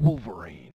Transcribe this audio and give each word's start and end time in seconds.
Wolverine. 0.00 0.70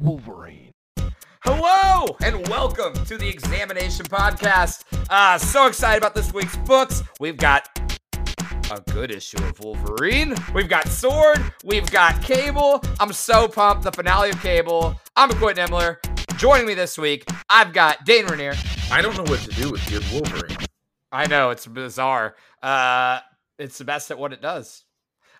Wolverine. 0.00 0.72
Hello 1.44 2.16
and 2.24 2.48
welcome 2.48 2.94
to 3.04 3.18
the 3.18 3.28
Examination 3.28 4.06
Podcast. 4.06 4.84
Uh, 5.10 5.36
so 5.36 5.66
excited 5.66 5.98
about 5.98 6.14
this 6.14 6.32
week's 6.32 6.56
books. 6.58 7.02
We've 7.20 7.36
got 7.36 7.68
a 8.70 8.80
good 8.92 9.10
issue 9.10 9.42
of 9.44 9.60
Wolverine. 9.60 10.34
We've 10.54 10.68
got 10.68 10.88
Sword. 10.88 11.52
We've 11.64 11.90
got 11.90 12.22
Cable. 12.22 12.82
I'm 13.00 13.12
so 13.12 13.48
pumped. 13.48 13.82
The 13.84 13.92
finale 13.92 14.30
of 14.30 14.40
Cable. 14.40 14.98
I'm 15.14 15.30
Quintin 15.30 15.68
Imler. 15.68 15.98
Joining 16.38 16.66
me 16.66 16.74
this 16.74 16.96
week, 16.96 17.24
I've 17.50 17.72
got 17.72 18.04
Dane 18.04 18.26
Rainier. 18.26 18.54
I 18.90 19.02
don't 19.02 19.16
know 19.16 19.24
what 19.24 19.40
to 19.40 19.50
do 19.50 19.72
with 19.72 19.86
good 19.90 20.04
Wolverine. 20.12 20.67
I 21.10 21.26
know 21.26 21.50
it's 21.50 21.66
bizarre. 21.66 22.36
Uh, 22.62 23.20
it's 23.58 23.78
the 23.78 23.84
best 23.84 24.10
at 24.10 24.18
what 24.18 24.32
it 24.32 24.42
does. 24.42 24.84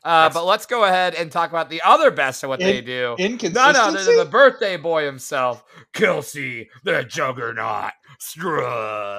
Uh, 0.05 0.31
but 0.31 0.45
let's 0.45 0.65
go 0.65 0.85
ahead 0.85 1.15
and 1.15 1.31
talk 1.31 1.51
about 1.51 1.69
the 1.69 1.83
other 1.83 2.11
best 2.11 2.45
at 2.45 2.49
what 2.49 2.61
they 2.61 2.81
do. 2.81 3.17
Inconsistency. 3.19 3.73
None 3.73 3.77
other 3.77 4.05
than 4.05 4.17
the 4.17 4.25
birthday 4.25 4.77
boy 4.77 5.05
himself, 5.05 5.65
Kelsey 5.93 6.71
the 6.85 7.03
Juggernaut 7.05 7.91
Strud. 8.21 9.19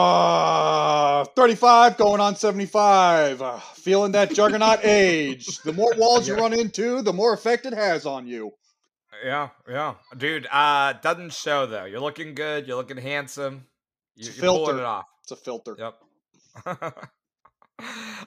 Ah, 0.00 1.24
35 1.34 1.96
going 1.96 2.20
on 2.20 2.36
75. 2.36 3.40
Uh, 3.40 3.58
feeling 3.58 4.12
that 4.12 4.32
juggernaut 4.34 4.80
age. 4.84 5.58
The 5.62 5.72
more 5.72 5.94
walls 5.98 6.28
you 6.28 6.36
run 6.36 6.52
into, 6.52 7.00
the 7.02 7.12
more 7.12 7.32
effect 7.32 7.64
it 7.66 7.72
has 7.72 8.04
on 8.06 8.26
you. 8.26 8.52
Yeah, 9.24 9.48
yeah, 9.68 9.94
dude. 10.16 10.46
Uh, 10.52 10.92
doesn't 11.02 11.32
show 11.32 11.66
though. 11.66 11.86
You're 11.86 12.00
looking 12.00 12.34
good. 12.34 12.68
You're 12.68 12.76
looking 12.76 12.98
handsome. 12.98 13.66
You, 14.14 14.30
you're 14.30 14.44
pulling 14.52 14.78
it 14.78 14.84
off. 14.84 15.06
It's 15.28 15.32
a 15.32 15.44
filter. 15.44 15.76
Yep. 15.78 15.94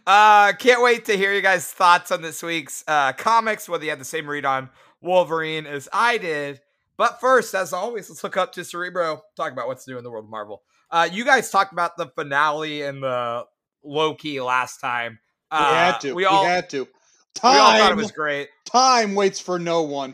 uh, 0.05 0.53
can't 0.53 0.83
wait 0.83 1.05
to 1.05 1.17
hear 1.17 1.33
you 1.33 1.41
guys' 1.41 1.65
thoughts 1.65 2.11
on 2.11 2.21
this 2.21 2.43
week's 2.43 2.83
uh, 2.87 3.13
comics, 3.13 3.67
whether 3.67 3.83
you 3.83 3.89
had 3.89 3.99
the 3.99 4.05
same 4.05 4.29
read 4.29 4.45
on 4.45 4.69
Wolverine 5.01 5.65
as 5.65 5.89
I 5.91 6.19
did. 6.19 6.61
But 6.97 7.19
first, 7.19 7.55
as 7.55 7.73
always, 7.73 8.07
let's 8.07 8.23
look 8.23 8.37
up 8.37 8.53
to 8.53 8.63
Cerebro, 8.63 9.23
talk 9.35 9.51
about 9.51 9.65
what's 9.65 9.87
new 9.87 9.97
in 9.97 10.03
the 10.03 10.11
world 10.11 10.25
of 10.25 10.29
Marvel. 10.29 10.61
Uh, 10.91 11.09
you 11.11 11.25
guys 11.25 11.49
talked 11.49 11.73
about 11.73 11.97
the 11.97 12.05
finale 12.05 12.83
and 12.83 13.01
the 13.01 13.45
Loki 13.83 14.39
last 14.39 14.77
time. 14.79 15.17
We 15.51 15.57
Uh, 15.57 15.73
had 15.73 16.01
to. 16.01 16.13
We 16.13 16.25
all, 16.25 16.43
we 16.43 16.49
had 16.49 16.69
to. 16.69 16.87
Time, 17.33 17.55
we 17.55 17.59
all 17.59 17.77
thought 17.79 17.91
it 17.93 17.97
was 17.97 18.11
great. 18.11 18.49
time 18.65 19.15
waits 19.15 19.39
for 19.39 19.57
no 19.57 19.81
one. 19.81 20.13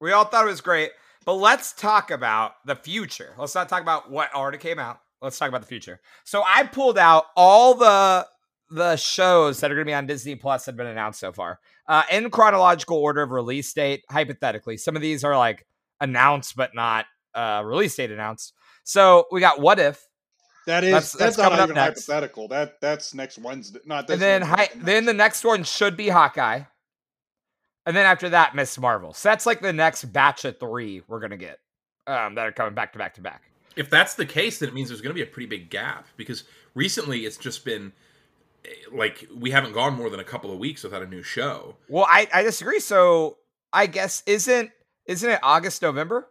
We 0.00 0.12
all 0.12 0.24
thought 0.24 0.46
it 0.46 0.48
was 0.48 0.62
great. 0.62 0.92
But 1.26 1.34
let's 1.34 1.74
talk 1.74 2.10
about 2.10 2.54
the 2.64 2.74
future. 2.74 3.34
Let's 3.36 3.54
not 3.54 3.68
talk 3.68 3.82
about 3.82 4.10
what 4.10 4.32
already 4.32 4.56
came 4.56 4.78
out. 4.78 5.00
Let's 5.22 5.38
talk 5.38 5.48
about 5.48 5.62
the 5.62 5.66
future. 5.66 6.00
So 6.24 6.42
I 6.46 6.64
pulled 6.64 6.98
out 6.98 7.24
all 7.36 7.74
the 7.74 8.26
the 8.70 8.96
shows 8.96 9.60
that 9.60 9.70
are 9.70 9.74
going 9.74 9.86
to 9.86 9.90
be 9.90 9.94
on 9.94 10.06
Disney 10.06 10.34
Plus 10.34 10.64
that 10.64 10.72
have 10.72 10.76
been 10.76 10.88
announced 10.88 11.20
so 11.20 11.32
far, 11.32 11.60
uh, 11.88 12.02
in 12.10 12.30
chronological 12.30 12.96
order 12.98 13.22
of 13.22 13.30
release 13.30 13.72
date. 13.72 14.02
Hypothetically, 14.10 14.76
some 14.76 14.96
of 14.96 15.02
these 15.02 15.22
are 15.24 15.36
like 15.38 15.64
announced 16.00 16.56
but 16.56 16.74
not 16.74 17.06
uh, 17.34 17.62
release 17.64 17.94
date 17.96 18.10
announced. 18.10 18.52
So 18.84 19.26
we 19.30 19.40
got 19.40 19.60
What 19.60 19.78
If, 19.78 20.04
That 20.66 20.84
is 20.84 20.90
That's- 20.92 21.12
that's, 21.12 21.36
that's 21.36 21.38
not 21.38 21.44
coming 21.44 21.58
up 21.60 21.64
even 21.66 21.74
next. 21.76 22.06
hypothetical. 22.06 22.48
That 22.48 22.80
that's 22.80 23.14
next 23.14 23.38
Wednesday. 23.38 23.80
Not 23.86 24.06
this 24.08 24.14
and 24.14 24.22
then 24.22 24.42
hi- 24.42 24.68
then 24.74 25.04
the 25.06 25.12
next. 25.14 25.42
next 25.42 25.44
one 25.44 25.62
should 25.64 25.96
be 25.96 26.08
Hawkeye, 26.08 26.62
and 27.86 27.96
then 27.96 28.04
after 28.04 28.28
that, 28.30 28.54
Miss 28.56 28.76
Marvel. 28.78 29.12
So 29.12 29.28
that's 29.28 29.46
like 29.46 29.60
the 29.60 29.72
next 29.72 30.04
batch 30.06 30.44
of 30.44 30.58
three 30.58 31.02
we're 31.08 31.20
gonna 31.20 31.36
get 31.36 31.58
um, 32.08 32.34
that 32.34 32.46
are 32.48 32.52
coming 32.52 32.74
back 32.74 32.92
to 32.94 32.98
back 32.98 33.14
to 33.14 33.20
back. 33.20 33.42
If 33.76 33.90
that's 33.90 34.14
the 34.14 34.26
case, 34.26 34.58
then 34.58 34.68
it 34.70 34.74
means 34.74 34.88
there's 34.88 35.00
going 35.02 35.10
to 35.14 35.14
be 35.14 35.22
a 35.22 35.26
pretty 35.30 35.46
big 35.48 35.70
gap 35.70 36.06
because 36.16 36.44
recently 36.74 37.20
it's 37.26 37.36
just 37.36 37.64
been 37.64 37.92
eh, 38.64 38.68
like 38.92 39.26
we 39.36 39.50
haven't 39.50 39.72
gone 39.72 39.94
more 39.94 40.08
than 40.10 40.20
a 40.20 40.24
couple 40.24 40.50
of 40.50 40.58
weeks 40.58 40.82
without 40.82 41.02
a 41.02 41.06
new 41.06 41.22
show. 41.22 41.76
Well, 41.88 42.06
I, 42.08 42.28
I 42.32 42.42
disagree. 42.42 42.80
So 42.80 43.36
I 43.72 43.86
guess 43.86 44.22
isn't 44.26 44.70
isn't 45.06 45.28
it 45.30 45.40
August 45.42 45.82
November? 45.82 46.28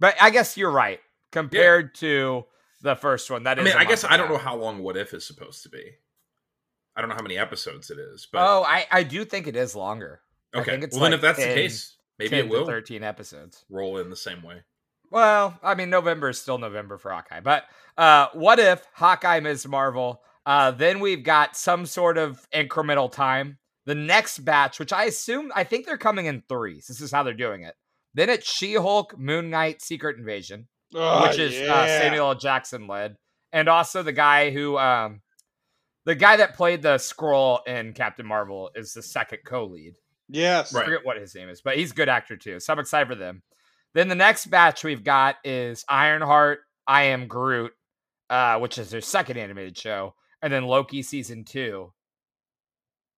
But 0.00 0.14
I 0.20 0.30
guess 0.30 0.56
you're 0.56 0.70
right 0.70 1.00
compared 1.32 1.94
to 1.96 2.44
the 2.82 2.94
first 2.94 3.30
one. 3.30 3.44
That 3.44 3.58
I 3.58 3.62
is. 3.62 3.64
mean, 3.66 3.76
I 3.76 3.84
guess 3.84 4.04
I 4.04 4.16
don't 4.16 4.28
know 4.28 4.38
how 4.38 4.56
long 4.56 4.78
What 4.82 4.96
If 4.96 5.14
is 5.14 5.24
supposed 5.26 5.62
to 5.64 5.68
be. 5.68 5.92
I 6.96 7.00
don't 7.00 7.10
know 7.10 7.16
how 7.16 7.22
many 7.22 7.38
episodes 7.38 7.90
it 7.90 7.98
is, 7.98 8.26
but 8.32 8.40
Oh, 8.40 8.64
I 8.64 8.86
I 8.90 9.02
do 9.04 9.24
think 9.24 9.46
it 9.46 9.54
is 9.56 9.76
longer. 9.76 10.20
I 10.54 10.60
okay. 10.60 10.72
think 10.72 10.84
it's 10.84 10.94
well, 10.96 11.04
then 11.04 11.12
if 11.14 11.20
that's 11.20 11.38
10 11.38 11.48
the 11.48 11.54
case, 11.54 11.96
maybe 12.18 12.36
it 12.38 12.48
will 12.48 12.66
Thirteen 12.66 13.04
episodes. 13.04 13.64
roll 13.70 13.98
in 13.98 14.10
the 14.10 14.16
same 14.16 14.42
way. 14.42 14.62
Well, 15.10 15.58
I 15.62 15.74
mean, 15.74 15.90
November 15.90 16.28
is 16.28 16.40
still 16.40 16.58
November 16.58 16.98
for 16.98 17.10
Hawkeye. 17.10 17.40
But 17.40 17.64
uh, 17.96 18.28
what 18.34 18.58
if 18.58 18.86
Hawkeye 18.94 19.40
Ms. 19.40 19.66
Marvel? 19.66 20.22
Uh, 20.44 20.70
then 20.70 21.00
we've 21.00 21.22
got 21.22 21.56
some 21.56 21.86
sort 21.86 22.18
of 22.18 22.46
incremental 22.54 23.10
time. 23.10 23.58
The 23.86 23.94
next 23.94 24.40
batch, 24.40 24.78
which 24.78 24.92
I 24.92 25.04
assume, 25.04 25.50
I 25.54 25.64
think 25.64 25.86
they're 25.86 25.96
coming 25.96 26.26
in 26.26 26.42
threes. 26.48 26.86
This 26.86 27.00
is 27.00 27.10
how 27.10 27.22
they're 27.22 27.32
doing 27.34 27.62
it. 27.62 27.74
Then 28.14 28.28
it's 28.28 28.50
She 28.50 28.74
Hulk, 28.74 29.18
Moon 29.18 29.50
Knight, 29.50 29.80
Secret 29.80 30.18
Invasion, 30.18 30.68
Oh, 30.94 31.26
which 31.26 31.38
is 31.38 31.54
uh. 31.68 31.86
Samuel 31.86 32.28
L. 32.28 32.34
Jackson 32.34 32.86
led, 32.86 33.16
and 33.52 33.68
also 33.68 34.02
the 34.02 34.12
guy 34.12 34.50
who, 34.50 34.76
um, 34.78 35.20
the 36.04 36.14
guy 36.14 36.36
that 36.36 36.56
played 36.56 36.82
the 36.82 36.96
Skrull 36.96 37.66
in 37.66 37.92
Captain 37.92 38.26
Marvel 38.26 38.70
is 38.74 38.92
the 38.92 39.02
second 39.02 39.40
co-lead. 39.44 39.94
Yes. 40.28 40.74
I 40.74 40.84
forget 40.84 41.04
what 41.04 41.18
his 41.18 41.34
name 41.34 41.48
is, 41.48 41.60
but 41.60 41.76
he's 41.76 41.92
a 41.92 41.94
good 41.94 42.08
actor 42.08 42.36
too. 42.36 42.60
So 42.60 42.72
I'm 42.72 42.78
excited 42.78 43.08
for 43.08 43.14
them. 43.14 43.42
Then 43.94 44.08
the 44.08 44.14
next 44.14 44.46
batch 44.46 44.84
we've 44.84 45.04
got 45.04 45.36
is 45.44 45.84
Ironheart, 45.88 46.60
I 46.86 47.04
Am 47.04 47.26
Groot, 47.26 47.72
uh, 48.30 48.58
which 48.58 48.78
is 48.78 48.90
their 48.90 49.00
second 49.00 49.38
animated 49.38 49.76
show, 49.76 50.14
and 50.42 50.52
then 50.52 50.64
Loki 50.64 51.02
season 51.02 51.44
two. 51.44 51.92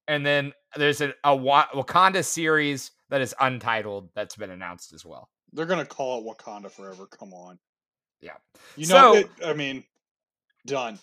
And 0.08 0.24
then 0.24 0.52
there's 0.76 1.00
a, 1.00 1.12
a 1.24 1.36
Wakanda 1.36 2.24
series 2.24 2.90
that 3.10 3.20
is 3.20 3.34
untitled 3.40 4.10
that's 4.14 4.36
been 4.36 4.50
announced 4.50 4.92
as 4.92 5.04
well. 5.04 5.28
They're 5.52 5.66
gonna 5.66 5.84
call 5.84 6.20
it 6.20 6.24
Wakanda 6.38 6.70
forever. 6.70 7.06
Come 7.06 7.32
on. 7.32 7.58
Yeah. 8.20 8.34
You 8.76 8.86
know, 8.86 8.94
So- 8.94 9.14
it, 9.16 9.30
I 9.44 9.52
mean, 9.52 9.84
done. 10.66 10.98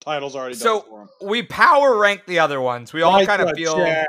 Title's 0.00 0.36
already 0.36 0.54
done 0.54 0.60
So 0.62 1.08
we 1.24 1.42
power 1.42 1.98
rank 1.98 2.24
the 2.26 2.38
other 2.38 2.60
ones. 2.60 2.92
We 2.92 3.02
all 3.02 3.26
kind 3.26 3.42
of 3.42 3.50
feel 3.56 3.76
Jack. 3.76 4.06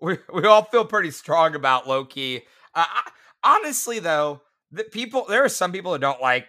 we 0.00 0.16
we 0.32 0.46
all 0.46 0.62
feel 0.62 0.84
pretty 0.86 1.10
strong 1.10 1.54
about 1.54 1.86
Loki. 1.86 2.38
Uh, 2.74 2.84
I- 2.88 3.10
honestly, 3.44 3.98
though, 3.98 4.42
the 4.70 4.84
people 4.84 5.26
there 5.28 5.44
are 5.44 5.48
some 5.48 5.72
people 5.72 5.92
that 5.92 6.00
don't 6.00 6.20
like 6.20 6.46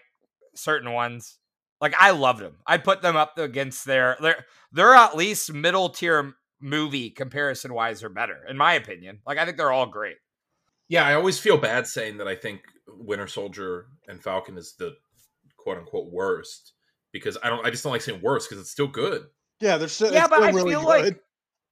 certain 0.56 0.92
ones. 0.92 1.38
Like 1.82 1.94
I 2.00 2.12
loved 2.12 2.40
them. 2.40 2.58
I 2.66 2.78
put 2.78 3.02
them 3.02 3.16
up 3.16 3.38
against 3.38 3.86
their 3.86 4.18
they're 4.22 4.46
they're 4.72 4.96
at 4.96 5.18
least 5.18 5.54
middle 5.54 5.90
tier 5.90 6.34
movie 6.62 7.10
comparison 7.10 7.74
wise 7.74 8.04
or 8.04 8.10
better 8.10 8.38
in 8.48 8.58
my 8.58 8.74
opinion. 8.74 9.20
Like 9.28 9.38
I 9.38 9.46
think 9.46 9.58
they're 9.58 9.72
all 9.72 9.86
great. 9.86 10.16
Yeah, 10.88 11.06
I 11.06 11.16
always 11.16 11.40
feel 11.40 11.58
bad 11.58 11.88
saying 11.88 12.18
that 12.18 12.28
I 12.28 12.36
think 12.36 12.62
Winter 12.88 13.28
Soldier 13.28 13.88
and 14.08 14.24
Falcon 14.24 14.58
is 14.58 14.76
the 14.78 14.96
quote 15.58 15.78
unquote 15.78 16.12
worst 16.12 16.74
because 17.12 17.38
I 17.44 17.50
don't. 17.50 17.66
I 17.66 17.72
just 17.72 17.84
don't 17.84 17.92
like 17.92 18.02
saying 18.02 18.22
worst 18.22 18.50
because 18.50 18.62
it's 18.62 18.72
still 18.72 18.88
good. 18.88 19.26
Yeah, 19.60 19.78
they're 19.78 19.88
still, 19.88 20.12
yeah, 20.14 20.26
it's 20.26 20.30
but 20.30 20.38
still 20.38 20.48
I 20.48 20.52
really 20.52 20.72
feel 20.72 20.82
good. 20.82 20.88
like 20.88 21.20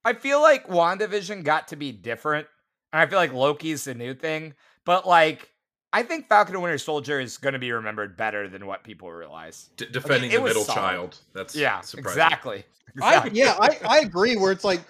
I 0.04 0.12
feel 0.12 0.42
like 0.42 0.68
WandaVision 0.68 1.44
got 1.44 1.68
to 1.68 1.76
be 1.76 1.92
different. 1.92 2.46
And 2.92 3.00
I 3.00 3.06
feel 3.06 3.18
like 3.18 3.32
Loki's 3.32 3.84
the 3.84 3.94
new 3.94 4.14
thing. 4.14 4.54
But 4.84 5.06
like 5.06 5.50
I 5.92 6.02
think 6.02 6.28
Falcon 6.28 6.54
and 6.56 6.62
Winter 6.62 6.78
Soldier 6.78 7.20
is 7.20 7.36
going 7.38 7.52
to 7.52 7.58
be 7.58 7.70
remembered 7.72 8.16
better 8.16 8.48
than 8.48 8.66
what 8.66 8.82
people 8.82 9.10
realize. 9.12 9.70
D- 9.76 9.86
defending 9.90 10.32
it 10.32 10.38
the 10.38 10.42
middle 10.44 10.64
solid. 10.64 10.76
child. 10.76 11.18
That's 11.34 11.54
Yeah, 11.54 11.80
surprising. 11.82 12.20
exactly. 12.20 12.64
I, 13.02 13.30
yeah, 13.32 13.56
I, 13.58 13.78
I 13.88 13.98
agree. 14.00 14.36
Where 14.36 14.50
it's 14.52 14.64
like 14.64 14.80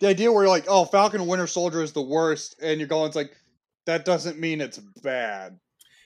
the 0.00 0.08
idea 0.08 0.30
where 0.32 0.44
you're 0.44 0.50
like, 0.50 0.64
oh, 0.68 0.84
Falcon 0.84 1.20
and 1.20 1.28
Winter 1.28 1.46
Soldier 1.46 1.82
is 1.82 1.92
the 1.92 2.02
worst, 2.02 2.56
and 2.62 2.78
you're 2.80 2.88
going, 2.88 3.06
it's 3.06 3.16
like 3.16 3.36
that 3.86 4.04
doesn't 4.04 4.38
mean 4.38 4.60
it's 4.60 4.78
bad. 4.78 5.58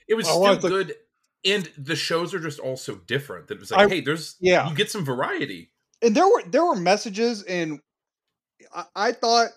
It 0.07 0.15
was 0.15 0.27
I 0.27 0.31
still 0.31 0.41
wanted 0.41 0.61
to- 0.61 0.69
good, 0.69 0.95
and 1.45 1.69
the 1.77 1.95
shows 1.95 2.33
are 2.33 2.39
just 2.39 2.59
all 2.59 2.77
so 2.77 2.95
different. 2.95 3.47
That 3.47 3.55
it 3.55 3.59
was 3.59 3.71
like, 3.71 3.87
I- 3.91 3.95
hey, 3.95 4.01
there's 4.01 4.35
yeah. 4.39 4.67
you 4.69 4.75
get 4.75 4.89
some 4.91 5.05
variety. 5.05 5.71
And 6.01 6.15
there 6.15 6.27
were 6.27 6.43
there 6.47 6.65
were 6.65 6.75
messages, 6.75 7.43
and 7.43 7.79
I, 8.75 8.85
I 8.95 9.11
thought 9.13 9.49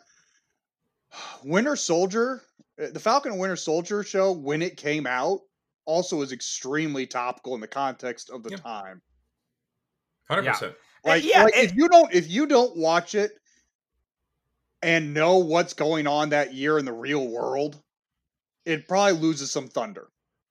Winter 1.44 1.76
Soldier, 1.76 2.42
the 2.88 3.00
Falcon 3.00 3.32
and 3.32 3.40
Winter 3.40 3.56
Soldier 3.56 4.02
show 4.02 4.32
when 4.32 4.62
it 4.62 4.76
came 4.76 5.06
out, 5.06 5.40
also 5.84 6.16
was 6.16 6.32
extremely 6.32 7.06
topical 7.06 7.54
in 7.54 7.60
the 7.60 7.66
context 7.68 8.30
of 8.30 8.42
the 8.42 8.50
Yeah. 8.50 8.56
time. 8.58 9.02
Hundred 10.28 10.44
Yeah. 10.44 10.52
percent. 10.52 10.74
Uh, 11.04 11.08
Like, 11.08 11.24
yeah, 11.24 11.44
like 11.44 11.56
it- 11.56 11.64
if 11.64 11.74
you 11.74 11.88
don't 11.88 12.12
if 12.14 12.28
you 12.28 12.46
don't 12.46 12.76
watch 12.76 13.14
it 13.14 13.32
and 14.82 15.12
know 15.14 15.38
what's 15.38 15.74
going 15.74 16.06
on 16.06 16.30
that 16.30 16.54
year 16.54 16.78
in 16.78 16.84
the 16.84 16.92
real 16.92 17.26
world, 17.28 17.82
it 18.64 18.86
probably 18.88 19.12
loses 19.20 19.50
some 19.50 19.68
thunder. 19.68 20.08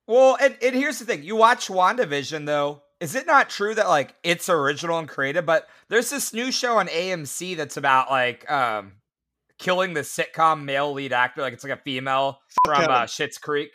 Well, 0.07 0.37
and, 0.41 0.57
and 0.61 0.75
here's 0.75 0.99
the 0.99 1.05
thing: 1.05 1.23
you 1.23 1.35
watch 1.35 1.67
WandaVision, 1.67 2.45
though. 2.45 2.83
Is 2.99 3.15
it 3.15 3.25
not 3.27 3.49
true 3.49 3.73
that 3.75 3.87
like 3.87 4.15
it's 4.23 4.49
original 4.49 4.97
and 4.99 5.07
creative? 5.07 5.45
But 5.45 5.69
there's 5.87 6.09
this 6.09 6.33
new 6.33 6.51
show 6.51 6.77
on 6.79 6.87
AMC 6.87 7.55
that's 7.55 7.77
about 7.77 8.09
like 8.09 8.49
um 8.51 8.93
killing 9.59 9.93
the 9.93 10.01
sitcom 10.01 10.63
male 10.63 10.91
lead 10.93 11.13
actor. 11.13 11.41
Like 11.41 11.53
it's 11.53 11.63
like 11.63 11.77
a 11.77 11.81
female 11.83 12.39
from 12.65 12.75
Kevin. 12.75 12.91
uh, 12.91 13.01
Schitt's 13.03 13.37
Creek. 13.37 13.69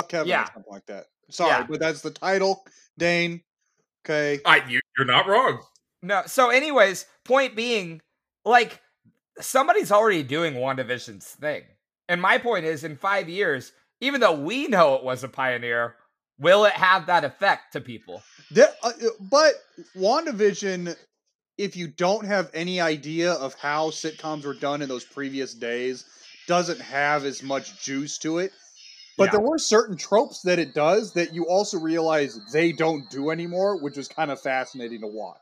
Fuck 0.00 0.08
Kevin 0.08 0.28
Yeah. 0.28 0.44
something 0.46 0.72
like 0.72 0.86
that. 0.86 1.06
Sorry, 1.30 1.50
Yeah. 1.50 1.66
but 1.68 1.80
that's 1.80 2.00
the 2.02 2.10
title, 2.10 2.64
Dane. 2.98 3.42
Okay. 4.04 4.40
I 4.44 4.62
you, 4.68 4.80
you're 4.96 5.06
not 5.06 5.26
wrong. 5.26 5.62
No. 6.02 6.22
So, 6.26 6.50
anyways, 6.50 7.06
point 7.24 7.56
being, 7.56 8.02
like, 8.44 8.80
somebody's 9.40 9.90
already 9.90 10.22
doing 10.22 10.54
WandaVision's 10.54 11.26
thing. 11.26 11.62
And 12.08 12.20
my 12.20 12.36
point 12.38 12.66
is, 12.66 12.84
in 12.84 12.96
five 12.96 13.28
years, 13.30 13.72
even 14.00 14.20
though 14.20 14.38
we 14.38 14.68
know 14.68 14.94
it 14.96 15.02
was 15.04 15.24
a 15.24 15.28
pioneer, 15.28 15.96
will 16.38 16.66
it 16.66 16.74
have 16.74 17.06
that 17.06 17.24
effect 17.24 17.72
to 17.72 17.80
people? 17.80 18.22
There, 18.50 18.68
uh, 18.82 18.88
uh, 18.88 19.08
but 19.30 19.54
WandaVision, 19.96 20.94
if 21.56 21.76
you 21.76 21.88
don't 21.88 22.26
have 22.26 22.50
any 22.54 22.80
idea 22.80 23.32
of 23.32 23.54
how 23.54 23.90
sitcoms 23.90 24.44
were 24.44 24.54
done 24.54 24.82
in 24.82 24.88
those 24.88 25.04
previous 25.04 25.54
days, 25.54 26.04
doesn't 26.46 26.80
have 26.80 27.24
as 27.24 27.42
much 27.42 27.82
juice 27.82 28.18
to 28.18 28.38
it. 28.38 28.52
But 29.16 29.26
Yeah. 29.26 29.32
there 29.32 29.40
were 29.40 29.58
certain 29.58 29.96
tropes 29.96 30.42
that 30.42 30.58
it 30.58 30.74
does 30.74 31.12
that 31.12 31.32
you 31.32 31.46
also 31.48 31.78
realize 31.78 32.38
they 32.52 32.72
don't 32.72 33.08
do 33.10 33.30
anymore, 33.30 33.80
which 33.80 33.96
was 33.96 34.08
kind 34.08 34.30
of 34.30 34.40
fascinating 34.40 35.00
to 35.02 35.06
watch. 35.06 35.38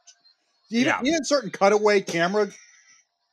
Even, 0.70 0.92
Yeah. 0.92 1.00
even 1.02 1.24
certain 1.24 1.50
cutaway 1.50 2.02
camera 2.02 2.50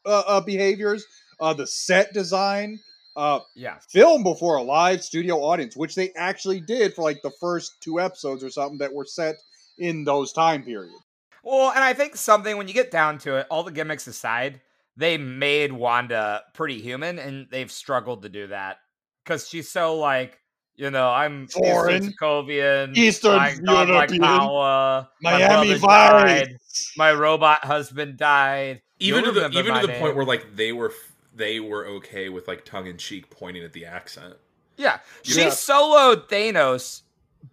uh, 0.05 0.23
uh, 0.25 0.41
behaviors, 0.41 1.05
uh, 1.41 1.53
the 1.53 1.67
set 1.67 2.13
design, 2.13 2.79
uh, 3.17 3.39
Yeah. 3.55 3.77
film 3.91 4.23
before 4.23 4.55
a 4.55 4.63
live 4.63 5.03
studio 5.03 5.37
audience, 5.37 5.75
which 5.75 5.95
they 5.95 6.11
actually 6.15 6.61
did 6.61 6.93
for 6.93 7.01
like 7.01 7.21
the 7.21 7.31
first 7.41 7.73
two 7.81 7.99
episodes 7.99 8.43
or 8.43 8.49
something 8.49 8.77
that 8.77 8.93
were 8.93 9.05
set 9.05 9.35
in 9.77 10.05
those 10.05 10.31
time 10.31 10.63
periods. 10.63 10.95
Well, 11.44 11.71
and 11.71 11.83
I 11.83 11.94
think 11.94 12.15
something 12.15 12.57
when 12.57 12.68
you 12.68 12.74
get 12.74 12.91
down 12.91 13.18
to 13.19 13.38
it, 13.38 13.47
all 13.50 13.63
the 13.63 13.71
gimmicks 13.71 14.07
aside, 14.07 14.62
they 14.97 15.18
made 15.18 15.71
Wanda 15.71 16.44
pretty 16.53 16.81
human, 16.81 17.19
and 17.19 17.47
they've 17.50 17.71
struggled 17.71 18.24
to 18.24 18.30
do 18.30 18.47
that 18.47 18.77
because 19.24 19.47
she's 19.47 19.69
so 19.71 19.95
like, 19.97 20.39
you 20.75 20.89
know, 20.91 21.09
I'm 21.09 21.47
Foreign. 21.47 22.03
Eastern 22.03 22.13
Sokovian, 22.21 22.95
Eastern 22.97 23.39
I 23.39 23.56
European, 23.62 24.21
Paula, 24.21 25.09
my 25.21 25.31
Miami 25.33 25.77
brother 25.80 26.27
Vice. 26.47 26.94
my 26.97 27.13
robot 27.13 27.63
husband 27.65 28.18
died. 28.18 28.81
even 29.00 29.24
to 29.25 29.31
You'll 29.31 29.50
the 29.50 29.57
even 29.59 29.74
to 29.80 29.88
the 29.88 29.94
point 29.94 30.15
where 30.15 30.25
like 30.25 30.56
they 30.56 30.71
were 30.71 30.94
they 31.36 31.59
were 31.59 31.86
okay 31.86 32.30
with 32.30 32.47
like 32.47 32.65
tongue 32.65 32.88
in 32.88 32.97
cheek 32.97 33.30
pointing 33.30 33.63
at 33.63 33.74
the 33.74 33.86
accent. 33.86 34.36
Yeah, 34.77 35.00
Yeah. 35.24 35.33
she 35.33 35.41
soloed 35.47 36.30
Thanos, 36.30 37.01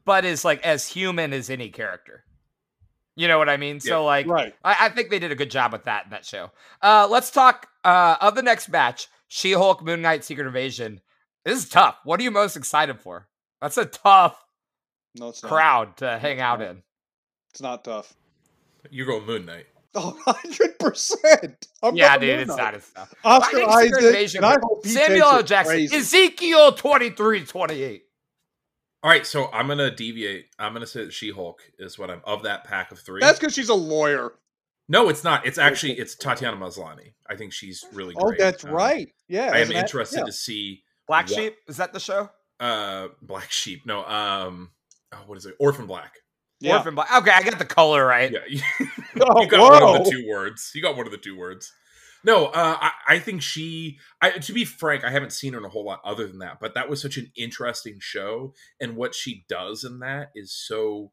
but 0.04 0.24
is 0.24 0.44
like 0.44 0.64
as 0.64 0.86
human 0.88 1.32
as 1.32 1.50
any 1.50 1.68
character. 1.68 2.22
You 3.16 3.28
know 3.28 3.38
what 3.38 3.48
I 3.48 3.56
mean? 3.56 3.76
Yeah, 3.82 3.90
So 3.90 4.04
like, 4.04 4.26
Right. 4.26 4.54
I, 4.62 4.76
I 4.80 4.88
think 4.90 5.08
they 5.10 5.18
did 5.18 5.32
a 5.32 5.34
good 5.34 5.50
job 5.50 5.72
with 5.72 5.84
that 5.84 6.04
in 6.04 6.10
that 6.10 6.24
show. 6.26 6.50
Uh, 6.82 7.08
let's 7.10 7.30
talk 7.30 7.66
uh, 7.84 8.16
of 8.20 8.34
the 8.34 8.42
next 8.42 8.70
batch: 8.70 9.08
She-Hulk, 9.28 9.82
Moon 9.82 10.02
Knight, 10.02 10.22
Secret 10.24 10.46
Invasion. 10.46 11.00
This 11.44 11.58
is 11.64 11.68
tough. 11.70 11.96
What 12.04 12.20
are 12.20 12.22
you 12.22 12.30
most 12.30 12.56
excited 12.56 13.00
for? 13.00 13.26
That's 13.62 13.78
a 13.78 13.86
tough 13.86 14.38
No, 15.14 15.30
it's 15.30 15.42
not. 15.42 15.48
crowd 15.48 15.96
to 15.98 16.18
hang 16.18 16.40
out 16.40 16.60
in. 16.60 16.82
It's 17.50 17.62
not 17.62 17.84
tough. 17.84 18.12
You 18.90 19.06
go 19.06 19.20
Moon 19.24 19.46
Knight. 19.46 19.66
Oh, 19.94 20.14
100%. 20.26 21.56
Yeah, 21.94 22.18
dude, 22.18 22.28
Moon 22.28 22.40
it's 22.40 22.48
Knight. 22.48 22.56
not 22.58 22.74
as 22.74 22.90
tough. 22.94 23.14
Oscar 23.24 23.56
I 23.56 23.60
think 23.60 23.70
Secret 23.72 23.98
Isaac, 23.98 24.06
Invasion. 24.08 24.44
I 24.44 24.56
hope 24.62 24.84
he 24.84 24.90
Samuel 24.90 25.26
L. 25.26 25.42
Jackson, 25.42 25.72
crazy. 25.74 25.96
Ezekiel 25.96 26.72
twenty 26.72 27.10
three 27.10 27.44
twenty 27.46 27.82
eight. 27.82 28.05
All 29.06 29.12
right, 29.12 29.24
so 29.24 29.48
I'm 29.52 29.68
gonna 29.68 29.94
deviate. 29.94 30.46
I'm 30.58 30.72
gonna 30.72 30.84
say 30.84 31.04
that 31.04 31.12
She-Hulk 31.12 31.62
is 31.78 31.96
what 31.96 32.10
I'm 32.10 32.20
of 32.24 32.42
that 32.42 32.64
pack 32.64 32.90
of 32.90 32.98
three. 32.98 33.20
That's 33.20 33.38
because 33.38 33.54
she's 33.54 33.68
a 33.68 33.74
lawyer. 33.74 34.32
no, 34.88 35.08
it's 35.08 35.22
not. 35.22 35.46
It's 35.46 35.58
actually 35.58 35.92
it's 35.92 36.16
Tatiana 36.16 36.56
Maslany. 36.56 37.12
I 37.30 37.36
think 37.36 37.52
she's 37.52 37.84
really 37.92 38.14
great. 38.14 38.40
Oh, 38.40 38.44
that's 38.44 38.64
Um, 38.64 38.72
right. 38.72 39.08
Yeah. 39.28 39.52
I 39.54 39.58
am 39.58 39.68
that- 39.68 39.76
interested 39.76 40.18
yeah. 40.18 40.24
to 40.24 40.32
see 40.32 40.82
Black 41.06 41.28
Wha- 41.28 41.36
Sheep 41.36 41.56
is 41.68 41.76
that 41.76 41.92
the 41.92 42.00
show? 42.00 42.30
uh 42.58 43.06
Black 43.22 43.52
Sheep. 43.52 43.86
No, 43.86 44.04
um, 44.06 44.72
oh, 45.12 45.18
what 45.26 45.38
is 45.38 45.46
it? 45.46 45.54
Orphan 45.60 45.86
Black. 45.86 46.12
Yeah. 46.58 46.78
Orphan 46.78 46.96
Black. 46.96 47.08
Okay, 47.14 47.30
I 47.30 47.44
got 47.44 47.60
the 47.60 47.64
color 47.64 48.04
right. 48.04 48.32
Yeah, 48.32 48.40
you, 48.48 48.60
Oh, 49.20 49.40
you 49.40 49.46
got 49.48 49.84
one 49.84 50.00
of 50.00 50.04
the 50.04 50.10
two 50.10 50.26
words. 50.28 50.72
You 50.74 50.82
got 50.82 50.96
one 50.96 51.06
of 51.06 51.12
the 51.12 51.18
two 51.18 51.38
words. 51.38 51.72
No, 52.26 52.46
uh, 52.46 52.76
I, 52.80 52.90
I 53.08 53.18
think 53.20 53.40
she. 53.40 53.98
I, 54.20 54.30
to 54.30 54.52
be 54.52 54.64
frank, 54.64 55.04
I 55.04 55.10
haven't 55.10 55.32
seen 55.32 55.52
her 55.52 55.58
in 55.60 55.64
a 55.64 55.68
whole 55.68 55.84
lot 55.86 56.00
other 56.04 56.26
than 56.26 56.40
that. 56.40 56.58
But 56.60 56.74
that 56.74 56.90
was 56.90 57.00
such 57.00 57.16
an 57.16 57.30
interesting 57.36 57.98
show, 58.00 58.52
and 58.80 58.96
what 58.96 59.14
she 59.14 59.44
does 59.48 59.84
in 59.84 60.00
that 60.00 60.30
is 60.34 60.52
so 60.52 61.12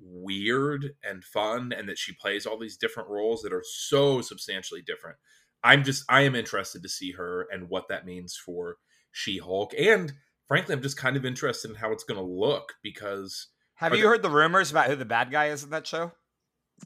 weird 0.00 0.94
and 1.04 1.22
fun, 1.24 1.72
and 1.76 1.88
that 1.88 1.98
she 1.98 2.12
plays 2.14 2.46
all 2.46 2.58
these 2.58 2.76
different 2.76 3.08
roles 3.08 3.42
that 3.42 3.52
are 3.52 3.64
so 3.64 4.20
substantially 4.20 4.80
different. 4.82 5.18
I'm 5.62 5.82
just, 5.84 6.04
I 6.08 6.22
am 6.22 6.34
interested 6.34 6.82
to 6.82 6.88
see 6.88 7.12
her 7.12 7.46
and 7.52 7.68
what 7.68 7.88
that 7.88 8.06
means 8.06 8.36
for 8.36 8.76
She 9.12 9.38
Hulk, 9.38 9.72
and 9.78 10.12
frankly, 10.46 10.74
I'm 10.74 10.82
just 10.82 10.96
kind 10.96 11.16
of 11.16 11.24
interested 11.26 11.68
in 11.70 11.76
how 11.76 11.92
it's 11.92 12.04
going 12.04 12.18
to 12.20 12.24
look 12.24 12.74
because 12.82 13.48
Have 13.74 13.92
you 13.94 14.02
there- 14.02 14.10
heard 14.12 14.22
the 14.22 14.30
rumors 14.30 14.70
about 14.70 14.86
who 14.86 14.96
the 14.96 15.04
bad 15.04 15.30
guy 15.30 15.46
is 15.48 15.64
in 15.64 15.70
that 15.70 15.86
show? 15.86 16.12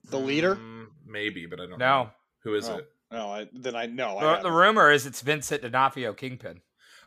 The 0.08 0.18
leader? 0.18 0.56
Mm, 0.56 0.86
maybe, 1.06 1.44
but 1.46 1.60
I 1.60 1.66
don't. 1.66 1.78
Know. 1.78 1.86
No. 1.86 2.02
know. 2.04 2.10
Who 2.44 2.54
is 2.54 2.68
Oh. 2.68 2.78
it? 2.78 2.88
No, 3.12 3.30
I, 3.30 3.48
then 3.52 3.76
I 3.76 3.86
know. 3.86 4.18
I 4.18 4.36
The, 4.36 4.44
the 4.44 4.52
rumor 4.52 4.90
is 4.90 5.06
it's 5.06 5.20
Vincent 5.20 5.62
D'Onofrio 5.62 6.12
Kingpin. 6.14 6.60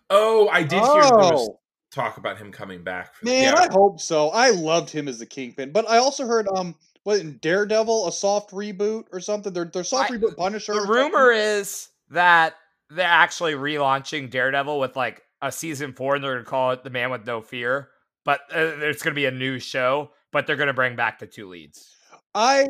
Oh, 0.09 0.47
I 0.49 0.61
did 0.61 0.81
hear 0.83 1.01
there 1.01 1.11
was 1.11 1.49
Oh, 1.49 1.59
talk 1.91 2.17
about 2.17 2.37
him 2.37 2.51
coming 2.51 2.83
back. 2.83 3.15
For 3.15 3.25
man, 3.25 3.53
yeah. 3.53 3.59
I 3.59 3.71
hope 3.71 3.99
so. 3.99 4.29
I 4.29 4.51
loved 4.51 4.89
him 4.89 5.07
as 5.07 5.19
the 5.19 5.25
Kingpin, 5.25 5.71
but 5.71 5.89
I 5.89 5.97
also 5.97 6.27
heard 6.27 6.47
um, 6.55 6.75
what 7.03 7.19
in 7.19 7.37
Daredevil 7.37 8.07
a 8.07 8.11
soft 8.11 8.51
reboot 8.51 9.05
or 9.11 9.19
something. 9.19 9.51
They're 9.51 9.65
they're 9.65 9.83
soft 9.83 10.11
I- 10.11 10.15
reboot 10.15 10.37
Punisher. 10.37 10.73
The 10.73 10.81
rumor 10.87 11.31
is 11.31 11.89
that 12.11 12.55
they're 12.91 13.07
actually 13.07 13.53
relaunching 13.53 14.29
Daredevil 14.29 14.79
with 14.79 14.95
like 14.95 15.23
a 15.41 15.51
season 15.51 15.93
four, 15.93 16.15
and 16.15 16.23
they're 16.23 16.33
going 16.33 16.45
to 16.45 16.49
call 16.49 16.71
it 16.71 16.83
The 16.83 16.89
Man 16.89 17.09
with 17.09 17.25
No 17.25 17.41
Fear. 17.41 17.89
But 18.25 18.41
uh, 18.51 18.75
there's 18.77 19.01
going 19.01 19.13
to 19.13 19.19
be 19.19 19.25
a 19.25 19.31
new 19.31 19.59
show, 19.59 20.11
but 20.31 20.45
they're 20.47 20.55
going 20.55 20.67
to 20.67 20.73
bring 20.73 20.95
back 20.95 21.19
the 21.19 21.27
two 21.27 21.47
leads. 21.47 21.91
I, 22.33 22.67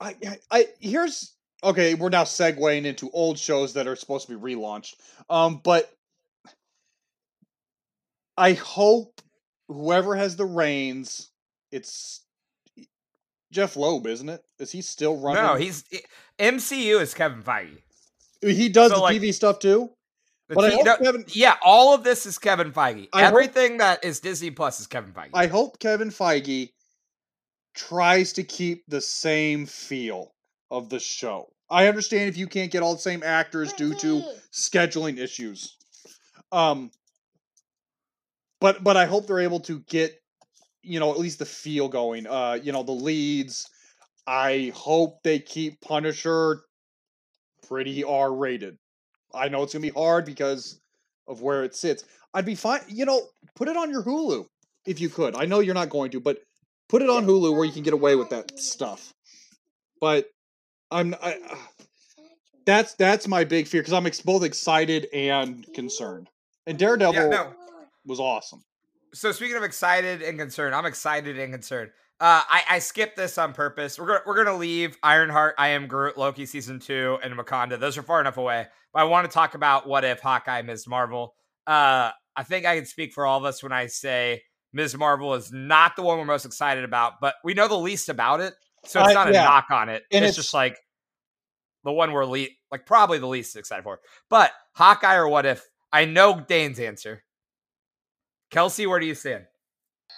I, 0.00 0.14
I, 0.24 0.38
I 0.50 0.66
here's 0.80 1.34
okay. 1.64 1.94
We're 1.94 2.10
now 2.10 2.24
segueing 2.24 2.84
into 2.84 3.10
old 3.10 3.38
shows 3.38 3.74
that 3.74 3.86
are 3.88 3.96
supposed 3.96 4.28
to 4.28 4.38
be 4.38 4.54
relaunched. 4.54 4.94
Um, 5.28 5.60
but 5.64 5.90
I 8.36 8.52
hope 8.52 9.20
whoever 9.68 10.14
has 10.16 10.36
the 10.36 10.44
reins, 10.46 11.30
it's 11.70 12.22
Jeff 13.52 13.76
Loeb, 13.76 14.06
isn't 14.06 14.28
it? 14.28 14.42
Is 14.58 14.72
he 14.72 14.82
still 14.82 15.16
running? 15.20 15.42
No, 15.42 15.54
he's 15.54 15.84
MCU 16.38 17.00
is 17.00 17.14
Kevin 17.14 17.42
Feige. 17.42 17.78
he 18.42 18.68
does 18.68 18.90
so, 18.90 18.96
the 18.96 19.02
like- 19.02 19.20
TV 19.20 19.32
stuff 19.32 19.58
too. 19.58 19.90
But 20.46 20.64
I 20.64 20.70
T- 20.70 20.76
hope 20.76 20.84
no, 20.84 20.96
Kevin, 20.98 21.24
yeah, 21.28 21.56
all 21.64 21.94
of 21.94 22.04
this 22.04 22.26
is 22.26 22.38
Kevin 22.38 22.70
Feige. 22.70 23.08
I 23.14 23.22
hope- 23.22 23.28
Everything 23.32 23.78
that 23.78 24.04
is 24.04 24.20
Disney 24.20 24.50
Plus 24.50 24.78
is 24.78 24.86
Kevin 24.86 25.12
Feige. 25.12 25.30
I 25.32 25.46
hope 25.46 25.78
Kevin 25.78 26.10
Feige 26.10 26.70
tries 27.74 28.34
to 28.34 28.44
keep 28.44 28.84
the 28.86 29.00
same 29.00 29.64
feel 29.64 30.34
of 30.70 30.90
the 30.90 31.00
show. 31.00 31.48
I 31.70 31.88
understand 31.88 32.28
if 32.28 32.36
you 32.36 32.46
can't 32.46 32.70
get 32.70 32.82
all 32.82 32.94
the 32.94 33.00
same 33.00 33.22
actors 33.22 33.72
due 33.72 33.94
to 33.94 34.22
scheduling 34.52 35.18
issues. 35.18 35.76
Um 36.52 36.90
but 38.60 38.82
but 38.84 38.96
I 38.96 39.06
hope 39.06 39.26
they're 39.26 39.40
able 39.40 39.60
to 39.60 39.80
get 39.80 40.14
you 40.82 41.00
know 41.00 41.10
at 41.10 41.18
least 41.18 41.38
the 41.38 41.46
feel 41.46 41.88
going. 41.88 42.26
Uh 42.26 42.58
you 42.62 42.72
know 42.72 42.82
the 42.82 42.92
leads. 42.92 43.68
I 44.26 44.72
hope 44.74 45.22
they 45.22 45.38
keep 45.38 45.80
Punisher 45.80 46.62
pretty 47.68 48.04
R 48.04 48.32
rated. 48.34 48.78
I 49.34 49.48
know 49.48 49.62
it's 49.62 49.72
going 49.72 49.82
to 49.82 49.92
be 49.92 49.98
hard 49.98 50.24
because 50.24 50.80
of 51.26 51.42
where 51.42 51.64
it 51.64 51.74
sits. 51.74 52.04
I'd 52.32 52.44
be 52.44 52.54
fine, 52.54 52.80
you 52.88 53.04
know, 53.04 53.22
put 53.54 53.68
it 53.68 53.76
on 53.76 53.90
your 53.90 54.02
Hulu 54.02 54.46
if 54.86 55.00
you 55.00 55.08
could. 55.08 55.34
I 55.34 55.44
know 55.44 55.60
you're 55.60 55.74
not 55.74 55.90
going 55.90 56.10
to, 56.12 56.20
but 56.20 56.38
put 56.88 57.02
it 57.02 57.10
on 57.10 57.26
Hulu 57.26 57.54
where 57.54 57.64
you 57.64 57.72
can 57.72 57.82
get 57.82 57.94
away 57.94 58.16
with 58.16 58.30
that 58.30 58.58
stuff. 58.58 59.12
But 60.00 60.26
I'm 60.94 61.14
I, 61.22 61.34
uh, 61.50 61.54
that's 62.66 62.94
that's 62.94 63.28
my 63.28 63.44
big 63.44 63.66
fear 63.66 63.82
because 63.82 63.92
I'm 63.92 64.06
ex- 64.06 64.20
both 64.20 64.42
excited 64.44 65.06
and 65.12 65.66
concerned. 65.74 66.30
And 66.66 66.78
Daredevil 66.78 67.14
yeah, 67.14 67.28
no. 67.28 67.52
was 68.06 68.20
awesome. 68.20 68.64
So 69.12 69.32
speaking 69.32 69.56
of 69.56 69.62
excited 69.62 70.22
and 70.22 70.38
concerned, 70.38 70.74
I'm 70.74 70.86
excited 70.86 71.38
and 71.38 71.52
concerned. 71.52 71.90
Uh, 72.20 72.40
I, 72.48 72.62
I 72.70 72.78
skipped 72.78 73.16
this 73.16 73.36
on 73.38 73.52
purpose. 73.52 73.98
We're 73.98 74.06
gonna 74.06 74.20
we're 74.24 74.42
gonna 74.44 74.56
leave 74.56 74.96
Ironheart, 75.02 75.56
I 75.58 75.68
Am 75.68 75.86
Groot, 75.88 76.16
Loki 76.16 76.46
season 76.46 76.78
two, 76.78 77.18
and 77.22 77.34
Wakanda. 77.34 77.78
Those 77.78 77.98
are 77.98 78.02
far 78.02 78.20
enough 78.20 78.36
away. 78.38 78.66
But 78.92 79.00
I 79.00 79.04
want 79.04 79.28
to 79.28 79.34
talk 79.34 79.54
about 79.54 79.86
what 79.86 80.04
if 80.04 80.20
Hawkeye, 80.20 80.62
Ms. 80.62 80.86
Marvel. 80.86 81.34
Uh, 81.66 82.10
I 82.36 82.42
think 82.44 82.66
I 82.66 82.76
can 82.76 82.86
speak 82.86 83.12
for 83.12 83.26
all 83.26 83.38
of 83.38 83.44
us 83.44 83.62
when 83.62 83.72
I 83.72 83.86
say 83.86 84.42
Ms. 84.72 84.96
Marvel 84.96 85.34
is 85.34 85.52
not 85.52 85.96
the 85.96 86.02
one 86.02 86.18
we're 86.18 86.24
most 86.24 86.46
excited 86.46 86.84
about, 86.84 87.14
but 87.20 87.34
we 87.44 87.52
know 87.54 87.68
the 87.68 87.78
least 87.78 88.08
about 88.08 88.40
it, 88.40 88.54
so 88.84 89.00
it's 89.00 89.10
I- 89.10 89.14
not 89.14 89.28
a 89.28 89.32
knock 89.32 89.66
on 89.70 89.88
it. 89.88 90.02
And 90.12 90.24
it's, 90.24 90.30
it's- 90.32 90.36
just 90.36 90.54
like 90.54 90.78
the 91.84 91.92
one 91.92 92.12
we're 92.12 92.24
le- 92.24 92.46
like 92.70 92.86
probably 92.86 93.18
the 93.18 93.26
least 93.28 93.56
excited 93.56 93.82
for. 93.82 94.00
But 94.28 94.52
Hawkeye 94.72 95.16
or 95.16 95.28
what 95.28 95.46
if? 95.46 95.64
I 95.92 96.06
know 96.06 96.40
Dane's 96.40 96.80
answer. 96.80 97.22
Kelsey, 98.50 98.86
where 98.86 99.00
do 99.00 99.06
you 99.06 99.14
stand? 99.14 99.44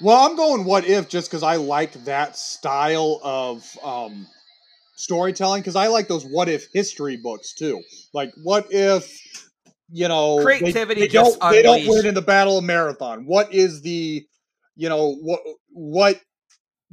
Well, 0.01 0.17
I'm 0.17 0.37
going 0.37 0.65
what 0.65 0.87
if 0.87 1.09
just 1.09 1.31
because 1.31 1.43
I 1.43 1.57
like 1.57 1.93
that 2.05 2.37
style 2.37 3.21
of 3.23 3.65
um, 3.83 4.27
storytelling 4.97 5.63
because 5.63 5.77
I 5.77 5.87
like 5.87 6.09
those 6.09 6.25
what 6.25 6.49
if 6.49 6.67
history 6.73 7.17
books 7.17 7.55
too. 7.55 7.83
Like 8.13 8.33
what 8.43 8.67
if 8.71 9.19
you 9.91 10.09
know 10.09 10.43
Creativity 10.43 11.03
they, 11.03 11.09
just 11.09 11.39
don't 11.39 11.51
they 11.53 11.63
don't 11.63 11.87
win 11.87 12.07
in 12.07 12.15
the 12.15 12.23
Battle 12.23 12.59
of 12.59 12.65
Marathon? 12.65 13.25
What 13.27 13.55
is 13.55 13.83
the 13.83 14.27
you 14.75 14.89
know 14.89 15.15
what 15.15 15.41
what 15.71 16.21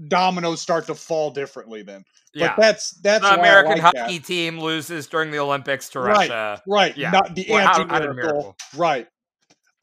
dominoes 0.08 0.62
start 0.62 0.88
to 0.88 0.96
fall 0.96 1.32
differently 1.32 1.84
then. 1.84 2.04
yeah. 2.34 2.54
But 2.56 2.62
that's 2.62 2.92
that's 3.02 3.24
the 3.24 3.40
American 3.40 3.74
like 3.74 3.82
hockey 3.82 4.18
that. 4.18 4.26
team 4.26 4.60
loses 4.60 5.08
during 5.08 5.32
the 5.32 5.40
Olympics 5.40 5.90
to 5.90 6.00
Right. 6.00 6.30
Russia. 6.30 6.62
Right. 6.68 6.98
Yeah. 6.98 7.12
Not 7.12 7.36
the 7.36 7.46
Well, 7.50 7.60
anti 7.60 7.88
how 7.88 8.00
did 8.00 8.10
miracle. 8.10 8.16
Miracle? 8.16 8.56
Right. 8.76 9.08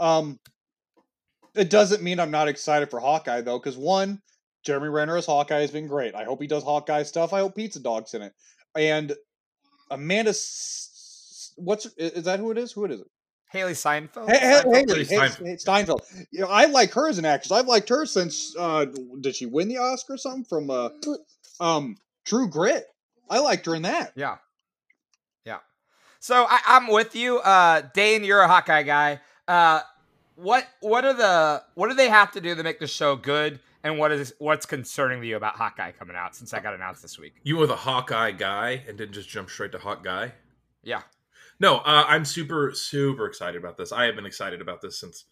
Um 0.00 0.38
it 1.54 1.70
doesn't 1.70 2.02
mean 2.02 2.20
I'm 2.20 2.30
not 2.30 2.48
excited 2.48 2.90
for 2.90 3.00
Hawkeye 3.00 3.40
though, 3.40 3.58
because 3.58 3.76
one, 3.76 4.20
Jeremy 4.64 4.88
Renner 4.88 5.16
as 5.16 5.26
Hawkeye 5.26 5.60
has 5.60 5.70
been 5.70 5.86
great. 5.86 6.14
I 6.14 6.24
hope 6.24 6.40
he 6.40 6.46
does 6.46 6.62
Hawkeye 6.64 7.02
stuff. 7.04 7.32
I 7.32 7.40
hope 7.40 7.54
Pizza 7.56 7.80
Dog's 7.80 8.14
in 8.14 8.22
it. 8.22 8.32
And 8.76 9.14
Amanda 9.90 10.32
what's 11.56 11.86
is 11.96 12.24
that 12.24 12.38
who 12.40 12.50
it 12.50 12.58
is? 12.58 12.72
Who 12.72 12.84
it 12.84 12.92
is? 12.92 13.02
Haley 13.50 13.72
Seinfeld. 13.72 14.28
Hey, 14.30 14.38
hey, 14.38 14.60
Seinfeld? 14.62 14.74
Haley, 14.74 15.04
Haley 15.04 15.04
Hey- 15.04 15.56
Steinfeld. 15.56 15.58
Steinfeld. 15.60 16.02
You 16.30 16.40
know, 16.40 16.46
I 16.48 16.66
like 16.66 16.92
her 16.92 17.08
as 17.08 17.18
an 17.18 17.24
actress. 17.24 17.50
I've 17.52 17.66
liked 17.66 17.88
her 17.88 18.06
since 18.06 18.54
uh 18.58 18.86
did 19.20 19.34
she 19.36 19.46
win 19.46 19.68
the 19.68 19.78
Oscar 19.78 20.14
or 20.14 20.18
something 20.18 20.44
from 20.44 20.70
uh 20.70 20.90
um 21.58 21.96
True 22.24 22.48
Grit? 22.48 22.86
I 23.28 23.38
liked 23.40 23.66
her 23.66 23.74
in 23.74 23.82
that. 23.82 24.12
Yeah. 24.14 24.36
Yeah. 25.44 25.58
So 26.20 26.46
I, 26.48 26.60
I'm 26.66 26.88
with 26.88 27.14
you. 27.16 27.38
Uh 27.38 27.82
Dane, 27.92 28.24
you're 28.24 28.40
a 28.40 28.48
Hawkeye 28.48 28.84
guy. 28.84 29.20
Uh 29.48 29.80
what 30.36 30.66
what 30.80 31.04
are 31.04 31.14
the 31.14 31.62
what 31.74 31.88
do 31.88 31.94
they 31.94 32.08
have 32.08 32.32
to 32.32 32.40
do 32.40 32.54
to 32.54 32.62
make 32.62 32.78
the 32.78 32.86
show 32.86 33.16
good? 33.16 33.58
And 33.82 33.98
what 33.98 34.12
is 34.12 34.32
what's 34.38 34.66
concerning 34.66 35.20
to 35.22 35.26
you 35.26 35.36
about 35.36 35.56
Hawkeye 35.56 35.92
coming 35.92 36.14
out 36.14 36.36
since 36.36 36.52
I 36.54 36.60
got 36.60 36.74
announced 36.74 37.02
this 37.02 37.18
week? 37.18 37.34
You 37.42 37.56
were 37.56 37.66
the 37.66 37.76
Hawkeye 37.76 38.30
guy 38.32 38.82
and 38.86 38.96
didn't 38.96 39.14
just 39.14 39.28
jump 39.28 39.50
straight 39.50 39.72
to 39.72 39.78
Hawkeye. 39.78 40.28
Yeah. 40.84 41.02
No, 41.60 41.76
uh, 41.78 42.04
I'm 42.08 42.24
super 42.24 42.72
super 42.74 43.26
excited 43.26 43.56
about 43.58 43.76
this. 43.76 43.92
I 43.92 44.04
have 44.06 44.16
been 44.16 44.26
excited 44.26 44.60
about 44.60 44.80
this 44.80 44.98
since 44.98 45.24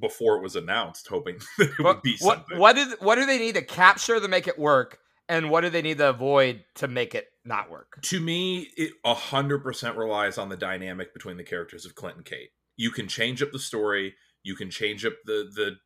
before 0.00 0.36
it 0.36 0.42
was 0.42 0.56
announced, 0.56 1.08
hoping 1.08 1.38
that 1.58 1.70
it 1.78 1.82
What 1.82 1.96
would 1.96 2.02
be 2.02 2.16
what 2.20 2.38
something. 2.38 2.58
what, 2.58 2.76
did, 2.76 2.88
what 3.00 3.16
do 3.16 3.26
they 3.26 3.38
need 3.38 3.54
to 3.56 3.62
capture 3.62 4.20
to 4.20 4.28
make 4.28 4.46
it 4.48 4.58
work? 4.58 4.98
And 5.28 5.50
what 5.50 5.62
do 5.62 5.70
they 5.70 5.82
need 5.82 5.98
to 5.98 6.10
avoid 6.10 6.64
to 6.76 6.88
make 6.88 7.14
it 7.14 7.26
not 7.44 7.70
work? 7.70 7.98
to 8.02 8.20
me, 8.20 8.68
it 8.76 8.92
hundred 9.04 9.60
percent 9.60 9.96
relies 9.96 10.36
on 10.38 10.48
the 10.48 10.56
dynamic 10.56 11.14
between 11.14 11.36
the 11.36 11.44
characters 11.44 11.86
of 11.86 11.94
Clint 11.94 12.16
and 12.16 12.24
Kate. 12.24 12.50
You 12.76 12.90
can 12.90 13.08
change 13.08 13.42
up 13.42 13.50
the 13.52 13.58
story. 13.58 14.14
You 14.42 14.56
can 14.56 14.70
change 14.70 15.06
up 15.06 15.14
the 15.24 15.50
the 15.54 15.76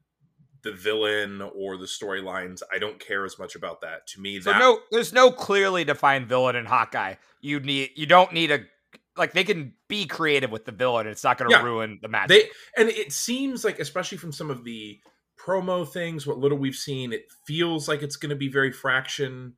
the 0.63 0.73
villain 0.73 1.43
or 1.43 1.77
the 1.77 1.85
storylines. 1.87 2.63
I 2.75 2.79
don't 2.79 2.99
care 2.99 3.25
as 3.25 3.39
much 3.39 3.55
about 3.55 3.83
that. 3.83 4.07
To 4.09 4.21
me, 4.21 4.41
So 4.41 4.51
that 4.51 4.59
no, 4.59 4.81
there's 4.91 5.13
no 5.13 5.31
clearly 5.31 5.85
defined 5.85 6.27
villain 6.27 6.57
in 6.57 6.65
Hawkeye. 6.65 7.15
You 7.41 7.61
need 7.61 7.91
you 7.95 8.07
don't 8.07 8.33
need 8.33 8.51
a 8.51 8.61
like 9.17 9.33
they 9.33 9.45
can 9.45 9.73
be 9.89 10.07
creative 10.07 10.51
with 10.51 10.65
the 10.65 10.73
villain. 10.73 11.07
It's 11.07 11.25
not 11.25 11.39
going 11.39 11.51
to 11.51 11.57
Yeah. 11.57 11.63
ruin 11.63 11.99
the 12.03 12.09
they 12.29 12.51
and 12.77 12.89
it 12.89 13.13
seems 13.13 13.65
like, 13.65 13.79
especially 13.79 14.19
from 14.19 14.33
some 14.33 14.51
of 14.51 14.65
the 14.65 14.99
promo 15.39 15.87
things, 15.91 16.27
what 16.27 16.39
little 16.39 16.59
we've 16.59 16.75
seen, 16.75 17.13
it 17.13 17.27
feels 17.47 17.89
like 17.89 18.03
it's 18.03 18.17
going 18.17 18.31
to 18.31 18.37
be 18.37 18.49
very 18.49 18.73
Fraction 18.73 19.55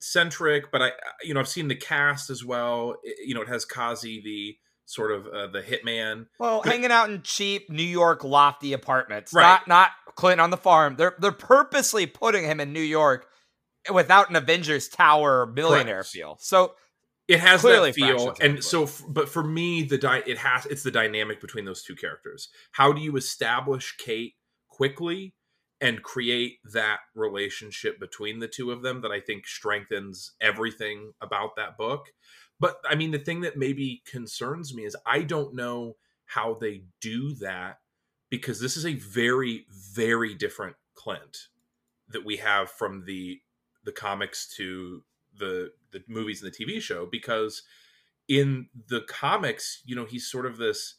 centric. 0.00 0.70
But 0.72 0.82
I, 0.82 0.92
you 1.22 1.34
know, 1.34 1.40
I've 1.40 1.48
seen 1.48 1.68
the 1.68 1.76
cast 1.76 2.30
as 2.30 2.44
well. 2.44 2.96
It- 3.02 3.26
you 3.26 3.34
know, 3.34 3.42
it 3.42 3.48
has 3.48 3.64
Kazi, 3.64 4.20
the 4.22 4.56
sort 4.86 5.12
of 5.12 5.26
uh, 5.26 5.46
the 5.48 5.60
hitman. 5.62 6.26
well, 6.38 6.62
but- 6.64 6.72
hanging 6.72 6.90
out 6.90 7.10
in 7.10 7.22
cheap 7.22 7.70
New 7.70 7.82
York 7.82 8.24
lofty 8.24 8.72
apartments, 8.72 9.32
Right. 9.32 9.44
not 9.44 9.68
not 9.68 9.90
Clint 10.16 10.40
on 10.40 10.50
the 10.50 10.56
farm. 10.56 10.96
They're 10.96 11.14
they're 11.20 11.30
purposely 11.32 12.06
putting 12.06 12.44
him 12.44 12.58
in 12.60 12.72
New 12.72 12.80
York 12.80 13.26
without 13.92 14.28
an 14.28 14.36
Avengers 14.36 14.88
Tower 14.88 15.46
millionaire 15.46 15.96
Correct. 15.98 16.08
feel. 16.10 16.36
So 16.40 16.74
it 17.30 17.38
has 17.38 17.60
Clearly 17.60 17.92
that 17.92 17.94
feel 17.94 18.34
and 18.40 18.62
so 18.62 18.88
but 19.08 19.28
for 19.28 19.44
me 19.44 19.84
the 19.84 19.96
di- 19.98 20.24
it 20.26 20.36
has 20.38 20.66
it's 20.66 20.82
the 20.82 20.90
dynamic 20.90 21.40
between 21.40 21.64
those 21.64 21.84
two 21.84 21.94
characters. 21.94 22.48
How 22.72 22.92
do 22.92 23.00
you 23.00 23.16
establish 23.16 23.96
kate 23.96 24.34
quickly 24.68 25.34
and 25.80 26.02
create 26.02 26.58
that 26.72 26.98
relationship 27.14 28.00
between 28.00 28.40
the 28.40 28.48
two 28.48 28.72
of 28.72 28.82
them 28.82 29.00
that 29.02 29.12
i 29.12 29.20
think 29.20 29.46
strengthens 29.46 30.32
everything 30.40 31.12
about 31.20 31.54
that 31.56 31.78
book? 31.78 32.06
But 32.58 32.78
i 32.84 32.96
mean 32.96 33.12
the 33.12 33.18
thing 33.18 33.42
that 33.42 33.56
maybe 33.56 34.02
concerns 34.04 34.74
me 34.74 34.84
is 34.84 34.96
i 35.06 35.22
don't 35.22 35.54
know 35.54 35.96
how 36.26 36.54
they 36.54 36.82
do 37.00 37.34
that 37.34 37.78
because 38.28 38.60
this 38.60 38.76
is 38.76 38.84
a 38.84 38.94
very 38.94 39.66
very 39.70 40.34
different 40.34 40.74
clint 40.96 41.46
that 42.08 42.24
we 42.24 42.38
have 42.38 42.70
from 42.72 43.04
the 43.06 43.40
the 43.84 43.92
comics 43.92 44.48
to 44.56 45.04
the 45.40 45.72
the 45.92 46.02
movies 46.06 46.42
and 46.42 46.52
the 46.52 46.64
TV 46.64 46.80
show 46.80 47.06
because 47.10 47.62
in 48.28 48.68
the 48.88 49.00
comics, 49.08 49.82
you 49.84 49.96
know, 49.96 50.04
he's 50.04 50.30
sort 50.30 50.46
of 50.46 50.56
this 50.56 50.96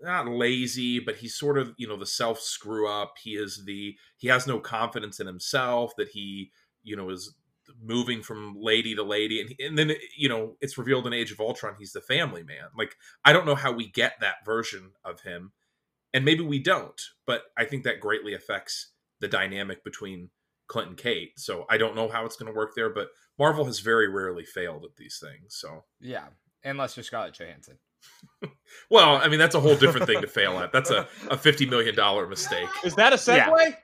not 0.00 0.26
lazy, 0.26 0.98
but 0.98 1.16
he's 1.16 1.36
sort 1.36 1.56
of, 1.56 1.72
you 1.76 1.86
know, 1.86 1.96
the 1.96 2.06
self 2.06 2.40
screw 2.40 2.88
up. 2.88 3.14
He 3.22 3.36
is 3.36 3.64
the 3.64 3.96
he 4.16 4.28
has 4.28 4.46
no 4.46 4.58
confidence 4.58 5.20
in 5.20 5.26
himself 5.26 5.94
that 5.96 6.08
he, 6.08 6.50
you 6.82 6.96
know, 6.96 7.10
is 7.10 7.34
moving 7.82 8.22
from 8.22 8.56
lady 8.58 8.94
to 8.94 9.02
lady. 9.02 9.40
And, 9.40 9.54
and 9.60 9.78
then 9.78 9.96
you 10.16 10.28
know 10.28 10.56
it's 10.60 10.78
revealed 10.78 11.06
in 11.06 11.12
age 11.12 11.32
of 11.32 11.40
ultron 11.40 11.76
he's 11.78 11.92
the 11.92 12.00
family 12.00 12.42
man. 12.42 12.68
Like 12.76 12.96
i 13.24 13.32
don't 13.32 13.46
know 13.46 13.54
how 13.54 13.72
we 13.72 13.88
get 13.88 14.14
that 14.20 14.44
version 14.44 14.90
of 15.04 15.20
him 15.20 15.52
and 16.12 16.24
maybe 16.24 16.42
we 16.42 16.58
don't 16.58 17.00
but 17.26 17.44
i 17.56 17.64
think 17.64 17.84
that 17.84 18.00
greatly 18.00 18.34
affects 18.34 18.92
the 19.20 19.28
dynamic 19.28 19.82
between 19.84 20.30
clint 20.66 20.88
and 20.88 20.96
kate. 20.98 21.38
So 21.38 21.66
i 21.70 21.78
don't 21.78 21.96
know 21.96 22.08
how 22.08 22.26
it's 22.26 22.36
going 22.36 22.52
to 22.52 22.56
work 22.56 22.72
there 22.76 22.90
but 22.90 23.08
marvel 23.38 23.64
has 23.64 23.80
very 23.80 24.08
rarely 24.08 24.44
failed 24.44 24.84
at 24.84 24.96
these 24.96 25.18
things 25.22 25.56
so 25.56 25.84
yeah, 26.00 26.24
unless 26.64 26.96
you're 26.96 27.04
Scarlett 27.04 27.34
Johansson. 27.38 27.78
well 28.90 29.16
i 29.16 29.28
mean 29.28 29.38
that's 29.38 29.54
a 29.54 29.60
whole 29.60 29.76
different 29.76 30.06
thing 30.06 30.20
to 30.20 30.26
fail 30.26 30.58
at 30.58 30.72
that's 30.72 30.90
a, 30.90 31.08
a 31.30 31.38
50 31.38 31.64
million 31.66 31.94
dollar 31.94 32.26
mistake 32.28 32.68
Is 32.84 32.94
that 32.96 33.12
a 33.12 33.32
Yeah. 33.32 33.48
segue? 33.48 33.76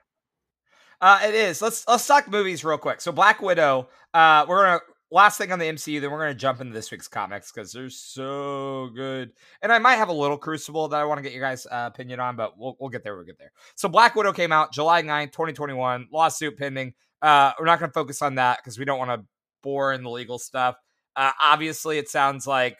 Uh, 1.03 1.19
it 1.25 1.35
is. 1.35 1.63
Let's 1.63 1.89
let's 1.89 2.07
talk 2.07 2.29
movies 2.29 2.63
real 2.63 2.77
quick. 2.77 3.01
So 3.01 3.11
Black 3.11 3.41
Widow. 3.41 3.89
Uh, 4.13 4.45
we're 4.47 4.63
gonna 4.65 4.81
last 5.11 5.39
thing 5.39 5.51
on 5.51 5.59
the 5.59 5.65
MCU. 5.65 5.99
Then 5.99 6.11
we're 6.11 6.19
gonna 6.19 6.35
jump 6.35 6.61
into 6.61 6.75
this 6.75 6.91
week's 6.91 7.09
comics 7.09 7.51
because 7.51 7.73
they're 7.73 7.89
so 7.89 8.91
good. 8.95 9.33
And 9.63 9.73
I 9.73 9.79
might 9.79 9.95
have 9.95 10.11
a 10.11 10.13
little 10.13 10.37
Crucible 10.37 10.89
that 10.89 11.01
I 11.01 11.05
want 11.07 11.17
to 11.17 11.23
get 11.23 11.33
your 11.33 11.41
guys' 11.41 11.65
uh, 11.65 11.89
opinion 11.91 12.21
on, 12.21 12.37
but 12.37 12.59
we'll 12.59 12.77
we'll 12.79 12.91
get 12.91 13.03
there. 13.03 13.17
We'll 13.17 13.25
get 13.25 13.39
there. 13.39 13.53
So 13.77 13.89
Black 13.89 14.15
Widow 14.15 14.35
came 14.35 14.53
out 14.53 14.75
July 14.75 15.01
9th, 15.03 15.33
2021. 15.33 16.09
Lawsuit 16.13 16.59
pending. 16.59 16.93
Uh, 17.23 17.53
we're 17.59 17.65
not 17.65 17.81
gonna 17.81 17.93
focus 17.93 18.21
on 18.21 18.35
that 18.35 18.59
because 18.59 18.79
we 18.79 18.85
don't 18.85 18.99
want 18.99 19.11
to 19.23 19.27
bore 19.63 19.93
in 19.93 20.03
the 20.03 20.11
legal 20.11 20.39
stuff. 20.39 20.77
Uh, 21.17 21.33
obviously, 21.43 21.99
it 21.99 22.09
sounds 22.09 22.47
like 22.47 22.77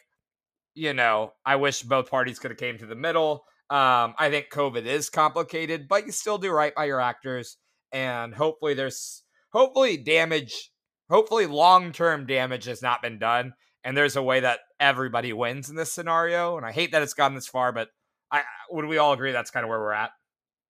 you 0.73 0.93
know. 0.93 1.33
I 1.45 1.57
wish 1.57 1.83
both 1.83 2.09
parties 2.09 2.39
could 2.39 2.51
have 2.51 2.57
came 2.57 2.77
to 2.77 2.85
the 2.85 2.95
middle. 2.95 3.43
Um, 3.69 4.15
I 4.17 4.29
think 4.29 4.49
COVID 4.51 4.85
is 4.85 5.09
complicated, 5.09 5.87
but 5.87 6.05
you 6.05 6.11
still 6.11 6.37
do 6.37 6.51
right 6.51 6.75
by 6.75 6.85
your 6.85 6.99
actors 6.99 7.57
and 7.91 8.33
hopefully 8.33 8.73
there's 8.73 9.23
hopefully 9.51 9.97
damage 9.97 10.71
hopefully 11.09 11.45
long-term 11.45 12.25
damage 12.25 12.65
has 12.65 12.81
not 12.81 13.01
been 13.01 13.19
done 13.19 13.53
and 13.83 13.97
there's 13.97 14.15
a 14.15 14.23
way 14.23 14.39
that 14.39 14.59
everybody 14.79 15.33
wins 15.33 15.69
in 15.69 15.75
this 15.75 15.91
scenario 15.91 16.57
and 16.57 16.65
i 16.65 16.71
hate 16.71 16.91
that 16.91 17.01
it's 17.01 17.13
gone 17.13 17.35
this 17.35 17.47
far 17.47 17.71
but 17.71 17.89
i 18.31 18.41
would 18.69 18.85
we 18.85 18.97
all 18.97 19.13
agree 19.13 19.31
that's 19.31 19.51
kind 19.51 19.63
of 19.63 19.69
where 19.69 19.79
we're 19.79 19.91
at 19.91 20.11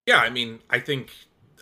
yeah 0.06 0.18
i 0.18 0.30
mean 0.30 0.58
i 0.68 0.78
think 0.78 1.10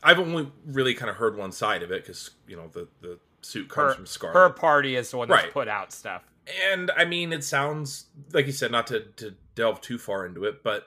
i've 0.03 0.19
only 0.19 0.51
really 0.67 0.95
kind 0.95 1.11
of 1.11 1.17
heard 1.17 1.37
one 1.37 1.53
side 1.53 1.83
of 1.83 1.91
it 1.91 2.03
because 2.03 2.31
you 2.47 2.57
know 2.57 2.69
the 2.69 2.89
the 3.01 3.19
suit 3.43 3.69
comes 3.69 3.91
her, 3.91 3.95
from 3.95 4.07
Scarlett 4.07 4.37
her 4.37 4.51
party 4.51 4.97
is 4.97 5.11
the 5.11 5.17
one 5.17 5.29
that's 5.29 5.45
Right. 5.45 5.53
put 5.53 5.69
out 5.69 5.93
stuff 5.93 6.23
and 6.69 6.91
I 6.97 7.05
mean, 7.05 7.33
it 7.33 7.45
sounds 7.45 8.07
like 8.33 8.47
you 8.47 8.53
said, 8.53 8.73
not 8.73 8.87
to, 8.89 9.01
to 9.17 9.35
delve 9.55 9.81
too 9.81 9.99
far 9.99 10.27
into 10.27 10.45
it, 10.45 10.63
but 10.63 10.85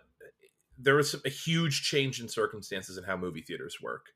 there 0.78 0.96
was 0.96 1.16
a 1.26 1.30
huge 1.30 1.84
change 1.84 2.20
in 2.20 2.28
circumstances 2.28 2.98
in 2.98 3.04
how 3.04 3.16
movie 3.16 3.42
theaters 3.42 3.78
work. 3.82 4.08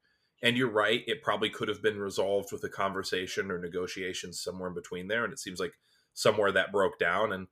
And 0.44 0.58
you're 0.58 0.70
right; 0.70 1.04
it 1.08 1.24
probably 1.24 1.50
could 1.50 1.68
have 1.68 1.82
been 1.82 2.00
resolved 2.00 2.52
with 2.52 2.64
a 2.64 2.70
conversation 2.70 3.50
or 3.52 3.58
negotiations 3.58 4.40
somewhere 4.42 4.68
in 4.70 4.76
between 4.76 5.08
there. 5.08 5.24
And 5.24 5.34
it 5.34 5.40
seems 5.40 5.60
like 5.60 5.74
somewhere 6.14 6.52
that 6.52 6.72
broke 6.72 7.00
down. 7.00 7.32
And 7.32 7.48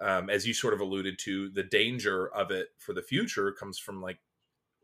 um, 0.00 0.28
as 0.28 0.46
you 0.46 0.52
sort 0.52 0.74
of 0.74 0.80
alluded 0.80 1.18
to, 1.20 1.48
the 1.50 1.62
danger 1.62 2.28
of 2.28 2.50
it 2.50 2.68
for 2.78 2.92
the 2.92 3.02
future 3.02 3.52
comes 3.52 3.78
from 3.78 4.02
like, 4.02 4.18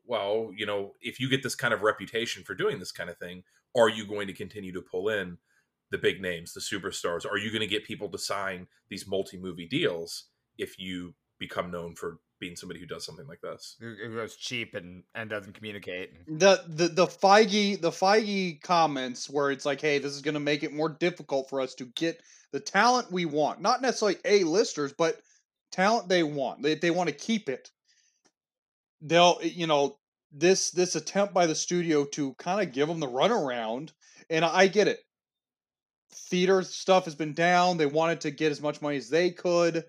well, 0.07 0.51
you 0.57 0.65
know, 0.65 0.93
if 1.03 1.21
you 1.21 1.29
get 1.29 1.43
this 1.43 1.55
kind 1.55 1.75
of 1.75 1.83
reputation 1.83 2.43
for 2.43 2.55
doing 2.55 2.79
this 2.79 2.93
kind 2.93 3.11
of 3.11 3.19
thing, 3.19 3.45
are 3.76 3.88
you 3.88 4.07
going 4.07 4.26
to 4.26 4.33
continue 4.33 4.73
to 4.73 4.83
pull 4.83 5.09
in 5.09 5.38
the 5.91 5.99
big 5.99 6.21
names, 6.21 6.52
the 6.52 6.61
superstars? 6.61 7.26
Are 7.31 7.38
you 7.38 7.50
going 7.50 7.61
to 7.61 7.67
get 7.67 7.85
people 7.85 8.09
to 8.11 8.19
sign 8.19 8.67
these 8.88 9.07
multi-movie 9.07 9.69
deals 9.69 10.25
if 10.59 10.79
you 10.79 11.14
become 11.38 11.71
known 11.71 11.95
for 11.95 12.19
being 12.41 12.57
somebody 12.57 12.81
who 12.81 12.87
does 12.87 13.05
something 13.07 13.26
like 13.26 13.41
this? 13.41 13.76
who 13.81 13.95
who 13.95 14.14
goes 14.14 14.37
cheap 14.37 14.75
and 14.75 15.05
and 15.14 15.31
doesn't 15.31 15.52
communicate 15.52 16.11
The 16.26 16.64
the 16.67 16.88
the 16.88 17.07
Feige 17.07 17.81
the 17.81 17.91
Feige 17.91 18.61
comments 18.62 19.31
where 19.31 19.50
it's 19.50 19.64
like, 19.64 19.81
hey, 19.81 19.99
this 19.99 20.12
is 20.12 20.23
going 20.23 20.35
to 20.35 20.41
make 20.41 20.62
it 20.62 20.73
more 20.73 20.88
difficult 20.88 21.49
for 21.49 21.61
us 21.61 21.75
to 21.76 21.85
get 21.85 22.21
the 22.52 22.61
talent 22.61 23.11
we 23.12 23.25
want, 23.25 23.61
not 23.61 23.81
necessarily 23.81 24.19
a 24.25 24.45
listers, 24.45 24.93
but 24.93 25.21
talent 25.71 26.09
they 26.09 26.23
want. 26.23 26.62
They 26.62 26.75
they 26.75 26.91
want 26.91 27.09
to 27.09 27.14
keep 27.14 27.49
it. 27.49 27.71
They'll 29.00 29.38
you 29.43 29.67
know 29.67 29.97
this 30.33 30.71
this 30.71 30.97
attempt 30.97 31.35
by 31.35 31.47
the 31.47 31.55
studio 31.55 32.05
to 32.07 32.35
kind 32.35 32.67
of 32.67 32.75
give 32.75 32.89
them 32.89 33.01
the 33.01 33.07
runaround, 33.07 33.91
and 34.31 34.45
I 34.45 34.67
get 34.67 34.89
it. 34.89 35.01
Theater 36.31 36.62
stuff 36.62 37.05
has 37.05 37.15
been 37.15 37.35
down. 37.35 37.77
They 37.77 37.87
wanted 37.87 38.23
to 38.23 38.31
get 38.31 38.53
as 38.53 38.61
much 38.61 38.83
money 38.83 38.97
as 38.97 39.09
they 39.09 39.31
could, 39.31 39.85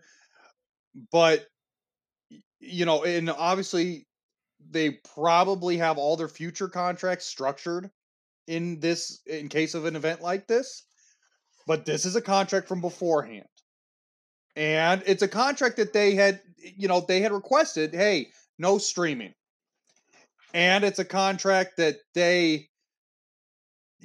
but 1.12 1.46
you 2.60 2.86
know, 2.86 3.04
and 3.04 3.30
obviously 3.30 4.08
they 4.70 4.92
probably 5.16 5.78
have 5.78 5.98
all 5.98 6.16
their 6.16 6.30
future 6.30 6.70
contracts 6.70 7.26
structured 7.26 7.90
in 8.48 8.80
this 8.80 9.22
in 9.26 9.50
case 9.50 9.74
of 9.74 9.86
an 9.86 9.96
event 9.96 10.22
like 10.22 10.48
this, 10.48 10.86
but 11.68 11.86
this 11.86 12.06
is 12.06 12.16
a 12.16 12.22
contract 12.22 12.68
from 12.68 12.82
beforehand. 12.82 13.46
And 14.56 15.02
it's 15.06 15.24
a 15.24 15.28
contract 15.28 15.78
that 15.78 15.94
they 15.94 16.14
had, 16.14 16.42
you 16.58 16.88
know, 16.88 17.02
they 17.02 17.22
had 17.22 17.32
requested, 17.32 17.94
hey, 17.94 18.28
no 18.60 18.78
streaming. 18.78 19.34
And 20.54 20.84
it's 20.84 21.00
a 21.00 21.06
contract 21.06 21.78
that 21.78 21.98
they 22.14 22.70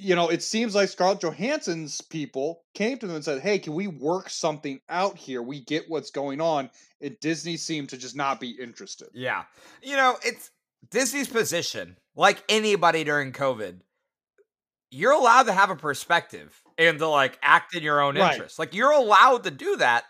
you 0.01 0.15
know, 0.15 0.29
it 0.29 0.41
seems 0.41 0.75
like 0.75 0.87
Scarlett 0.87 1.19
Johansson's 1.19 1.99
people 1.99 2.61
came 2.73 2.97
to 2.99 3.05
them 3.05 3.17
and 3.17 3.25
said, 3.25 3.41
"Hey, 3.41 3.59
can 3.59 3.73
we 3.73 3.87
work 3.87 4.29
something 4.29 4.79
out 4.87 5.17
here? 5.17 5.41
We 5.41 5.59
get 5.59 5.89
what's 5.89 6.09
going 6.09 6.39
on." 6.39 6.69
And 7.01 7.19
Disney 7.19 7.57
seemed 7.57 7.89
to 7.89 7.97
just 7.97 8.15
not 8.15 8.39
be 8.39 8.51
interested. 8.51 9.09
Yeah. 9.13 9.43
You 9.83 9.97
know, 9.97 10.15
it's 10.23 10.51
Disney's 10.89 11.27
position, 11.27 11.97
like 12.15 12.41
anybody 12.47 13.03
during 13.03 13.33
COVID, 13.33 13.81
you're 14.89 15.11
allowed 15.11 15.43
to 15.43 15.53
have 15.53 15.69
a 15.69 15.75
perspective 15.75 16.61
and 16.77 16.97
to 16.99 17.07
like 17.07 17.37
act 17.41 17.75
in 17.75 17.83
your 17.83 17.99
own 18.01 18.17
Right. 18.17 18.33
interest. 18.33 18.57
Like 18.57 18.73
you're 18.73 18.91
allowed 18.91 19.43
to 19.43 19.51
do 19.51 19.75
that, 19.77 20.05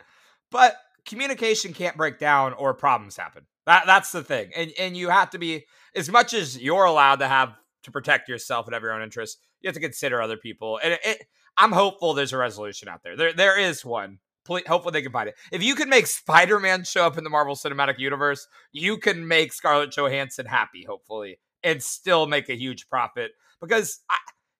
but 0.51 0.77
communication 1.05 1.73
can't 1.73 1.97
break 1.97 2.19
down 2.19 2.53
or 2.53 2.75
problems 2.75 3.17
happen. 3.17 3.47
That 3.65 3.87
that's 3.87 4.11
the 4.11 4.23
thing. 4.23 4.51
And 4.55 4.71
and 4.77 4.95
you 4.95 5.09
have 5.09 5.31
to 5.31 5.39
be 5.39 5.65
as 5.95 6.09
much 6.09 6.33
as 6.33 6.59
you're 6.59 6.85
allowed 6.85 7.19
to 7.19 7.27
have 7.27 7.55
to 7.83 7.91
protect 7.91 8.29
yourself 8.29 8.65
and 8.65 8.73
have 8.73 8.83
your 8.83 8.93
own 8.93 9.01
interests, 9.01 9.39
you 9.61 9.67
have 9.67 9.75
to 9.75 9.81
consider 9.81 10.21
other 10.21 10.37
people. 10.37 10.79
And 10.83 10.93
it, 10.93 10.99
it, 11.03 11.27
I'm 11.57 11.71
hopeful 11.71 12.13
there's 12.13 12.33
a 12.33 12.37
resolution 12.37 12.87
out 12.87 13.03
there. 13.03 13.15
There 13.15 13.33
there 13.33 13.59
is 13.59 13.83
one. 13.83 14.19
Ple- 14.45 14.61
Hopefully 14.67 14.93
they 14.93 15.01
can 15.01 15.11
find 15.11 15.29
it. 15.29 15.35
If 15.51 15.61
you 15.61 15.75
can 15.75 15.89
make 15.89 16.07
Spider-Man 16.07 16.83
show 16.83 17.05
up 17.05 17.17
in 17.17 17.23
the 17.23 17.29
Marvel 17.29 17.55
Cinematic 17.55 17.99
Universe, 17.99 18.47
you 18.71 18.97
can 18.97 19.27
make 19.27 19.53
Scarlett 19.53 19.91
Johansson 19.91 20.45
happy, 20.45 20.85
hopefully, 20.87 21.39
and 21.63 21.83
still 21.83 22.25
make 22.25 22.49
a 22.49 22.55
huge 22.55 22.87
profit. 22.89 23.31
Because 23.61 23.99
I, 24.09 24.15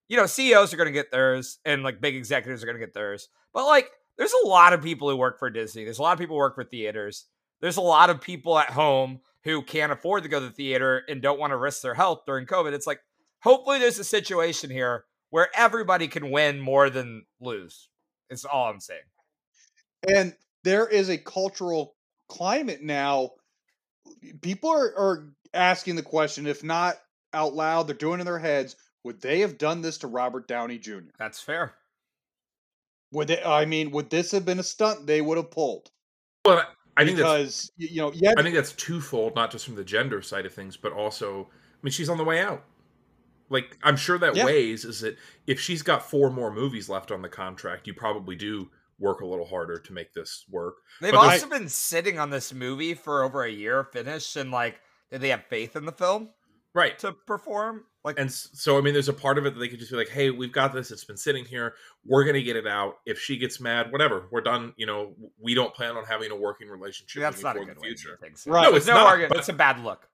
you 0.08 0.16
know, 0.16 0.26
CEOs 0.26 0.74
are 0.74 0.76
going 0.76 0.88
to 0.88 0.92
get 0.92 1.10
theirs, 1.10 1.58
and 1.64 1.82
like 1.82 2.00
big 2.00 2.16
executives 2.16 2.62
are 2.62 2.66
going 2.66 2.78
to 2.78 2.84
get 2.84 2.94
theirs. 2.94 3.28
But 3.54 3.66
like, 3.66 3.90
there's 4.18 4.34
a 4.44 4.46
lot 4.46 4.72
of 4.72 4.82
people 4.82 5.08
who 5.08 5.16
work 5.16 5.38
for 5.38 5.48
Disney. 5.48 5.84
There's 5.84 5.98
a 5.98 6.02
lot 6.02 6.12
of 6.12 6.18
people 6.18 6.36
who 6.36 6.40
work 6.40 6.54
for 6.54 6.64
theaters. 6.64 7.24
There's 7.60 7.78
a 7.78 7.82
lot 7.82 8.10
of 8.10 8.20
people 8.20 8.58
at 8.58 8.70
home 8.70 9.20
who 9.44 9.62
can't 9.62 9.92
afford 9.92 10.22
to 10.22 10.28
go 10.28 10.40
to 10.40 10.46
the 10.46 10.52
theater 10.52 11.02
and 11.08 11.22
don't 11.22 11.40
want 11.40 11.52
to 11.52 11.56
risk 11.56 11.82
their 11.82 11.94
health 11.94 12.22
during 12.26 12.46
COVID. 12.46 12.72
It's 12.72 12.86
like, 12.86 13.00
hopefully, 13.42 13.78
there's 13.78 13.98
a 13.98 14.04
situation 14.04 14.70
here 14.70 15.04
where 15.30 15.48
everybody 15.54 16.08
can 16.08 16.30
win 16.30 16.60
more 16.60 16.90
than 16.90 17.24
lose. 17.40 17.88
It's 18.28 18.44
all 18.44 18.70
I'm 18.70 18.80
saying. 18.80 19.00
And 20.08 20.34
there 20.64 20.86
is 20.86 21.08
a 21.08 21.18
cultural 21.18 21.94
climate 22.28 22.82
now. 22.82 23.30
People 24.40 24.70
are, 24.70 24.96
are 24.96 25.32
asking 25.54 25.96
the 25.96 26.02
question, 26.02 26.46
if 26.46 26.62
not 26.62 26.96
out 27.32 27.54
loud, 27.54 27.86
they're 27.86 27.94
doing 27.94 28.18
it 28.18 28.22
in 28.22 28.26
their 28.26 28.38
heads. 28.38 28.76
Would 29.04 29.20
they 29.20 29.40
have 29.40 29.58
done 29.58 29.80
this 29.80 29.98
to 29.98 30.06
Robert 30.06 30.46
Downey 30.46 30.78
Jr.? 30.78 30.98
That's 31.18 31.40
fair. 31.40 31.74
Would 33.12 33.28
they? 33.28 33.42
I 33.42 33.64
mean, 33.64 33.90
would 33.92 34.10
this 34.10 34.30
have 34.32 34.44
been 34.44 34.58
a 34.58 34.64
stunt 34.64 35.06
they 35.06 35.20
would 35.20 35.38
have 35.38 35.50
pulled? 35.50 35.90
Well, 36.44 36.62
I 37.00 37.04
think 37.04 37.16
that's 37.18 37.28
because 37.28 37.72
y- 37.78 37.88
you 37.90 38.00
know, 38.00 38.12
yeah, 38.14 38.32
I 38.36 38.42
think 38.42 38.54
that's 38.54 38.72
twofold, 38.72 39.34
not 39.34 39.50
just 39.50 39.64
from 39.64 39.74
the 39.76 39.84
gender 39.84 40.22
side 40.22 40.46
of 40.46 40.54
things, 40.54 40.76
but 40.76 40.92
also, 40.92 41.48
I 41.52 41.78
mean, 41.82 41.92
she's 41.92 42.08
on 42.08 42.18
the 42.18 42.24
way 42.24 42.40
out. 42.40 42.64
Like, 43.48 43.76
I'm 43.82 43.96
sure 43.96 44.16
that 44.18 44.36
Yeah. 44.36 44.44
weighs 44.44 44.84
is 44.84 45.00
that 45.00 45.16
if 45.46 45.60
she's 45.60 45.82
got 45.82 46.08
four 46.08 46.30
more 46.30 46.52
movies 46.52 46.88
left 46.88 47.10
on 47.10 47.22
the 47.22 47.28
contract, 47.28 47.86
you 47.86 47.94
probably 47.94 48.36
do 48.36 48.70
work 48.98 49.22
a 49.22 49.26
little 49.26 49.46
harder 49.46 49.78
to 49.78 49.92
make 49.92 50.12
this 50.12 50.44
work. 50.48 50.74
They've 51.00 51.12
But 51.12 51.20
also 51.20 51.48
been 51.48 51.68
sitting 51.68 52.18
on 52.18 52.30
this 52.30 52.52
movie 52.52 52.94
for 52.94 53.22
over 53.24 53.42
a 53.42 53.50
year 53.50 53.82
finished, 53.84 54.36
and 54.36 54.50
like, 54.50 54.80
did 55.10 55.20
they 55.20 55.30
have 55.30 55.44
faith 55.46 55.74
in 55.74 55.84
the 55.86 55.92
film 55.92 56.30
Right. 56.74 56.98
to 57.00 57.12
perform? 57.12 57.84
Like, 58.04 58.18
And 58.18 58.32
so, 58.32 58.78
I 58.78 58.80
mean, 58.80 58.94
there's 58.94 59.08
a 59.08 59.12
part 59.12 59.36
of 59.38 59.44
it 59.46 59.54
that 59.54 59.60
they 59.60 59.68
could 59.68 59.78
just 59.78 59.90
be 59.90 59.96
like, 59.96 60.08
hey, 60.08 60.30
we've 60.30 60.52
got 60.52 60.72
this. 60.72 60.90
It's 60.90 61.04
been 61.04 61.16
sitting 61.16 61.44
here. 61.44 61.74
We're 62.06 62.24
going 62.24 62.34
to 62.34 62.42
get 62.42 62.56
it 62.56 62.66
out. 62.66 62.98
If 63.04 63.18
she 63.20 63.36
gets 63.36 63.60
mad, 63.60 63.92
whatever. 63.92 64.26
We're 64.30 64.40
done. 64.40 64.72
You 64.76 64.86
know, 64.86 65.14
we 65.38 65.54
don't 65.54 65.74
plan 65.74 65.96
on 65.96 66.04
having 66.04 66.30
a 66.30 66.36
working 66.36 66.68
relationship 66.68 67.20
that's 67.22 67.42
not 67.42 67.56
a 67.56 67.60
good 67.60 67.68
in 67.68 67.74
the 67.74 67.80
future. 67.80 68.16
do 68.20 68.26
things. 68.26 68.44
Right. 68.46 68.62
No, 68.62 68.76
it's 68.76 68.86
no 68.86 68.94
not, 68.94 69.06
argument. 69.06 69.30
but- 69.30 69.38
It's 69.40 69.48
a 69.48 69.52
bad 69.54 69.80
look. 69.84 70.08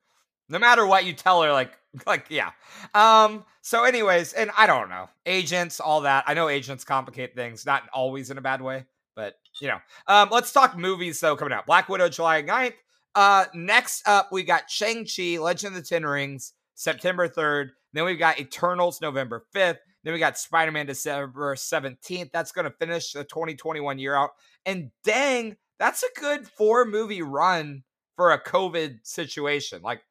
No 0.48 0.58
matter 0.60 0.86
what 0.86 1.04
you 1.04 1.12
tell 1.12 1.42
her, 1.42 1.52
like, 1.52 1.76
like, 2.06 2.26
yeah. 2.28 2.50
Um. 2.94 3.44
So, 3.62 3.82
anyways, 3.84 4.32
and 4.32 4.50
I 4.56 4.66
don't 4.68 4.88
know 4.88 5.08
agents, 5.26 5.80
all 5.80 6.02
that. 6.02 6.22
I 6.28 6.34
know 6.34 6.48
agents 6.48 6.84
complicate 6.84 7.34
things, 7.34 7.66
not 7.66 7.82
always 7.92 8.30
in 8.30 8.38
a 8.38 8.40
bad 8.40 8.62
way, 8.62 8.86
but 9.16 9.34
you 9.60 9.66
know. 9.68 9.78
Um. 10.06 10.28
Let's 10.30 10.52
talk 10.52 10.76
movies 10.76 11.18
though 11.18 11.34
coming 11.34 11.52
out. 11.52 11.66
Black 11.66 11.88
Widow, 11.88 12.08
July 12.08 12.42
9th. 12.44 12.74
Uh. 13.16 13.46
Next 13.54 14.06
up, 14.06 14.28
we 14.30 14.44
got 14.44 14.70
Shang 14.70 15.04
Chi, 15.06 15.38
Legend 15.38 15.76
of 15.76 15.82
the 15.82 15.88
Ten 15.88 16.06
Rings, 16.06 16.52
September 16.74 17.26
third. 17.26 17.72
Then 17.92 18.04
we've 18.04 18.18
got 18.18 18.38
Eternals, 18.38 19.00
November 19.00 19.44
fifth. 19.52 19.78
Then 20.04 20.12
we 20.12 20.20
got 20.20 20.38
Spider 20.38 20.70
Man, 20.70 20.86
December 20.86 21.56
17th. 21.56 22.30
That's 22.30 22.52
going 22.52 22.64
to 22.64 22.70
finish 22.70 23.10
the 23.12 23.24
2021 23.24 23.98
year 23.98 24.14
out. 24.14 24.30
And 24.64 24.92
dang, 25.02 25.56
that's 25.80 26.04
a 26.04 26.20
good 26.20 26.46
four 26.46 26.84
movie 26.84 27.22
run 27.22 27.82
for 28.14 28.30
a 28.32 28.40
COVID 28.40 29.00
situation. 29.02 29.82
Like 29.82 30.02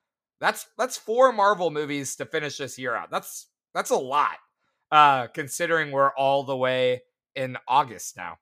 that's 0.41 0.67
that's 0.77 0.97
four 0.97 1.31
Marvel 1.31 1.71
movies 1.71 2.15
to 2.17 2.25
finish 2.25 2.57
this 2.57 2.77
year 2.77 2.93
out. 2.93 3.09
That's 3.09 3.47
that's 3.73 3.89
a 3.89 3.95
lot. 3.95 4.37
Uh 4.91 5.27
considering 5.27 5.91
we're 5.91 6.13
all 6.15 6.43
the 6.43 6.57
way 6.57 7.03
in 7.35 7.57
August 7.67 8.17
now. 8.17 8.37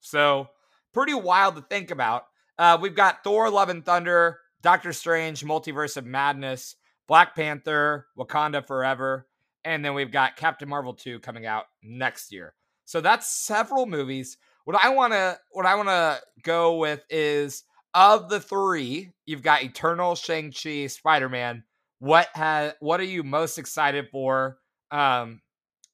So 0.00 0.48
pretty 0.92 1.14
wild 1.14 1.56
to 1.56 1.62
think 1.62 1.90
about. 1.90 2.24
Uh 2.58 2.78
we've 2.80 2.94
got 2.94 3.24
Thor 3.24 3.50
Love 3.50 3.68
and 3.68 3.84
Thunder, 3.84 4.38
Doctor 4.62 4.92
Strange, 4.92 5.44
Multiverse 5.44 5.96
of 5.96 6.06
Madness, 6.06 6.76
Black 7.08 7.34
Panther, 7.34 8.06
Wakanda 8.18 8.66
Forever, 8.66 9.26
and 9.64 9.84
then 9.84 9.94
we've 9.94 10.12
got 10.12 10.36
Captain 10.36 10.68
Marvel 10.68 10.94
2 10.94 11.20
coming 11.20 11.46
out 11.46 11.66
next 11.82 12.32
year. 12.32 12.54
So 12.84 13.00
that's 13.00 13.28
several 13.28 13.86
movies. 13.86 14.38
What 14.64 14.82
I 14.82 14.90
want 14.90 15.12
to 15.12 15.38
what 15.50 15.66
I 15.66 15.74
want 15.74 15.88
to 15.88 16.20
go 16.42 16.76
with 16.76 17.02
is 17.10 17.64
of 17.94 18.28
the 18.28 18.40
3, 18.40 19.12
you've 19.26 19.42
got 19.42 19.62
Eternal, 19.62 20.14
Shang-Chi, 20.14 20.86
Spider-Man. 20.86 21.64
What 21.98 22.28
has 22.34 22.72
what 22.80 23.00
are 23.00 23.04
you 23.04 23.22
most 23.22 23.58
excited 23.58 24.08
for? 24.10 24.58
Um 24.90 25.40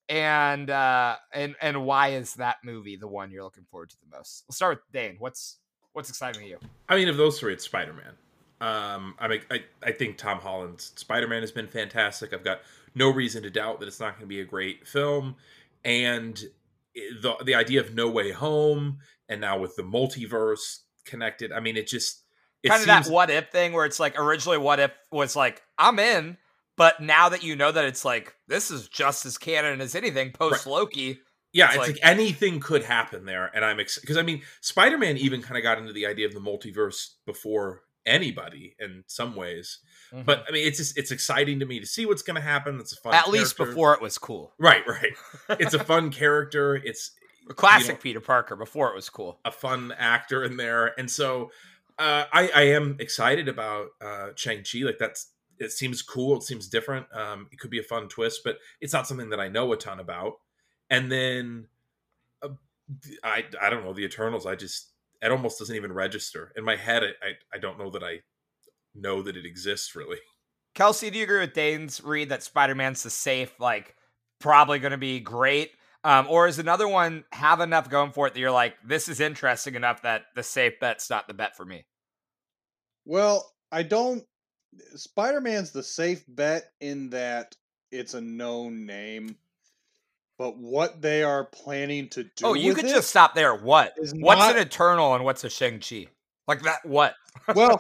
and 0.09 0.71
uh 0.71 1.17
and 1.35 1.55
and 1.61 1.85
why 1.85 2.09
is 2.09 2.35
that 2.35 2.57
movie 2.65 2.97
the 2.97 3.09
one 3.09 3.31
you're 3.31 3.45
looking 3.45 3.67
forward 3.71 3.91
to 3.91 3.97
the 4.01 4.17
most? 4.17 4.45
We'll 4.49 4.55
start 4.55 4.79
with 4.79 4.93
Dane. 4.93 5.17
What's 5.19 5.59
what's 5.99 6.09
exciting 6.09 6.43
to 6.43 6.49
you? 6.49 6.59
I 6.89 6.95
mean, 6.95 7.09
of 7.09 7.17
those 7.17 7.41
three, 7.41 7.53
it's 7.53 7.65
Spider 7.65 7.93
Man. 7.93 8.13
Um, 8.61 9.17
I 9.19 9.27
mean, 9.27 9.41
I, 9.51 9.65
I 9.83 9.91
think 9.91 10.17
Tom 10.17 10.39
Holland's 10.39 10.93
Spider 10.95 11.27
Man 11.27 11.41
has 11.41 11.51
been 11.51 11.67
fantastic. 11.67 12.33
I've 12.33 12.45
got 12.45 12.61
no 12.95 13.13
reason 13.13 13.43
to 13.43 13.51
doubt 13.51 13.81
that 13.81 13.87
it's 13.87 13.99
not 13.99 14.13
going 14.13 14.23
to 14.23 14.27
be 14.29 14.41
a 14.41 14.45
great 14.45 14.87
film. 14.87 15.35
And 15.85 16.41
the 16.95 17.35
the 17.45 17.57
idea 17.57 17.81
of 17.81 17.95
No 17.95 18.09
Way 18.09 18.31
Home, 18.31 18.99
and 19.29 19.41
now 19.41 19.59
with 19.59 19.75
the 19.75 19.83
multiverse 19.83 20.83
connected, 21.05 21.51
I 21.51 21.59
mean, 21.59 21.77
it 21.77 21.89
just 21.89 22.23
it 22.63 22.69
kind 22.69 22.81
of 22.81 22.87
seems 22.87 23.07
that 23.07 23.13
what 23.13 23.29
if 23.29 23.51
thing 23.51 23.73
where 23.73 23.85
it's 23.85 23.99
like 23.99 24.17
originally 24.17 24.59
what 24.59 24.79
if 24.79 24.93
was 25.11 25.35
like 25.35 25.63
I'm 25.79 25.99
in, 25.99 26.37
but 26.77 27.01
now 27.01 27.29
that 27.29 27.43
you 27.43 27.57
know 27.57 27.73
that 27.73 27.85
it's 27.85 28.05
like 28.05 28.35
this 28.47 28.71
is 28.71 28.87
just 28.87 29.27
as 29.27 29.37
canon 29.37 29.81
as 29.81 29.97
anything 29.97 30.31
post 30.31 30.65
Loki. 30.65 31.19
Yeah, 31.59 31.67
it's 31.67 31.75
it's, 31.75 31.79
like- 31.81 31.91
like, 31.97 32.01
anything 32.03 32.61
could 32.61 32.85
happen 32.85 33.25
there, 33.25 33.51
and 33.55 33.65
I'm 33.65 33.77
because 33.77 34.17
I 34.17 34.23
mean, 34.23 34.43
Spider 34.61 34.99
Man 34.99 35.17
even 35.17 35.43
kind 35.43 35.57
of 35.57 35.63
got 35.63 35.79
into 35.79 35.93
the 35.93 36.07
idea 36.07 36.27
of 36.27 36.35
the 36.35 36.41
multiverse 36.41 37.11
before 37.27 37.83
anybody 38.07 38.75
in 38.79 39.05
some 39.07 39.37
ways. 39.37 39.79
But 40.25 40.45
I 40.49 40.53
mean, 40.53 40.67
it's 40.67 40.79
just 40.79 40.97
it's 40.97 41.11
exciting 41.11 41.61
to 41.61 41.67
me 41.67 41.81
to 41.81 41.87
see 41.87 42.07
what's 42.07 42.23
going 42.23 42.37
to 42.37 42.41
happen. 42.41 42.81
It's 42.81 42.93
a 42.93 42.97
fun, 42.97 43.15
at 43.15 43.29
least 43.29 43.59
before 43.59 43.93
it 43.93 44.01
was 44.01 44.17
cool. 44.17 44.55
Right, 44.59 44.83
right. 44.87 45.13
It's 45.61 45.75
a 45.75 45.85
fun 45.85 46.11
character. 46.11 46.77
It's 46.77 47.11
Classic 47.57 47.89
you 47.89 47.93
know- 47.95 47.99
Peter 48.01 48.21
Parker 48.21 48.57
before 48.57 48.89
it 48.89 48.95
was 48.95 49.11
cool. 49.11 49.39
a 49.45 49.51
fun 49.51 49.93
actor 49.99 50.45
in 50.45 50.57
there, 50.57 50.99
and 50.99 51.11
so 51.11 51.51
uh, 51.99 52.25
I, 52.33 52.51
I 52.55 52.63
am 52.69 52.97
excited 53.01 53.49
about 53.49 53.89
uh, 54.01 54.29
Shang 54.35 54.63
Chi. 54.65 54.79
Like 54.81 54.99
that's 54.99 55.29
it 55.59 55.73
seems 55.73 56.01
cool. 56.03 56.37
It 56.37 56.43
seems 56.45 56.69
different. 56.69 57.07
Um, 57.13 57.49
it 57.53 57.59
could 57.59 57.71
be 57.71 57.81
a 57.81 57.83
fun 57.83 58.09
twist, 58.09 58.43
but 58.45 58.59
it's 58.81 58.93
not 58.93 59.07
something 59.07 59.31
that 59.31 59.41
I 59.41 59.49
know 59.49 59.73
a 59.73 59.77
ton 59.77 60.01
about. 60.01 60.35
And 60.91 61.11
then 61.11 61.69
uh, 62.43 62.49
I 63.23 63.45
I 63.61 63.71
don't 63.71 63.85
know 63.85 63.93
the 63.93 64.05
Eternals. 64.05 64.47
I 64.47 64.55
just 64.55 64.93
it 65.21 65.31
almost 65.31 65.59
doesn't 65.59 65.77
even 65.77 65.93
register 65.93 66.53
in 66.57 66.65
my 66.65 66.77
head. 66.77 67.03
I 67.03 67.07
I, 67.07 67.33
I 67.55 67.59
don't 67.59 67.79
know 67.79 67.91
that 67.91 68.03
I 68.03 68.21
know 68.95 69.23
that 69.23 69.37
it 69.37 69.47
exists 69.47 69.95
really. 69.95 70.19
Kelsey, 70.75 71.11
do 71.11 71.19
you 71.19 71.25
agree 71.25 71.41
with 71.41 71.55
Dane's 71.55 72.03
read 72.03 72.29
that 72.29 72.43
Spider 72.43 72.75
Man's 72.75 73.03
the 73.03 73.11
safe, 73.11 73.53
like 73.59 73.97
probably 74.39 74.79
going 74.79 74.93
to 74.93 74.99
be 74.99 75.21
great? 75.21 75.73
Um, 76.05 76.27
or 76.31 76.47
is 76.47 76.59
another 76.61 76.87
one 76.87 77.25
have 77.33 77.61
enough 77.61 77.91
going 77.91 78.13
for 78.13 78.29
it 78.29 78.35
that 78.35 78.41
you're 78.41 78.53
like, 78.53 78.77
this 78.87 79.09
is 79.09 79.19
interesting 79.19 79.75
enough 79.75 80.03
that 80.03 80.27
the 80.37 80.43
safe 80.43 80.79
bet's 80.81 81.11
not 81.11 81.27
the 81.27 81.35
bet 81.35 81.57
for 81.57 81.65
me? 81.65 81.85
Well, 83.05 83.53
I 83.73 83.83
don't. 83.83 84.25
Spider 84.95 85.41
Man's 85.41 85.73
the 85.73 85.83
safe 85.83 86.25
bet 86.29 86.71
in 86.81 87.11
that 87.11 87.57
it's 87.91 88.15
a 88.15 88.21
known 88.21 88.87
name, 88.87 89.37
but 90.39 90.57
what 90.57 91.03
they 91.03 91.23
are 91.23 91.45
planning 91.45 92.09
to 92.11 92.21
oh, 92.21 92.31
do. 92.37 92.47
oh, 92.47 92.55
you 92.55 92.75
could 92.75 92.87
just 92.87 93.11
stop 93.11 93.35
there. 93.35 93.55
What? 93.55 93.95
What's 93.97 94.39
not- 94.39 94.57
an 94.57 94.63
Eternal 94.63 95.15
and 95.15 95.25
what's 95.25 95.45
a 95.45 95.51
Shang 95.51 95.81
Chi? 95.81 96.07
Like 96.47 96.63
that? 96.63 96.85
What? 96.85 97.15
Well, 97.55 97.79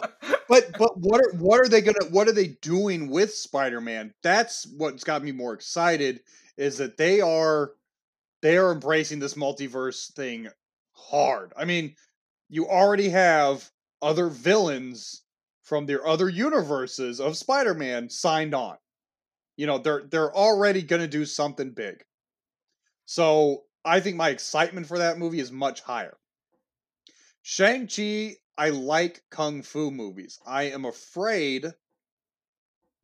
but 0.49 0.73
but 0.79 0.99
what 0.99 1.21
are 1.21 1.38
what 1.38 1.61
are 1.61 1.68
they 1.68 1.81
gonna 1.81 2.11
what 2.11 2.29
are 2.29 2.33
they 2.33 2.49
doing 2.61 3.09
with 3.09 3.33
Spider 3.33 3.81
Man? 3.81 4.12
That's 4.23 4.66
what's 4.77 5.05
got 5.05 5.25
me 5.25 5.33
more 5.33 5.55
excited 5.55 6.21
is 6.59 6.77
that 6.79 6.99
they 6.99 7.21
are 7.23 7.73
they 8.42 8.59
are 8.59 8.73
embracing 8.73 9.21
this 9.21 9.35
multiverse 9.35 10.12
thing 10.12 10.49
hard. 10.92 11.53
I 11.57 11.64
mean, 11.64 11.94
you 12.49 12.68
already 12.68 13.09
have 13.09 13.71
other 14.03 14.29
villains 14.29 15.23
from 15.62 15.87
their 15.87 16.07
other 16.07 16.29
universes 16.29 17.21
of 17.21 17.37
Spider-Man 17.37 18.09
signed 18.09 18.55
on. 18.55 18.77
You 19.57 19.66
know, 19.66 19.79
they're 19.79 20.05
they're 20.11 20.35
already 20.35 20.83
going 20.83 21.03
to 21.03 21.09
do 21.09 21.25
something 21.25 21.71
big. 21.71 22.05
So, 23.11 23.64
I 23.87 24.01
think 24.01 24.16
my 24.16 24.29
excitement 24.29 24.87
for 24.87 24.99
that 24.99 25.16
movie 25.16 25.40
is 25.40 25.51
much 25.51 25.81
higher. 25.81 26.18
Shang-Chi, 27.40 28.37
I 28.59 28.68
like 28.68 29.23
kung 29.31 29.62
fu 29.62 29.90
movies. 29.90 30.38
I 30.44 30.64
am 30.64 30.85
afraid 30.85 31.73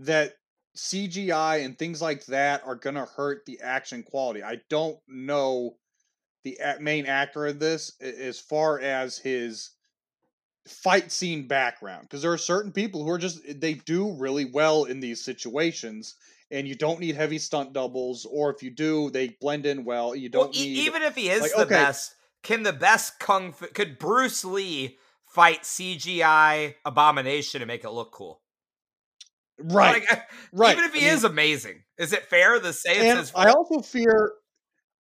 that 0.01 0.35
CGI 0.77 1.65
and 1.65 1.79
things 1.79 2.03
like 2.03 2.27
that 2.27 2.63
are 2.67 2.75
going 2.75 2.97
to 2.97 3.07
hurt 3.07 3.47
the 3.47 3.61
action 3.63 4.03
quality. 4.03 4.43
I 4.43 4.61
don't 4.69 4.99
know 5.09 5.79
the 6.43 6.59
main 6.81 7.07
actor 7.07 7.47
of 7.47 7.59
this 7.59 7.99
as 8.03 8.39
far 8.39 8.79
as 8.81 9.17
his 9.17 9.71
fight 10.69 11.11
scene 11.13 11.49
background 11.49 12.03
because 12.03 12.21
there 12.21 12.33
are 12.33 12.37
certain 12.37 12.73
people 12.73 13.05
who 13.05 13.11
are 13.11 13.17
just 13.17 13.41
eh, 13.49 13.55
they 13.57 13.73
do 13.73 14.13
really 14.13 14.45
well 14.45 14.85
in 14.85 15.01
these 15.01 15.25
situations 15.25 16.17
and 16.55 16.69
you 16.69 16.75
don't 16.75 17.01
need 17.01 17.17
heavy 17.17 17.39
stunt 17.39 17.73
doubles 17.73 18.25
or 18.31 18.51
if 18.55 18.63
you 18.63 18.71
do 18.71 19.11
they 19.11 19.37
blend 19.41 19.67
in 19.67 19.85
well 19.85 20.15
you 20.15 20.29
don't 20.29 20.55
well, 20.55 20.65
need 20.65 20.77
even 20.79 21.03
if 21.03 21.15
he 21.15 21.29
is 21.29 21.43
like, 21.43 21.51
the 21.53 21.63
okay. 21.63 21.75
best, 21.75 22.15
can 22.43 22.63
the 22.63 22.73
best 22.73 23.19
kung 23.19 23.53
fu 23.53 23.67
could 23.67 23.99
Bruce 23.99 24.45
Lee 24.45 24.97
fight 25.27 25.63
CGI 25.63 26.75
abomination 26.85 27.61
and 27.61 27.69
make 27.69 27.85
it 27.85 27.91
look 27.91 28.13
cool? 28.13 28.41
right 29.59 30.03
Like, 30.09 30.23
right 30.53 30.73
Even 30.73 30.85
if 30.85 30.95
he 30.95 31.01
I 31.01 31.05
mean, 31.05 31.15
is 31.15 31.25
amazing, 31.25 31.83
is 31.99 32.13
it 32.13 32.25
fair 32.25 32.59
to 32.61 32.73
say 32.73 32.93
it's 32.93 33.01
and 33.03 33.19
his 33.19 33.33
I 33.35 33.51
also 33.51 33.81
fear, 33.81 34.33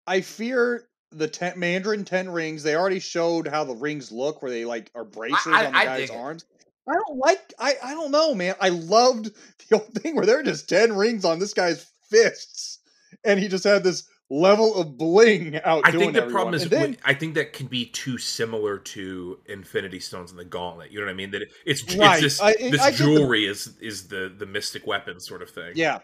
I 0.06 0.20
fear 0.20 0.88
the 1.10 1.28
ten, 1.28 1.58
Mandarin 1.58 2.04
Ten 2.04 2.30
Rings. 2.30 2.62
They 2.62 2.74
already 2.74 2.98
showed 3.00 3.46
how 3.46 3.64
the 3.64 3.74
rings 3.74 4.10
look, 4.10 4.42
where 4.42 4.50
they 4.50 4.64
like 4.64 4.90
are 4.94 5.04
bracers 5.04 5.46
I- 5.46 5.66
on 5.66 5.72
the 5.72 5.78
I 5.78 5.84
guy's 5.84 6.10
arms. 6.10 6.44
I 6.88 6.92
don't 6.94 7.18
like. 7.18 7.52
I 7.58 7.74
I 7.84 7.94
don't 7.94 8.10
know, 8.10 8.34
man. 8.34 8.54
I 8.60 8.70
loved 8.70 9.30
the 9.68 9.76
old 9.76 9.94
thing 9.94 10.16
where 10.16 10.26
there 10.26 10.40
are 10.40 10.42
just 10.42 10.68
ten 10.68 10.94
rings 10.96 11.24
on 11.24 11.38
this 11.38 11.54
guy's 11.54 11.86
fists, 12.10 12.80
and 13.24 13.38
he 13.40 13.48
just 13.48 13.64
had 13.64 13.84
this 13.84 14.02
level 14.30 14.74
of 14.76 14.96
bling 14.96 15.60
out. 15.64 15.82
I 15.86 15.90
think 15.92 16.14
the 16.14 16.22
everyone. 16.22 16.30
problem 16.32 16.54
is 16.54 16.68
then, 16.68 16.96
I 17.04 17.12
think 17.14 17.34
that 17.34 17.52
can 17.52 17.66
be 17.66 17.84
too 17.86 18.16
similar 18.18 18.78
to 18.78 19.38
Infinity 19.46 20.00
Stones 20.00 20.30
and 20.30 20.40
the 20.40 20.44
Gauntlet. 20.44 20.90
You 20.90 21.00
know 21.00 21.06
what 21.06 21.12
I 21.12 21.14
mean? 21.16 21.30
That 21.32 21.42
it- 21.42 21.52
it's, 21.66 21.82
it's 21.82 21.96
Right. 21.96 22.20
this 22.20 22.40
I- 22.40 22.54
this 22.54 22.76
get 22.80 22.92
the- 22.92 23.04
jewelry 23.04 23.44
is 23.46 23.76
is 23.80 24.08
the 24.08 24.32
the 24.36 24.46
mystic 24.46 24.86
weapon 24.86 25.20
sort 25.20 25.42
of 25.42 25.50
thing. 25.50 25.72
yeah. 25.76 26.00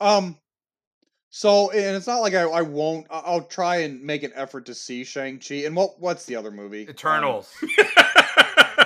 Um. 0.00 0.38
So, 1.30 1.72
and 1.72 1.96
it's 1.96 2.06
not 2.06 2.20
like 2.20 2.34
I, 2.34 2.42
I 2.42 2.62
won't. 2.62 3.08
I'll 3.10 3.42
try 3.42 3.78
and 3.78 4.00
make 4.02 4.22
an 4.22 4.30
effort 4.36 4.66
to 4.66 4.74
see 4.74 5.02
Shang 5.02 5.40
Chi. 5.40 5.64
And 5.66 5.74
what 5.74 5.98
what's 6.00 6.26
the 6.26 6.36
other 6.36 6.52
movie? 6.52 6.84
Um, 6.84 6.90
Eternals. 6.90 7.52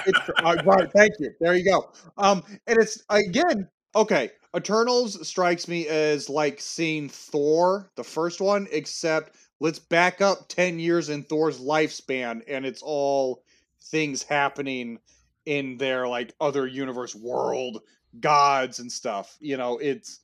It's, 0.09 0.31
uh, 0.43 0.57
right, 0.65 0.91
thank 0.93 1.13
you. 1.19 1.33
There 1.41 1.55
you 1.55 1.65
go. 1.65 1.91
Um, 2.17 2.43
and 2.67 2.79
it's 2.79 3.03
again 3.11 3.69
okay. 3.95 4.31
Eternals 4.57 5.27
strikes 5.29 5.69
me 5.69 5.87
as 5.89 6.31
like 6.31 6.61
seeing 6.61 7.09
Thor, 7.09 7.91
the 7.97 8.05
first 8.05 8.41
one, 8.41 8.67
except 8.73 9.37
let's 9.61 9.79
back 9.79 10.21
up 10.21 10.49
ten 10.49 10.79
years 10.79 11.11
in 11.11 11.25
Thor's 11.25 11.61
lifespan, 11.61 12.43
and 12.49 12.65
it's 12.67 12.83
all 12.83 13.45
things 13.83 14.23
happening 14.23 14.99
in 15.47 15.77
their 15.79 16.09
like 16.09 16.35
other 16.41 16.67
universe 16.67 17.15
world, 17.15 17.83
gods 18.21 18.79
and 18.79 18.91
stuff. 18.91 19.37
You 19.41 19.57
know, 19.57 19.79
it's. 19.79 20.21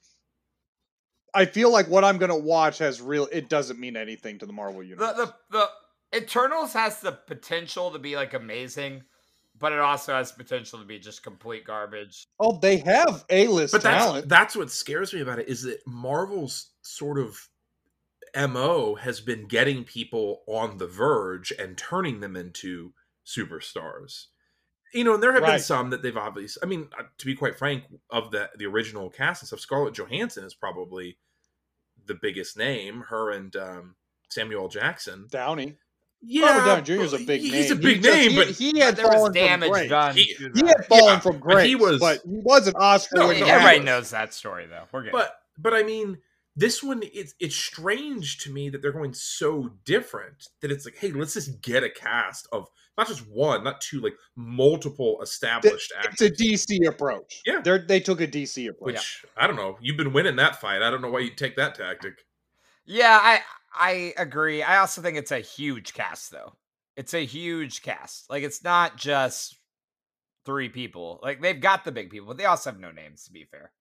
I 1.35 1.47
feel 1.47 1.71
like 1.73 1.89
what 1.89 2.05
I'm 2.05 2.19
gonna 2.19 2.39
watch 2.39 2.79
has 2.79 3.03
real. 3.03 3.29
It 3.33 3.49
doesn't 3.49 3.79
mean 3.81 3.97
anything 3.97 4.39
to 4.39 4.47
the 4.47 4.53
Marvel 4.53 4.81
the, 4.81 4.87
universe. 4.87 5.17
the 5.17 5.35
the 5.51 5.71
Eternals 6.17 6.73
has 6.75 7.01
the 7.01 7.13
potential 7.13 7.91
to 7.91 7.99
be 7.99 8.17
like 8.17 8.35
amazing, 8.35 9.03
but 9.59 9.73
it 9.73 9.79
also 9.79 10.15
has 10.15 10.33
potential 10.33 10.79
to 10.79 10.85
be 10.85 10.99
just 10.99 11.23
complete 11.23 11.65
garbage. 11.65 12.25
oh, 12.41 12.59
they 12.61 12.79
have 12.79 13.25
a 13.31 13.47
list 13.49 13.73
but 13.73 13.83
that's 13.83 14.05
talent. 14.05 14.29
that's 14.29 14.57
what 14.57 14.71
scares 14.71 15.13
me 15.13 15.21
about 15.21 15.39
it 15.39 15.49
is 15.49 15.63
that 15.63 15.81
Marvel's 15.87 16.71
sort 16.83 17.19
of 17.19 17.49
mo 18.37 18.97
has 18.97 19.21
been 19.21 19.47
getting 19.47 19.85
people 19.85 20.43
on 20.49 20.79
the 20.79 20.87
verge 20.87 21.53
and 21.59 21.77
turning 21.77 22.21
them 22.21 22.37
into 22.37 22.93
superstars. 23.27 24.27
You 24.93 25.03
know, 25.03 25.15
and 25.15 25.23
there 25.23 25.33
have 25.33 25.45
been 25.45 25.59
some 25.59 25.91
that 25.91 26.03
they've 26.03 26.17
obviously. 26.17 26.63
I 26.63 26.67
mean, 26.67 26.89
uh, 26.97 27.03
to 27.19 27.27
be 27.27 27.35
quite 27.35 27.57
frank, 27.59 27.83
of 28.11 28.31
the 28.31 28.49
the 28.57 28.67
original 28.67 29.11
cast 29.11 29.43
and 29.43 29.49
stuff, 29.49 29.59
Scarlett 29.59 29.95
Johansson 29.95 30.45
is 30.45 30.55
probably 30.55 31.19
the 32.07 32.15
biggest 32.15 32.57
name. 32.57 33.05
Her 33.09 33.33
and 33.33 33.55
um, 33.57 33.97
Samuel 34.31 34.69
Jackson. 34.69 35.27
Downey. 35.31 35.79
Yeah, 36.27 36.59
Robert 36.59 36.85
Downey 36.87 36.99
Jr. 36.99 37.05
is 37.05 37.13
a 37.13 37.19
big 37.19 37.41
he- 37.43 37.51
name. 37.51 37.63
He's 37.63 37.71
a 37.71 37.77
big 37.77 38.03
just- 38.03 38.17
name, 38.17 38.31
he, 38.31 38.37
but 38.37 38.49
he 38.49 38.79
had 38.79 38.97
there 38.97 39.07
was 39.07 39.15
fallen 39.15 39.33
from 39.33 39.35
damage 39.35 39.71
grace. 39.71 39.89
done. 39.91 40.15
He- 40.17 40.23
He 40.55 40.67
had 40.67 40.87
fallen 40.87 41.05
Yeah, 41.15 41.19
from 41.21 41.39
but 41.41 41.65
he 41.67 41.75
grace, 41.75 41.81
was- 41.91 42.01
but 42.01 42.21
he 42.25 42.39
was 42.43 42.67
an 42.67 42.75
Oscar 42.77 43.17
No, 43.19 43.29
winning 43.29 43.43
everybody 43.45 43.81
knows 43.81 44.11
that 44.11 44.33
story 44.35 44.67
though. 44.67 44.85
We're 44.93 45.03
good. 45.05 45.13
but 45.13 45.41
but 45.59 45.75
I 45.75 45.83
mean, 45.83 46.19
this 46.57 46.83
one 46.83 47.03
it's 47.13 47.35
it's 47.41 47.57
strange 47.57 48.39
to 48.39 48.51
me 48.53 48.69
that 48.71 48.81
they're 48.83 48.93
going 48.93 49.15
so 49.15 49.71
different 49.85 50.49
that 50.61 50.71
it's 50.71 50.85
like, 50.85 50.97
hey, 50.97 51.11
let's 51.13 51.35
just 51.35 51.61
get 51.63 51.83
a 51.85 51.91
cast 51.91 52.47
of 52.53 52.69
not 52.97 53.09
just 53.09 53.27
one, 53.29 53.65
not 53.65 53.81
two, 53.81 54.01
like 54.01 54.15
multiple 54.37 55.21
established 55.21 55.93
It's 55.97 56.07
actors. 56.07 56.31
It's 56.31 56.41
a 56.41 56.45
DC 56.77 56.87
approach. 56.89 57.43
Yeah. 57.45 57.61
They're, 57.61 57.79
they 57.81 57.99
took 57.99 58.21
a 58.21 58.27
DC 58.29 58.69
approach. 58.69 58.87
Which 58.95 59.25
I 59.37 59.49
don't 59.49 59.57
know. 59.57 59.77
You've 59.81 59.97
been 59.97 60.13
winning 60.13 60.37
that 60.37 60.61
fight. 60.61 60.81
I 60.81 60.91
don't 60.91 61.03
know 61.03 61.11
why 61.11 61.19
you 61.21 61.31
take 61.35 61.57
that 61.57 61.75
tactic. 61.75 62.25
Yeah, 62.87 63.19
I 63.21 63.41
I 63.75 64.15
agree. 64.17 64.63
I 64.63 64.79
also 64.79 65.03
think 65.03 65.17
it's 65.17 65.33
a 65.33 65.41
huge 65.41 65.95
cast 65.95 66.31
though. 66.31 66.53
It's 66.97 67.15
a 67.15 67.25
huge 67.25 67.83
cast. 67.83 68.31
Like 68.31 68.43
it's 68.45 68.63
not 68.63 68.97
just 68.97 69.59
three 70.47 70.69
people. 70.69 71.19
Like 71.23 71.41
they've 71.43 71.61
got 71.61 71.85
the 71.85 71.93
big 71.93 72.11
people, 72.11 72.29
but 72.29 72.37
they 72.37 72.45
also 72.45 72.71
have 72.71 72.79
no 72.79 72.93
names 72.93 73.25
to 73.25 73.33
be 73.33 73.45
fair. 73.45 73.73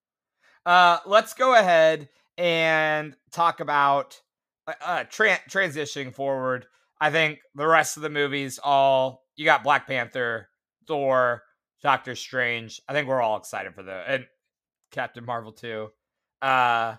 Uh 0.65 0.97
let's 1.05 1.33
go 1.33 1.55
ahead 1.55 2.09
and 2.37 3.15
talk 3.31 3.59
about 3.59 4.19
uh, 4.67 4.73
uh 4.83 5.03
tran 5.05 5.39
transitioning 5.49 6.13
forward. 6.13 6.65
I 6.99 7.11
think 7.11 7.39
the 7.53 7.67
rest 7.67 7.97
of 7.97 8.03
the 8.03 8.09
movies 8.09 8.59
all 8.63 9.23
you 9.35 9.45
got 9.45 9.63
Black 9.63 9.87
Panther, 9.87 10.49
Thor, 10.87 11.43
Doctor 11.81 12.15
Strange. 12.15 12.81
I 12.87 12.93
think 12.93 13.07
we're 13.07 13.21
all 13.21 13.37
excited 13.37 13.75
for 13.75 13.83
the 13.83 14.03
and 14.07 14.25
Captain 14.91 15.25
Marvel 15.25 15.51
too. 15.51 15.89
Uh 16.41 16.95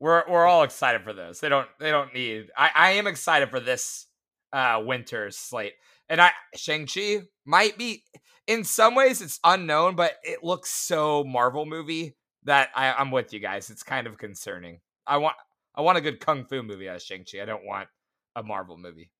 we're 0.00 0.24
we're 0.28 0.46
all 0.46 0.62
excited 0.62 1.02
for 1.02 1.12
those. 1.12 1.40
They 1.40 1.48
don't 1.48 1.68
they 1.80 1.90
don't 1.90 2.14
need. 2.14 2.50
I 2.56 2.70
I 2.74 2.90
am 2.92 3.06
excited 3.06 3.50
for 3.50 3.60
this 3.60 4.06
uh 4.52 4.82
winter 4.84 5.30
slate. 5.30 5.74
And 6.08 6.20
I 6.20 6.30
Shang-Chi 6.54 7.22
might 7.44 7.76
be 7.76 8.04
in 8.46 8.64
some 8.64 8.94
ways 8.94 9.20
it's 9.20 9.40
unknown, 9.44 9.94
but 9.94 10.14
it 10.22 10.42
looks 10.42 10.70
so 10.70 11.24
Marvel 11.24 11.66
movie 11.66 12.16
that 12.44 12.70
I, 12.74 12.92
I'm 12.92 13.10
with 13.10 13.32
you 13.32 13.40
guys. 13.40 13.68
It's 13.68 13.82
kind 13.82 14.06
of 14.06 14.16
concerning. 14.16 14.80
I 15.06 15.18
want 15.18 15.36
I 15.74 15.82
want 15.82 15.98
a 15.98 16.02
good 16.02 16.20
kung 16.20 16.44
fu 16.44 16.62
movie 16.62 16.88
out 16.88 16.96
of 16.96 17.02
Shang-Chi. 17.02 17.42
I 17.42 17.44
don't 17.44 17.66
want 17.66 17.88
a 18.36 18.42
Marvel 18.42 18.78
movie. 18.78 19.10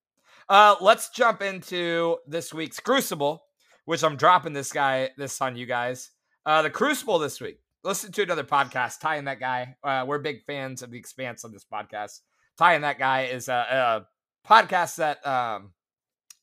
Uh 0.49 0.77
let's 0.81 1.11
jump 1.11 1.43
into 1.43 2.19
this 2.27 2.55
week's 2.55 2.81
Crucible, 2.81 3.43
which 3.85 4.05
I'm 4.05 4.17
dropping 4.17 4.53
this 4.53 4.73
guy 4.73 5.11
this 5.19 5.41
on 5.41 5.57
you 5.57 5.67
guys. 5.67 6.11
Uh 6.47 6.62
the 6.62 6.71
Crucible 6.71 7.19
this 7.19 7.41
week 7.41 7.59
listen 7.88 8.12
to 8.12 8.22
another 8.22 8.44
podcast. 8.44 9.01
Ty 9.01 9.16
and 9.16 9.27
that 9.27 9.40
guy. 9.40 9.74
Uh, 9.83 10.05
we're 10.07 10.18
big 10.18 10.44
fans 10.44 10.83
of 10.83 10.90
the 10.90 10.98
Expanse 10.98 11.42
on 11.44 11.53
this 11.53 11.64
podcast. 11.64 12.20
Ty 12.59 12.74
and 12.74 12.85
that 12.85 12.98
guy 12.98 13.22
is 13.22 13.48
a, 13.48 14.07
a 14.44 14.48
podcast 14.48 14.96
that 14.96 15.27
um, 15.27 15.72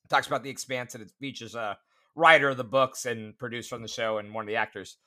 talks 0.09 0.25
about 0.25 0.43
the 0.43 0.49
Expanse 0.49 0.95
and 0.95 1.03
it 1.03 1.11
features 1.19 1.53
a 1.53 1.77
writer 2.15 2.49
of 2.49 2.57
the 2.57 2.63
books 2.63 3.05
and 3.05 3.37
producer 3.37 3.75
on 3.75 3.83
the 3.83 3.87
show 3.87 4.17
and 4.17 4.33
one 4.33 4.43
of 4.43 4.47
the 4.47 4.55
actors. 4.55 4.97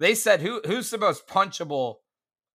They 0.00 0.16
said 0.16 0.40
who 0.40 0.60
who's 0.66 0.90
the 0.90 0.98
most 0.98 1.28
punchable 1.28 1.96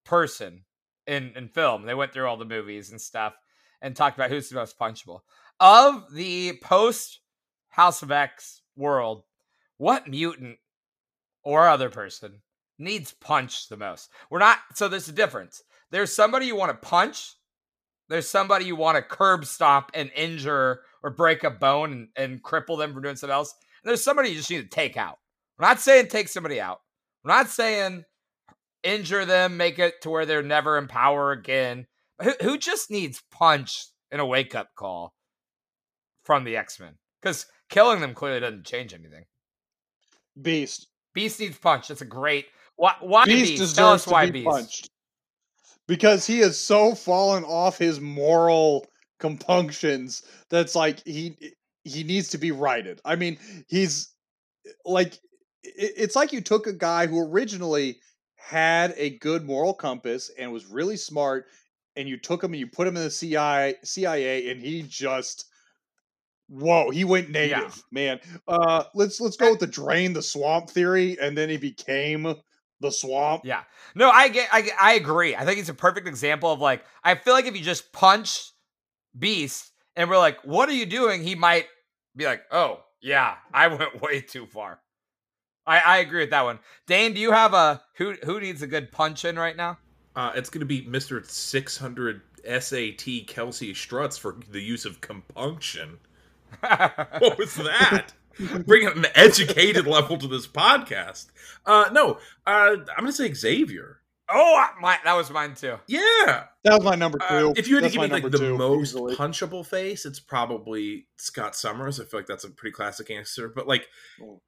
person 0.03 0.65
in 1.07 1.31
in 1.37 1.47
film. 1.47 1.85
They 1.85 1.93
went 1.93 2.11
through 2.11 2.27
all 2.27 2.35
the 2.35 2.43
movies 2.43 2.91
and 2.91 2.99
stuff 2.99 3.33
and 3.81 3.95
talked 3.95 4.17
about 4.17 4.31
who's 4.31 4.49
the 4.49 4.55
most 4.55 4.77
punchable 4.77 5.21
of 5.61 6.13
the 6.13 6.59
post 6.61 7.21
House 7.69 8.01
of 8.01 8.11
X 8.11 8.63
world. 8.75 9.23
What 9.77 10.09
mutant 10.09 10.57
or 11.41 11.69
other 11.69 11.89
person 11.89 12.41
needs 12.79 13.13
punch 13.13 13.67
the 13.69 13.77
most. 13.77 14.09
We're 14.29 14.39
not 14.39 14.57
so 14.73 14.87
there's 14.87 15.09
a 15.09 15.13
difference. 15.13 15.61
There's 15.91 16.13
somebody 16.13 16.45
you 16.45 16.55
want 16.55 16.71
to 16.71 16.87
punch. 16.87 17.35
There's 18.07 18.29
somebody 18.29 18.65
you 18.65 18.75
want 18.75 18.95
to 18.95 19.03
curb 19.03 19.45
stop 19.45 19.91
and 19.93 20.11
injure 20.15 20.81
or 21.03 21.11
break 21.11 21.43
a 21.43 21.51
bone 21.51 21.91
and, 21.91 22.07
and 22.15 22.43
cripple 22.43 22.77
them 22.77 22.93
from 22.93 23.03
doing 23.03 23.15
something 23.15 23.33
else. 23.33 23.53
And 23.83 23.89
there's 23.89 24.03
somebody 24.03 24.29
you 24.29 24.35
just 24.35 24.49
need 24.49 24.63
to 24.63 24.67
take 24.67 24.97
out. 24.97 25.17
We're 25.57 25.67
not 25.67 25.79
saying 25.79 26.07
take 26.07 26.27
somebody 26.27 26.59
out. 26.59 26.79
We're 27.23 27.33
not 27.33 27.49
saying 27.49 28.05
injure 28.83 29.25
them, 29.25 29.57
make 29.57 29.77
it 29.77 30.01
to 30.01 30.09
where 30.09 30.25
they're 30.25 30.41
never 30.41 30.77
in 30.77 30.87
power 30.87 31.31
again. 31.31 31.85
Who, 32.21 32.33
who 32.41 32.57
just 32.57 32.89
needs 32.89 33.21
punch 33.31 33.85
in 34.11 34.19
a 34.19 34.25
wake 34.25 34.55
up 34.55 34.69
call 34.75 35.13
from 36.23 36.43
the 36.43 36.57
X 36.57 36.79
Men? 36.79 36.95
Because 37.21 37.45
killing 37.69 38.01
them 38.01 38.13
clearly 38.13 38.39
doesn't 38.39 38.65
change 38.65 38.93
anything. 38.93 39.25
Beast. 40.41 40.87
Beast 41.13 41.39
needs 41.39 41.57
punch. 41.57 41.87
That's 41.87 42.01
a 42.01 42.05
great. 42.05 42.45
Why? 42.79 42.95
Why 43.01 43.25
Beast 43.25 43.57
Beast? 43.57 43.61
Deserves 43.61 44.05
to 44.05 44.17
be 44.21 44.31
Beast. 44.31 44.45
punched. 44.47 44.89
because 45.85 46.25
he 46.25 46.39
has 46.39 46.57
so 46.57 46.95
fallen 46.95 47.43
off 47.43 47.77
his 47.77 47.99
moral 47.99 48.85
compunctions 49.19 50.23
that's 50.49 50.75
like 50.75 51.05
he 51.05 51.37
he 51.83 52.03
needs 52.05 52.29
to 52.29 52.37
be 52.37 52.51
righted. 52.51 53.01
I 53.03 53.17
mean, 53.17 53.37
he's 53.67 54.13
like 54.85 55.19
it's 55.63 56.15
like 56.15 56.31
you 56.31 56.39
took 56.41 56.67
a 56.67 56.73
guy 56.73 57.07
who 57.07 57.19
originally 57.19 57.99
had 58.37 58.93
a 58.95 59.17
good 59.17 59.45
moral 59.45 59.73
compass 59.73 60.31
and 60.39 60.53
was 60.53 60.65
really 60.67 60.95
smart 60.95 61.47
and 61.97 62.07
you 62.07 62.17
took 62.17 62.41
him 62.41 62.53
and 62.53 62.61
you 62.61 62.67
put 62.67 62.87
him 62.87 62.95
in 62.95 63.03
the 63.03 63.11
CIA 63.11 63.75
CIA 63.83 64.51
and 64.51 64.61
he 64.61 64.83
just 64.83 65.45
whoa, 66.47 66.91
he 66.91 67.03
went 67.03 67.29
native, 67.29 67.83
man. 67.91 68.21
Uh 68.47 68.85
let's 68.95 69.19
let's 69.19 69.35
go 69.35 69.51
with 69.51 69.59
the 69.59 69.67
drain 69.67 70.13
the 70.13 70.21
swamp 70.21 70.69
theory 70.69 71.17
and 71.21 71.37
then 71.37 71.49
he 71.49 71.57
became 71.57 72.35
the 72.81 72.91
swamp. 72.91 73.43
Yeah. 73.45 73.63
No, 73.95 74.09
I 74.09 74.29
get, 74.29 74.49
I 74.51 74.69
I 74.79 74.93
agree. 74.93 75.35
I 75.35 75.45
think 75.45 75.59
it's 75.59 75.69
a 75.69 75.73
perfect 75.73 76.07
example 76.07 76.51
of 76.51 76.59
like, 76.59 76.83
I 77.03 77.15
feel 77.15 77.33
like 77.33 77.45
if 77.45 77.55
you 77.55 77.63
just 77.63 77.91
punch 77.91 78.51
Beast 79.17 79.71
and 79.95 80.09
we're 80.09 80.17
like, 80.17 80.39
what 80.43 80.69
are 80.69 80.73
you 80.73 80.85
doing? 80.85 81.23
He 81.23 81.35
might 81.35 81.67
be 82.15 82.25
like, 82.25 82.43
oh, 82.51 82.83
yeah, 83.01 83.35
I 83.53 83.67
went 83.75 84.01
way 84.01 84.21
too 84.21 84.45
far. 84.45 84.79
I, 85.65 85.79
I 85.79 85.97
agree 85.99 86.21
with 86.21 86.31
that 86.31 86.43
one. 86.43 86.59
Dane, 86.87 87.13
do 87.13 87.19
you 87.19 87.31
have 87.31 87.53
a 87.53 87.81
who 87.95 88.13
who 88.23 88.39
needs 88.39 88.61
a 88.61 88.67
good 88.67 88.91
punch 88.91 89.25
in 89.25 89.37
right 89.37 89.55
now? 89.55 89.77
Uh, 90.15 90.31
it's 90.35 90.49
going 90.49 90.61
to 90.61 90.65
be 90.65 90.81
Mister 90.81 91.23
Six 91.23 91.77
Hundred 91.77 92.21
SAT 92.45 93.27
Kelsey 93.27 93.73
Struts 93.73 94.17
for 94.17 94.37
the 94.49 94.61
use 94.61 94.85
of 94.85 95.01
compunction. 95.01 95.97
What 96.61 97.37
was 97.37 97.53
that? 97.55 98.13
Bring 98.65 98.87
an 98.87 99.05
educated 99.15 99.85
level 99.87 100.17
to 100.17 100.27
this 100.27 100.47
podcast. 100.47 101.27
Uh, 101.65 101.89
no, 101.91 102.13
uh, 102.47 102.75
I'm 102.77 102.85
going 103.03 103.07
to 103.07 103.11
say 103.13 103.33
Xavier. 103.33 103.97
oh, 104.31 104.65
my 104.79 104.97
that 105.03 105.13
was 105.15 105.29
mine 105.31 105.55
too. 105.55 105.75
Yeah. 105.87 106.45
That 106.63 106.73
was 106.77 106.83
my 106.83 106.95
number 106.95 107.17
Uh, 107.21 107.39
two. 107.39 107.53
if 107.57 107.67
you 107.67 107.75
had 107.75 107.83
to 107.85 107.89
give 107.89 108.01
me 108.01 108.07
like 108.07 108.29
the 108.29 108.37
two, 108.37 108.57
most 108.57 108.89
easily. 108.89 109.15
punchable 109.15 109.65
face, 109.65 110.05
it's 110.05 110.19
probably 110.19 111.07
Scott 111.17 111.55
Summers. 111.55 111.99
I 111.99 112.05
feel 112.05 112.19
like 112.19 112.27
that's 112.27 112.43
a 112.43 112.49
pretty 112.51 112.73
classic 112.73 113.09
answer. 113.11 113.49
But 113.49 113.67
like, 113.67 113.87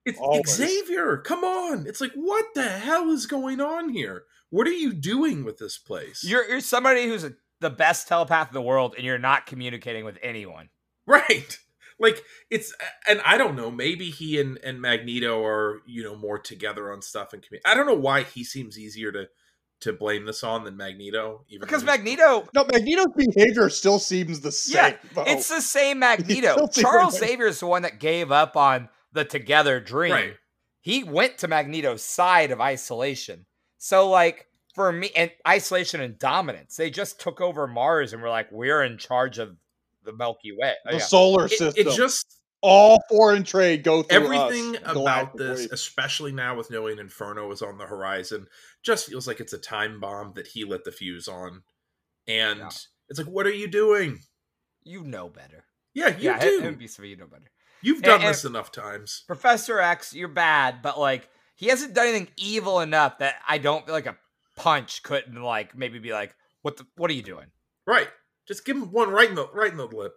it's 0.05 0.19
Always. 0.19 0.53
Xavier. 0.55 1.17
Come 1.17 1.43
on, 1.43 1.85
it's 1.87 1.99
like 2.01 2.11
what 2.13 2.45
the 2.53 2.63
hell 2.69 3.09
is 3.11 3.25
going 3.25 3.59
on 3.59 3.89
here? 3.89 4.23
What 4.51 4.67
are 4.67 4.71
you 4.73 4.93
doing 4.93 5.43
with 5.43 5.57
this 5.57 5.77
place? 5.77 6.23
You're 6.23 6.47
you're 6.47 6.59
somebody 6.61 7.07
who's 7.07 7.23
a, 7.23 7.33
the 7.59 7.69
best 7.69 8.07
telepath 8.07 8.49
in 8.49 8.53
the 8.53 8.61
world, 8.61 8.93
and 8.97 9.05
you're 9.05 9.17
not 9.17 9.45
communicating 9.47 10.05
with 10.05 10.17
anyone. 10.21 10.69
right. 11.07 11.57
Like 12.01 12.23
it's, 12.49 12.73
and 13.07 13.21
I 13.25 13.37
don't 13.37 13.55
know. 13.55 13.69
Maybe 13.71 14.09
he 14.09 14.39
and 14.41 14.57
and 14.63 14.81
Magneto 14.81 15.45
are 15.45 15.81
you 15.85 16.03
know 16.03 16.15
more 16.15 16.39
together 16.39 16.91
on 16.91 17.01
stuff 17.01 17.31
and 17.33 17.41
commu- 17.41 17.61
I 17.65 17.75
don't 17.75 17.85
know 17.85 17.93
why 17.93 18.23
he 18.23 18.43
seems 18.43 18.77
easier 18.79 19.11
to 19.11 19.25
to 19.81 19.93
blame 19.93 20.25
this 20.25 20.43
on 20.43 20.63
than 20.63 20.77
Magneto. 20.77 21.43
Even 21.49 21.61
Because 21.61 21.83
Magneto, 21.83 22.47
No, 22.53 22.65
Magneto's 22.71 23.07
behavior 23.15 23.67
still 23.69 23.97
seems 23.97 24.39
the 24.41 24.49
Yeah, 24.71 24.89
same. 24.89 24.95
though. 25.15 25.23
it's 25.25 25.49
the 25.49 25.59
same 25.61 25.97
Magneto. 26.07 26.67
Charles 26.67 27.17
Xavier 27.17 27.47
is 27.47 27.59
the 27.61 27.65
one 27.65 27.81
that 27.81 27.99
gave 27.99 28.31
up 28.31 28.55
on 28.55 28.89
the 29.11 29.25
together 29.25 29.79
dream. 29.79 30.11
Right. 30.11 30.33
He 30.81 31.03
went 31.03 31.39
to 31.39 31.47
Magneto's 31.47 32.03
side 32.03 32.51
of 32.51 32.61
isolation. 32.61 33.45
So, 33.79 34.07
like, 34.09 34.45
for 34.75 34.91
me, 34.91 35.09
and 35.15 35.31
isolation 35.47 35.99
and 35.99 36.17
dominance, 36.19 36.75
they 36.75 36.91
just 36.91 37.19
took 37.19 37.41
over 37.41 37.65
Mars 37.67 38.13
and 38.13 38.21
were 38.21 38.29
like, 38.29 38.51
we're 38.51 38.83
in 38.83 38.99
charge 38.99 39.39
of 39.39 39.57
the 40.03 40.13
Milky 40.13 40.51
Way. 40.51 40.75
Oh, 40.85 40.91
the 40.91 40.97
yeah. 40.97 41.03
solar 41.03 41.47
system. 41.47 41.87
it 41.87 41.95
just 41.95 42.39
all 42.61 43.01
foreign 43.09 43.43
trade 43.43 43.83
go 43.83 44.03
through 44.03 44.23
everything 44.23 44.77
us, 44.77 44.95
about 44.95 45.35
this, 45.35 45.67
especially 45.71 46.31
now 46.31 46.55
with 46.55 46.69
knowing 46.69 46.99
Inferno 46.99 47.51
is 47.51 47.61
on 47.61 47.77
the 47.77 47.85
horizon, 47.85 48.47
just 48.83 49.07
feels 49.07 49.27
like 49.27 49.39
it's 49.39 49.53
a 49.53 49.57
time 49.57 49.99
bomb 49.99 50.33
that 50.35 50.47
he 50.47 50.63
lit 50.63 50.83
the 50.83 50.91
fuse 50.91 51.27
on. 51.27 51.63
And 52.27 52.59
Yeah. 52.59 52.69
it's 53.09 53.19
like, 53.19 53.27
what 53.27 53.47
are 53.47 53.53
you 53.53 53.67
doing? 53.67 54.19
You 54.83 55.03
know 55.03 55.27
better. 55.29 55.65
Yeah, 55.93 56.09
you 56.09 56.29
yeah, 56.29 56.39
do. 56.39 56.57
him, 56.59 56.63
him 56.65 56.75
be 56.75 56.87
so 56.87 57.03
you 57.03 57.17
know 57.17 57.27
better. 57.27 57.51
You've 57.81 58.03
done 58.03 58.21
and- 58.21 58.29
this 58.29 58.45
enough 58.45 58.71
times. 58.71 59.23
Professor 59.27 59.79
X, 59.79 60.13
you're 60.13 60.27
bad, 60.27 60.81
but 60.81 60.99
like 60.99 61.27
he 61.55 61.67
hasn't 61.67 61.93
done 61.93 62.07
anything 62.07 62.29
evil 62.37 62.79
enough 62.79 63.17
that 63.19 63.35
I 63.47 63.57
don't 63.57 63.85
feel 63.85 63.93
like 63.95 64.05
a 64.05 64.17
punch 64.55 65.01
couldn't 65.03 65.41
like 65.41 65.75
maybe 65.75 65.99
be 65.99 66.11
like, 66.13 66.35
what 66.61 66.77
the 66.77 66.85
what 66.95 67.09
are 67.09 67.13
you 67.15 67.23
doing? 67.23 67.47
Right. 67.87 68.07
Just 68.47 68.65
give 68.65 68.75
him 68.77 68.91
one 68.91 69.09
right 69.09 69.29
in 69.29 69.35
the 69.35 69.47
right 69.53 69.71
in 69.71 69.77
the 69.77 69.85
lip. 69.85 70.13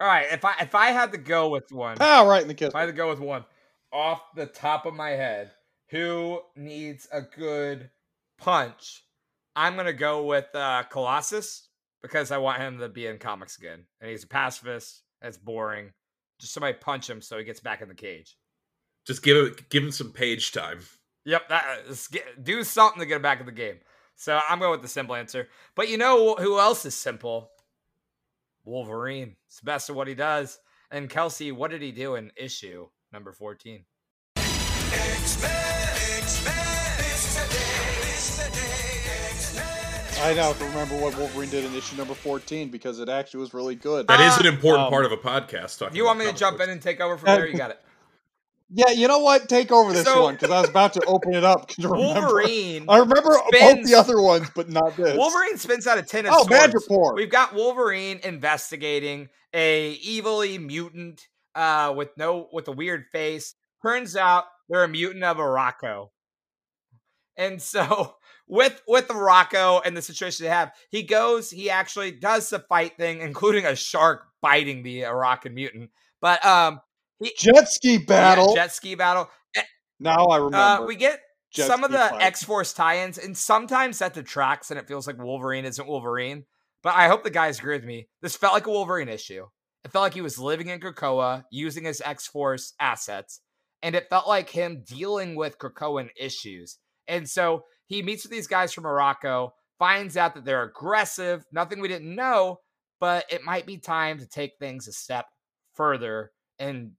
All 0.00 0.08
right, 0.08 0.26
if 0.30 0.44
I 0.44 0.54
if 0.60 0.74
I 0.74 0.86
had 0.90 1.12
to 1.12 1.18
go 1.18 1.48
with 1.48 1.70
one, 1.72 1.96
Pow, 1.96 2.28
right 2.28 2.42
in 2.42 2.48
the 2.48 2.54
kiss. 2.54 2.68
if 2.68 2.74
I 2.74 2.80
had 2.80 2.86
to 2.86 2.92
go 2.92 3.08
with 3.08 3.20
one 3.20 3.44
off 3.92 4.20
the 4.34 4.46
top 4.46 4.86
of 4.86 4.94
my 4.94 5.10
head, 5.10 5.52
who 5.88 6.40
needs 6.56 7.08
a 7.12 7.22
good 7.22 7.90
punch? 8.38 9.04
I'm 9.56 9.76
gonna 9.76 9.92
go 9.92 10.24
with 10.24 10.46
uh 10.54 10.82
Colossus 10.90 11.68
because 12.02 12.30
I 12.30 12.38
want 12.38 12.60
him 12.60 12.78
to 12.78 12.88
be 12.88 13.06
in 13.06 13.18
comics 13.18 13.56
again, 13.56 13.84
and 14.00 14.10
he's 14.10 14.24
a 14.24 14.28
pacifist. 14.28 15.02
That's 15.22 15.38
boring. 15.38 15.92
Just 16.40 16.52
somebody 16.52 16.74
punch 16.74 17.08
him 17.08 17.22
so 17.22 17.38
he 17.38 17.44
gets 17.44 17.60
back 17.60 17.80
in 17.80 17.88
the 17.88 17.94
cage. 17.94 18.36
Just 19.06 19.22
give 19.22 19.36
it 19.36 19.70
give 19.70 19.82
him 19.82 19.92
some 19.92 20.12
page 20.12 20.52
time. 20.52 20.80
Yep, 21.24 21.48
that 21.48 21.78
is, 21.88 22.08
get, 22.08 22.44
do 22.44 22.62
something 22.64 23.00
to 23.00 23.06
get 23.06 23.16
him 23.16 23.22
back 23.22 23.40
in 23.40 23.46
the 23.46 23.52
game. 23.52 23.76
So 24.16 24.38
I'm 24.48 24.58
going 24.58 24.72
with 24.72 24.82
the 24.82 24.88
simple 24.88 25.14
answer. 25.14 25.48
But 25.74 25.88
you 25.88 25.96
know 25.96 26.34
who 26.34 26.58
else 26.58 26.84
is 26.84 26.94
simple? 26.94 27.50
Wolverine. 28.64 29.36
It's 29.46 29.60
the 29.60 29.66
best 29.66 29.90
of 29.90 29.96
what 29.96 30.08
he 30.08 30.14
does. 30.14 30.58
And 30.90 31.08
Kelsey, 31.10 31.52
what 31.52 31.70
did 31.70 31.82
he 31.82 31.92
do 31.92 32.14
in 32.16 32.30
issue 32.36 32.86
number 33.12 33.32
14? 33.32 33.84
I 40.16 40.32
now 40.32 40.44
have 40.48 40.58
to 40.58 40.64
remember 40.64 40.96
what 40.96 41.16
Wolverine 41.18 41.50
did 41.50 41.64
in 41.64 41.74
issue 41.74 41.96
number 41.96 42.14
14 42.14 42.70
because 42.70 42.98
it 42.98 43.08
actually 43.10 43.40
was 43.40 43.52
really 43.52 43.74
good. 43.74 44.06
That 44.06 44.20
is 44.20 44.38
an 44.38 44.46
Ah, 44.46 44.50
important 44.50 44.84
um, 44.86 44.90
part 44.90 45.04
of 45.04 45.12
a 45.12 45.16
podcast. 45.18 45.78
Talking 45.78 45.92
Do 45.92 45.98
you 45.98 46.04
want 46.06 46.18
me 46.18 46.24
to 46.26 46.32
jump 46.32 46.56
comic 46.56 46.68
in 46.68 46.72
and 46.74 46.80
take 46.82 47.00
over 47.00 47.18
from 47.18 47.26
there? 47.26 47.46
You 47.46 47.58
got 47.58 47.70
it. 47.72 47.80
Yeah, 48.70 48.90
you 48.90 49.06
know 49.08 49.18
what? 49.18 49.48
Take 49.48 49.70
over 49.70 49.92
this 49.92 50.04
So- 50.04 50.22
one 50.24 50.34
because 50.34 50.50
I 50.50 50.60
was 50.60 50.70
about 50.70 50.94
to 50.94 51.04
open 51.06 51.34
it 51.34 51.44
up. 51.44 51.70
Wolverine. 51.78 52.86
I 52.88 52.98
remember 52.98 53.36
both 53.50 53.84
the 53.84 53.94
other 53.96 54.20
ones, 54.20 54.48
but 54.54 54.68
not 54.68 54.96
this. 54.96 55.16
Wolverine 55.16 55.58
spins 55.58 55.86
out 55.86 55.98
a 55.98 56.02
ten 56.02 56.26
of 56.26 56.32
Oh, 56.34 56.80
Port. 56.88 57.14
We've 57.16 57.30
got 57.30 57.54
Wolverine 57.54 58.20
investigating 58.24 59.28
a 59.52 59.98
evilly 60.18 60.58
mutant 60.58 61.28
uh, 61.54 61.92
with 61.96 62.10
no 62.16 62.48
with 62.52 62.66
a 62.68 62.72
weird 62.72 63.04
face. 63.12 63.54
Turns 63.84 64.16
out 64.16 64.44
they're 64.68 64.84
a 64.84 64.88
mutant 64.88 65.24
of 65.24 65.36
Arakko. 65.36 66.08
And 67.36 67.60
so 67.60 68.16
with 68.48 68.80
with 68.88 69.08
the 69.08 69.14
Rocco 69.14 69.80
and 69.84 69.96
the 69.96 70.02
situation 70.02 70.44
they 70.44 70.50
have, 70.50 70.72
he 70.90 71.02
goes, 71.02 71.50
he 71.50 71.70
actually 71.70 72.12
does 72.12 72.48
the 72.50 72.60
fight 72.60 72.96
thing, 72.96 73.20
including 73.20 73.66
a 73.66 73.76
shark 73.76 74.24
biting 74.40 74.82
the 74.82 75.02
Arakan 75.02 75.52
mutant. 75.52 75.90
But 76.20 76.44
um 76.44 76.80
Jet 77.36 77.68
ski 77.68 77.92
yeah, 77.92 78.04
battle. 78.06 78.54
jet 78.54 78.72
ski 78.72 78.94
battle. 78.94 79.30
now 80.00 80.26
I 80.26 80.36
remember. 80.36 80.56
Uh, 80.56 80.86
we 80.86 80.96
get 80.96 81.20
Jet 81.52 81.66
some 81.66 81.84
of 81.84 81.90
the 81.90 81.98
fight. 81.98 82.22
X 82.22 82.42
Force 82.42 82.72
tie-ins, 82.72 83.18
and 83.18 83.36
sometimes 83.36 83.98
that 83.98 84.14
detracts, 84.14 84.70
and 84.70 84.78
it 84.78 84.88
feels 84.88 85.06
like 85.06 85.18
Wolverine 85.18 85.64
isn't 85.64 85.88
Wolverine. 85.88 86.44
But 86.82 86.94
I 86.94 87.08
hope 87.08 87.24
the 87.24 87.30
guys 87.30 87.58
agree 87.58 87.76
with 87.76 87.84
me. 87.84 88.08
This 88.20 88.36
felt 88.36 88.52
like 88.52 88.66
a 88.66 88.70
Wolverine 88.70 89.08
issue. 89.08 89.46
It 89.84 89.90
felt 89.90 90.02
like 90.02 90.14
he 90.14 90.20
was 90.20 90.38
living 90.38 90.68
in 90.68 90.80
Krakoa, 90.80 91.44
using 91.50 91.84
his 91.84 92.02
X 92.04 92.26
Force 92.26 92.74
assets, 92.80 93.40
and 93.82 93.94
it 93.94 94.08
felt 94.10 94.28
like 94.28 94.50
him 94.50 94.82
dealing 94.86 95.34
with 95.34 95.58
Krakoan 95.58 96.08
issues. 96.18 96.78
And 97.06 97.28
so 97.28 97.64
he 97.86 98.02
meets 98.02 98.24
with 98.24 98.32
these 98.32 98.46
guys 98.46 98.72
from 98.72 98.84
Arakko, 98.84 99.50
finds 99.78 100.16
out 100.16 100.34
that 100.34 100.44
they're 100.44 100.62
aggressive, 100.62 101.44
nothing 101.52 101.80
we 101.80 101.88
didn't 101.88 102.14
know, 102.14 102.60
but 102.98 103.26
it 103.30 103.44
might 103.44 103.66
be 103.66 103.76
time 103.76 104.18
to 104.18 104.26
take 104.26 104.52
things 104.58 104.88
a 104.88 104.92
step 104.92 105.26
further 105.74 106.30
and 106.58 106.92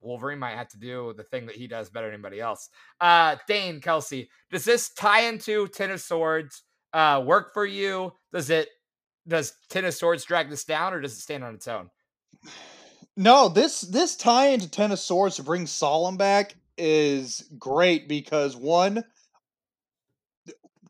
Wolverine 0.00 0.38
might 0.38 0.56
have 0.56 0.68
to 0.68 0.78
do 0.78 1.12
the 1.16 1.24
thing 1.24 1.46
that 1.46 1.56
he 1.56 1.66
does 1.66 1.90
better 1.90 2.06
than 2.06 2.14
anybody 2.14 2.40
else. 2.40 2.68
Uh, 3.00 3.36
Dane 3.46 3.80
Kelsey, 3.80 4.30
does 4.50 4.64
this 4.64 4.90
tie 4.90 5.22
into 5.22 5.68
Ten 5.68 5.90
of 5.90 6.00
Swords 6.00 6.62
uh, 6.92 7.22
work 7.24 7.52
for 7.52 7.66
you? 7.66 8.12
Does 8.32 8.50
it? 8.50 8.68
Does 9.28 9.52
Ten 9.68 9.84
of 9.84 9.94
Swords 9.94 10.24
drag 10.24 10.50
this 10.50 10.64
down, 10.64 10.94
or 10.94 11.00
does 11.00 11.12
it 11.12 11.20
stand 11.20 11.44
on 11.44 11.54
its 11.54 11.68
own? 11.68 11.90
No, 13.16 13.48
this 13.48 13.82
this 13.82 14.16
tie 14.16 14.48
into 14.48 14.70
Ten 14.70 14.92
of 14.92 14.98
Swords 14.98 15.36
to 15.36 15.42
bring 15.42 15.66
Solem 15.66 16.16
back 16.16 16.54
is 16.78 17.44
great 17.58 18.08
because 18.08 18.56
one, 18.56 19.04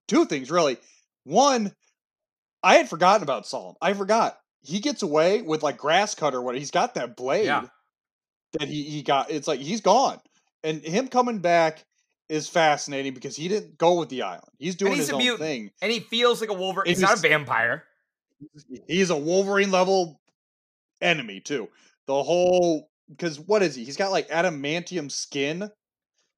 two 0.06 0.24
things 0.24 0.50
really. 0.50 0.76
One, 1.24 1.74
I 2.62 2.76
had 2.76 2.88
forgotten 2.88 3.22
about 3.22 3.46
Solem. 3.46 3.74
I 3.82 3.94
forgot 3.94 4.38
he 4.62 4.78
gets 4.80 5.02
away 5.02 5.42
with 5.42 5.62
like 5.62 5.78
grass 5.78 6.14
cutter. 6.14 6.40
What 6.40 6.56
he's 6.56 6.70
got 6.70 6.94
that 6.94 7.16
blade 7.16 7.46
that 8.58 8.68
he 8.68 8.82
he 8.84 9.02
got. 9.02 9.30
It's 9.30 9.48
like 9.48 9.60
he's 9.60 9.80
gone, 9.80 10.18
and 10.64 10.82
him 10.82 11.08
coming 11.08 11.38
back 11.38 11.84
is 12.28 12.48
fascinating 12.48 13.12
because 13.12 13.34
he 13.36 13.48
didn't 13.48 13.76
go 13.76 13.98
with 13.98 14.08
the 14.08 14.22
island. 14.22 14.44
He's 14.58 14.76
doing 14.76 14.92
he's 14.92 15.00
his 15.02 15.10
a 15.10 15.14
own 15.14 15.18
mutant. 15.18 15.40
thing. 15.40 15.70
And 15.82 15.90
he 15.90 16.00
feels 16.00 16.40
like 16.40 16.50
a 16.50 16.54
Wolverine. 16.54 16.86
And 16.86 16.96
He's 16.96 17.00
not 17.02 17.18
a 17.18 17.20
vampire. 17.20 17.84
He's 18.86 19.10
a 19.10 19.16
Wolverine 19.16 19.70
level 19.72 20.20
enemy 21.02 21.40
too. 21.40 21.68
The 22.06 22.22
whole 22.22 22.88
because 23.10 23.38
what 23.40 23.62
is 23.62 23.74
he? 23.74 23.84
He's 23.84 23.96
got 23.96 24.12
like 24.12 24.28
adamantium 24.28 25.10
skin 25.10 25.70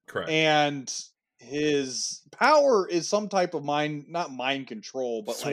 Correct. 0.08 0.30
and 0.30 0.92
his 1.38 2.22
power 2.30 2.88
is 2.88 3.08
some 3.08 3.28
type 3.28 3.54
of 3.54 3.64
mind, 3.64 4.06
not 4.08 4.32
mind 4.32 4.68
control, 4.68 5.22
but 5.22 5.36
like, 5.44 5.52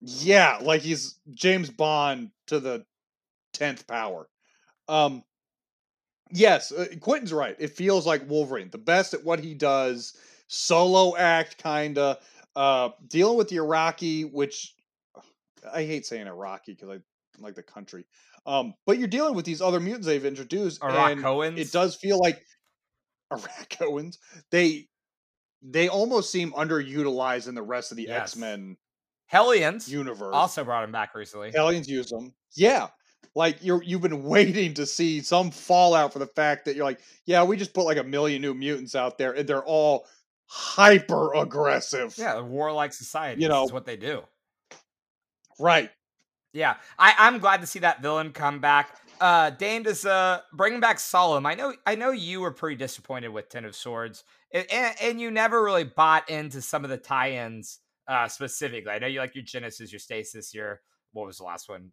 yeah, 0.00 0.58
like 0.62 0.82
he's 0.82 1.18
James 1.34 1.70
Bond 1.70 2.30
to 2.46 2.60
the 2.60 2.84
tenth 3.52 3.86
power. 3.86 4.28
Um, 4.88 5.24
yes, 6.30 6.72
uh, 6.72 6.86
Quintin's 7.00 7.32
right. 7.32 7.56
It 7.58 7.68
feels 7.70 8.06
like 8.06 8.28
Wolverine, 8.28 8.70
the 8.70 8.78
best 8.78 9.14
at 9.14 9.24
what 9.24 9.40
he 9.40 9.54
does, 9.54 10.16
solo 10.48 11.16
act 11.16 11.62
kinda. 11.62 12.18
Uh, 12.54 12.90
dealing 13.08 13.36
with 13.36 13.48
the 13.48 13.56
Iraqi, 13.56 14.24
which 14.24 14.74
I 15.72 15.84
hate 15.84 16.06
saying 16.06 16.26
Iraqi 16.26 16.72
because 16.72 16.88
I 16.88 16.98
like 17.38 17.54
the 17.54 17.62
country. 17.62 18.06
Um, 18.46 18.74
but 18.86 18.98
you're 18.98 19.08
dealing 19.08 19.34
with 19.34 19.44
these 19.44 19.60
other 19.60 19.80
mutants 19.80 20.06
they've 20.06 20.24
introduced, 20.24 20.82
and 20.82 21.20
Arakoans. 21.22 21.58
it 21.58 21.72
does 21.72 21.96
feel 21.96 22.18
like 22.18 22.42
Arakoans. 23.32 24.16
They 24.50 24.88
they 25.62 25.88
almost 25.88 26.30
seem 26.30 26.52
underutilized 26.52 27.48
in 27.48 27.54
the 27.54 27.62
rest 27.62 27.90
of 27.90 27.96
the 27.96 28.04
Yes. 28.04 28.32
X 28.32 28.36
Men 28.36 28.76
Hellions 29.26 29.88
universe. 29.90 30.32
also 30.32 30.62
brought 30.64 30.84
him 30.84 30.92
back 30.92 31.14
recently. 31.14 31.50
Hellions 31.52 31.88
use 31.88 32.08
them. 32.08 32.32
Yeah. 32.54 32.88
Like 33.36 33.58
you're 33.60 33.82
you've 33.82 34.00
been 34.00 34.24
waiting 34.24 34.72
to 34.74 34.86
see 34.86 35.20
some 35.20 35.50
fallout 35.50 36.14
for 36.14 36.18
the 36.18 36.26
fact 36.26 36.64
that 36.64 36.74
you're 36.74 36.86
like, 36.86 37.00
yeah, 37.26 37.44
we 37.44 37.58
just 37.58 37.74
put 37.74 37.84
like 37.84 37.98
a 37.98 38.02
million 38.02 38.40
new 38.40 38.54
mutants 38.54 38.94
out 38.94 39.18
there 39.18 39.32
and 39.32 39.46
they're 39.46 39.62
all 39.62 40.06
hyper 40.46 41.34
aggressive. 41.34 42.14
Yeah, 42.16 42.36
the 42.36 42.42
warlike 42.42 42.94
society. 42.94 43.42
You 43.42 43.48
know, 43.48 43.56
know- 43.56 43.64
is 43.66 43.72
what 43.72 43.84
they 43.84 43.98
do. 43.98 44.22
Right. 45.60 45.90
Yeah, 46.54 46.76
I, 46.98 47.14
I'm 47.18 47.38
glad 47.38 47.60
to 47.60 47.66
see 47.66 47.80
that 47.80 48.00
villain 48.00 48.32
come 48.32 48.60
back. 48.60 48.96
Uh, 49.20 49.50
Dane 49.50 49.82
does 49.82 50.06
uh 50.06 50.40
bringing 50.54 50.80
back 50.80 50.98
Solem. 50.98 51.44
I 51.44 51.54
know, 51.54 51.74
I 51.84 51.94
know 51.94 52.12
you 52.12 52.40
were 52.40 52.52
pretty 52.52 52.76
disappointed 52.76 53.28
with 53.28 53.50
Ten 53.50 53.66
of 53.66 53.76
Swords, 53.76 54.24
and, 54.52 54.64
and, 54.72 54.96
and 55.02 55.20
you 55.20 55.30
never 55.30 55.62
really 55.62 55.84
bought 55.84 56.30
into 56.30 56.62
some 56.62 56.84
of 56.84 56.90
the 56.90 56.96
tie-ins 56.96 57.80
uh 58.08 58.28
specifically. 58.28 58.90
I 58.92 58.98
know 58.98 59.06
you 59.06 59.20
like 59.20 59.34
your 59.34 59.44
Genesis, 59.44 59.92
your 59.92 59.98
Stasis, 59.98 60.54
your 60.54 60.80
what 61.12 61.26
was 61.26 61.36
the 61.36 61.44
last 61.44 61.68
one? 61.68 61.92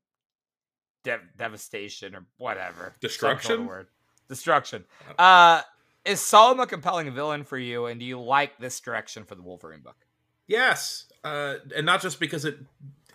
Dev- 1.03 1.21
devastation 1.37 2.15
or 2.15 2.25
whatever. 2.37 2.93
Destruction? 2.99 3.65
word. 3.65 3.87
Destruction. 4.29 4.85
Uh, 5.17 5.61
is 6.05 6.19
Solem 6.19 6.59
a 6.59 6.67
compelling 6.67 7.13
villain 7.13 7.43
for 7.43 7.57
you, 7.57 7.85
and 7.85 7.99
do 7.99 8.05
you 8.05 8.19
like 8.19 8.57
this 8.57 8.79
direction 8.79 9.23
for 9.23 9.35
the 9.35 9.41
Wolverine 9.41 9.81
book? 9.81 9.95
Yes, 10.47 11.05
uh, 11.23 11.55
and 11.75 11.85
not 11.85 12.01
just 12.01 12.19
because 12.19 12.45
it 12.45 12.57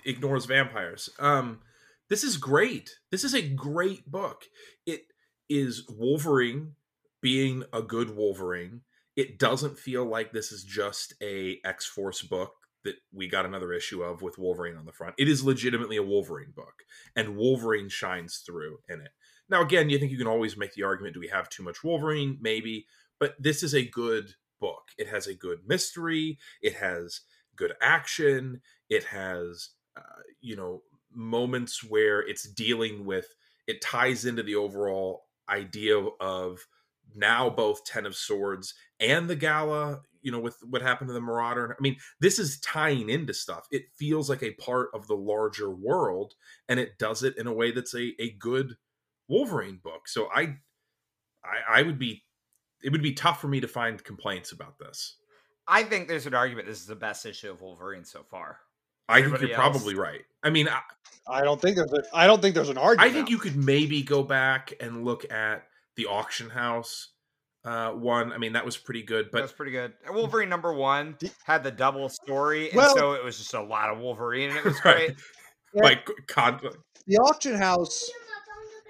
ignores 0.04 0.46
vampires. 0.46 1.10
Um, 1.18 1.60
this 2.08 2.24
is 2.24 2.36
great. 2.36 2.98
This 3.10 3.24
is 3.24 3.34
a 3.34 3.46
great 3.46 4.10
book. 4.10 4.44
It 4.86 5.06
is 5.48 5.84
Wolverine 5.88 6.74
being 7.20 7.64
a 7.72 7.82
good 7.82 8.16
Wolverine. 8.16 8.82
It 9.16 9.38
doesn't 9.38 9.78
feel 9.78 10.04
like 10.04 10.32
this 10.32 10.52
is 10.52 10.64
just 10.64 11.14
a 11.22 11.60
X 11.64 11.84
Force 11.86 12.22
book 12.22 12.54
that 12.88 12.96
we 13.12 13.28
got 13.28 13.46
another 13.46 13.72
issue 13.72 14.02
of 14.02 14.22
with 14.22 14.38
Wolverine 14.38 14.76
on 14.76 14.86
the 14.86 14.92
front. 14.92 15.14
It 15.18 15.28
is 15.28 15.44
legitimately 15.44 15.96
a 15.96 16.02
Wolverine 16.02 16.52
book, 16.54 16.84
and 17.14 17.36
Wolverine 17.36 17.88
shines 17.88 18.42
through 18.46 18.78
in 18.88 19.00
it. 19.00 19.10
Now, 19.48 19.62
again, 19.62 19.88
you 19.88 19.98
think 19.98 20.10
you 20.10 20.18
can 20.18 20.26
always 20.26 20.56
make 20.56 20.74
the 20.74 20.82
argument: 20.82 21.14
Do 21.14 21.20
we 21.20 21.28
have 21.28 21.48
too 21.48 21.62
much 21.62 21.84
Wolverine? 21.84 22.38
Maybe, 22.40 22.86
but 23.20 23.34
this 23.38 23.62
is 23.62 23.74
a 23.74 23.88
good 23.88 24.34
book. 24.60 24.82
It 24.96 25.08
has 25.08 25.26
a 25.26 25.34
good 25.34 25.60
mystery. 25.66 26.38
It 26.62 26.74
has 26.74 27.20
good 27.56 27.74
action. 27.80 28.60
It 28.88 29.04
has, 29.04 29.70
uh, 29.96 30.22
you 30.40 30.56
know, 30.56 30.82
moments 31.12 31.84
where 31.84 32.20
it's 32.20 32.48
dealing 32.48 33.04
with. 33.04 33.26
It 33.66 33.82
ties 33.82 34.24
into 34.24 34.42
the 34.42 34.54
overall 34.54 35.24
idea 35.48 35.98
of 36.20 36.66
now 37.14 37.50
both 37.50 37.84
Ten 37.84 38.06
of 38.06 38.14
Swords 38.14 38.74
and 39.00 39.28
the 39.28 39.36
Gala. 39.36 40.02
You 40.22 40.32
know, 40.32 40.40
with 40.40 40.56
what 40.62 40.82
happened 40.82 41.08
to 41.08 41.14
the 41.14 41.20
Marauder. 41.20 41.76
I 41.78 41.80
mean, 41.80 41.96
this 42.20 42.38
is 42.38 42.60
tying 42.60 43.08
into 43.08 43.34
stuff. 43.34 43.66
It 43.70 43.84
feels 43.96 44.28
like 44.28 44.42
a 44.42 44.52
part 44.52 44.90
of 44.94 45.06
the 45.06 45.16
larger 45.16 45.70
world, 45.70 46.34
and 46.68 46.80
it 46.80 46.98
does 46.98 47.22
it 47.22 47.36
in 47.36 47.46
a 47.46 47.52
way 47.52 47.70
that's 47.70 47.94
a 47.94 48.14
a 48.20 48.30
good 48.32 48.76
Wolverine 49.28 49.80
book. 49.82 50.08
So 50.08 50.28
I, 50.34 50.56
I, 51.44 51.80
I 51.80 51.82
would 51.82 51.98
be. 51.98 52.24
It 52.82 52.92
would 52.92 53.02
be 53.02 53.12
tough 53.12 53.40
for 53.40 53.48
me 53.48 53.60
to 53.60 53.66
find 53.66 54.02
complaints 54.04 54.52
about 54.52 54.78
this. 54.78 55.16
I 55.66 55.82
think 55.82 56.06
there's 56.06 56.26
an 56.26 56.34
argument 56.34 56.68
this 56.68 56.80
is 56.80 56.86
the 56.86 56.94
best 56.94 57.26
issue 57.26 57.50
of 57.50 57.60
Wolverine 57.60 58.04
so 58.04 58.22
far. 58.22 58.60
I 59.08 59.22
think 59.22 59.40
you're 59.40 59.50
else- 59.50 59.56
probably 59.56 59.94
right. 59.94 60.22
I 60.42 60.50
mean, 60.50 60.68
I, 60.68 60.80
I 61.26 61.42
don't 61.42 61.60
think 61.60 61.76
there's 61.76 61.92
a 61.92 62.02
I 62.14 62.26
don't 62.26 62.40
think 62.40 62.54
there's 62.54 62.68
an 62.68 62.78
argument. 62.78 63.10
I 63.10 63.12
think 63.12 63.30
you 63.30 63.38
could 63.38 63.56
maybe 63.56 64.02
go 64.02 64.22
back 64.22 64.72
and 64.80 65.04
look 65.04 65.30
at 65.32 65.64
the 65.96 66.06
auction 66.06 66.50
house 66.50 67.08
uh, 67.64 67.90
one. 67.90 68.32
I 68.32 68.38
mean, 68.38 68.52
that 68.54 68.64
was 68.64 68.76
pretty 68.76 69.02
good, 69.02 69.30
But 69.30 69.40
That's 69.40 69.52
pretty 69.52 69.72
good. 69.72 69.92
Wolverine 70.10 70.48
number 70.48 70.72
one 70.72 71.16
had 71.44 71.62
the 71.64 71.70
double 71.70 72.08
story, 72.08 72.68
and 72.70 72.76
Well- 72.76 72.96
so 72.96 73.12
it 73.12 73.24
was 73.24 73.38
just 73.38 73.54
a 73.54 73.62
lot 73.62 73.90
of 73.90 73.98
Wolverine, 73.98 74.50
and 74.50 74.58
it 74.58 74.64
was 74.64 74.76
Right. 74.84 75.14
great. 75.74 75.84
Like 75.84 76.08
con- 76.28 76.60
the 77.06 77.18
auction 77.18 77.54
house 77.54 78.10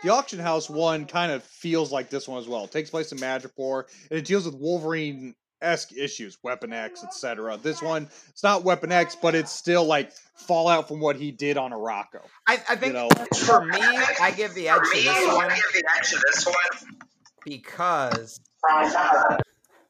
the 0.05 0.11
auction 0.11 0.39
house 0.39 0.71
one 0.71 1.07
kind 1.07 1.33
of 1.33 1.43
feels 1.43 1.91
like 1.91 2.09
this 2.09 2.29
one 2.29 2.39
as 2.39 2.47
well. 2.47 2.63
It 2.65 2.71
takes 2.71 2.89
place 2.89 3.11
in 3.11 3.19
Madripoor 3.19 3.83
and 4.11 4.19
it 4.19 4.25
deals 4.25 4.45
with 4.47 4.55
Wolverine 4.55 5.35
esque 5.61 5.93
issues, 5.97 6.39
Weapon 6.45 6.73
X, 6.73 7.03
etc. 7.03 7.57
This 7.61 7.83
one, 7.83 8.09
it's 8.29 8.45
not 8.45 8.63
Weapon 8.63 8.93
X, 8.93 9.17
but 9.21 9.35
it's 9.35 9.51
still 9.51 9.85
like 9.85 10.13
fallout 10.37 10.87
from 10.87 11.01
what 11.01 11.17
he 11.17 11.33
did 11.33 11.57
on 11.57 11.73
Arakko. 11.73 12.21
I, 12.47 12.63
I 12.69 12.77
think 12.77 12.93
You 12.95 13.01
know, 13.01 13.09
for 13.35 13.65
me, 13.65 13.81
I 13.81 14.33
give 14.37 14.55
the 14.55 14.69
edge 14.69 14.79
to 14.85 15.03
this 15.03 15.27
one 15.35 15.49
the 15.49 15.83
edge 15.99 16.11
to 16.11 16.21
this 16.33 16.47
one. 16.47 16.97
because 17.45 18.41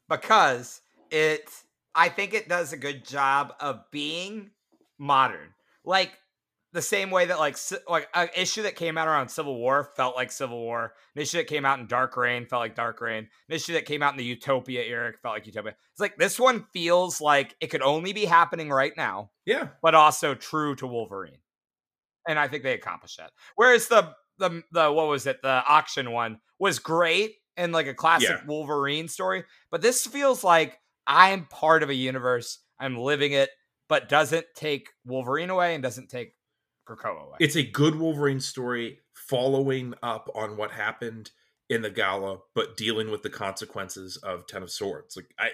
because 0.09 0.81
it 1.11 1.50
I 1.94 2.09
think 2.09 2.35
it 2.35 2.48
does 2.48 2.72
a 2.72 2.76
good 2.76 3.04
job 3.04 3.54
of 3.61 3.83
being 3.90 4.50
modern. 4.98 5.54
Like 5.85 6.12
the 6.72 6.83
same 6.83 7.11
way 7.11 7.26
that 7.26 7.38
like 7.38 7.57
like 7.88 8.09
an 8.14 8.28
issue 8.37 8.62
that 8.62 8.76
came 8.76 8.98
out 8.98 9.09
around 9.09 9.28
Civil 9.28 9.57
War 9.57 9.90
felt 9.96 10.16
like 10.16 10.31
Civil 10.31 10.61
War. 10.61 10.92
An 11.16 11.22
issue 11.22 11.38
that 11.38 11.46
came 11.46 11.64
out 11.64 11.78
in 11.78 11.87
Dark 11.87 12.16
Reign 12.16 12.46
felt 12.46 12.61
like 12.61 12.76
Dark 12.76 13.00
Reign. 13.00 13.28
An 13.48 13.54
issue 13.54 13.72
that 13.72 13.87
came 13.87 14.02
out 14.02 14.12
in 14.12 14.18
the 14.18 14.24
Utopia 14.24 14.83
era 14.83 15.12
felt 15.22 15.35
like 15.35 15.46
Utopia. 15.46 15.74
It's 15.92 16.00
like 16.00 16.16
this 16.18 16.38
one 16.38 16.66
feels 16.72 17.20
like 17.20 17.57
it 17.61 17.68
could 17.68 17.83
only 17.83 18.12
be 18.12 18.26
happening 18.26 18.70
right 18.70 18.92
now, 18.96 19.31
yeah, 19.46 19.68
but 19.83 19.94
also 19.94 20.35
true 20.35 20.74
to 20.76 20.87
Wolverine. 20.87 21.38
And 22.28 22.38
I 22.38 22.48
think 22.48 22.62
they 22.62 22.74
accomplished 22.74 23.16
that. 23.16 23.33
Whereas 23.57 23.88
the 23.88 24.12
the 24.38 24.62
the 24.70 24.92
what 24.92 25.09
was 25.09 25.26
it? 25.26 25.40
The 25.42 25.64
auction 25.66 26.12
one 26.12 26.40
was 26.59 26.78
great 26.78 27.37
and 27.58 27.72
like 27.72 27.86
a 27.86 27.94
classic 27.94 28.28
Yeah. 28.30 28.40
Wolverine 28.46 29.08
story, 29.08 29.44
but 29.70 29.82
this 29.82 30.06
feels 30.06 30.42
like 30.42 30.78
I'm 31.06 31.44
part 31.46 31.82
of 31.82 31.90
a 31.90 31.94
universe. 31.94 32.60
I'm 32.80 32.96
living 32.96 33.32
it, 33.32 33.50
but 33.88 34.08
doesn't 34.08 34.46
take 34.54 34.88
Wolverine 35.04 35.50
away 35.50 35.74
and 35.74 35.82
doesn't 35.82 36.08
take 36.08 36.34
Krakoa 36.88 37.26
away. 37.26 37.36
it's 37.40 37.56
a 37.56 37.62
good 37.62 37.96
Wolverine 37.96 38.40
story 38.40 39.00
following 39.12 39.92
up 40.02 40.30
on 40.34 40.56
what 40.56 40.70
happened 40.70 41.30
in 41.68 41.82
the 41.82 41.90
gala, 41.90 42.38
but 42.54 42.76
dealing 42.78 43.10
with 43.10 43.22
the 43.22 43.28
consequences 43.30 44.16
of 44.16 44.46
Ten 44.46 44.62
of 44.62 44.70
Swords. 44.70 45.16
Like 45.16 45.34
I, 45.38 45.48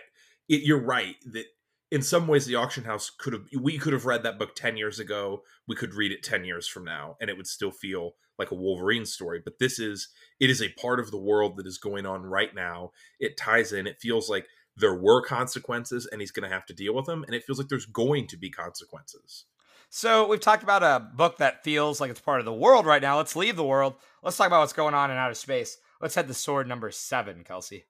it, 0.48 0.62
you're 0.62 0.78
right 0.78 1.16
that 1.32 1.46
in 1.94 2.02
some 2.02 2.26
ways 2.26 2.44
the 2.44 2.56
auction 2.56 2.82
house 2.82 3.08
could 3.08 3.32
have 3.32 3.42
we 3.60 3.78
could 3.78 3.92
have 3.92 4.04
read 4.04 4.24
that 4.24 4.36
book 4.36 4.56
10 4.56 4.76
years 4.76 4.98
ago 4.98 5.42
we 5.68 5.76
could 5.76 5.94
read 5.94 6.10
it 6.10 6.24
10 6.24 6.44
years 6.44 6.66
from 6.66 6.84
now 6.84 7.16
and 7.20 7.30
it 7.30 7.36
would 7.36 7.46
still 7.46 7.70
feel 7.70 8.14
like 8.36 8.50
a 8.50 8.54
wolverine 8.54 9.06
story 9.06 9.40
but 9.42 9.60
this 9.60 9.78
is 9.78 10.08
it 10.40 10.50
is 10.50 10.60
a 10.60 10.70
part 10.70 10.98
of 10.98 11.12
the 11.12 11.18
world 11.18 11.56
that 11.56 11.68
is 11.68 11.78
going 11.78 12.04
on 12.04 12.24
right 12.24 12.52
now 12.52 12.90
it 13.20 13.36
ties 13.36 13.72
in 13.72 13.86
it 13.86 14.00
feels 14.00 14.28
like 14.28 14.46
there 14.76 14.96
were 14.96 15.22
consequences 15.22 16.08
and 16.10 16.20
he's 16.20 16.32
going 16.32 16.48
to 16.48 16.52
have 16.52 16.66
to 16.66 16.74
deal 16.74 16.92
with 16.92 17.06
them 17.06 17.22
and 17.26 17.34
it 17.34 17.44
feels 17.44 17.58
like 17.58 17.68
there's 17.68 17.86
going 17.86 18.26
to 18.26 18.36
be 18.36 18.50
consequences 18.50 19.44
So 19.88 20.26
we've 20.26 20.40
talked 20.40 20.64
about 20.64 20.82
a 20.82 20.98
book 21.14 21.38
that 21.38 21.62
feels 21.62 22.00
like 22.00 22.10
it's 22.10 22.20
part 22.20 22.40
of 22.40 22.44
the 22.44 22.52
world 22.52 22.84
right 22.84 23.00
now. 23.00 23.16
Let's 23.16 23.36
leave 23.36 23.54
the 23.54 23.62
world. 23.62 23.94
Let's 24.24 24.36
talk 24.36 24.48
about 24.48 24.58
what's 24.58 24.72
going 24.72 24.94
on 24.94 25.12
in 25.12 25.16
outer 25.16 25.34
space. 25.34 25.76
Let's 26.00 26.16
head 26.16 26.26
to 26.26 26.34
sword 26.34 26.66
number 26.66 26.90
seven, 26.90 27.44
Kelsey. 27.44 27.84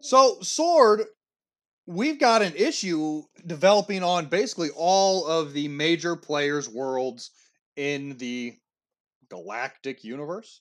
So, 0.00 0.38
Sword, 0.40 1.02
we've 1.88 2.18
got 2.18 2.42
an 2.42 2.52
issue 2.54 3.22
developing 3.46 4.02
on 4.02 4.26
basically 4.26 4.68
all 4.76 5.26
of 5.26 5.54
the 5.54 5.68
major 5.68 6.16
players' 6.16 6.68
worlds 6.68 7.30
in 7.76 8.18
the 8.18 8.54
galactic 9.30 10.04
universe. 10.04 10.60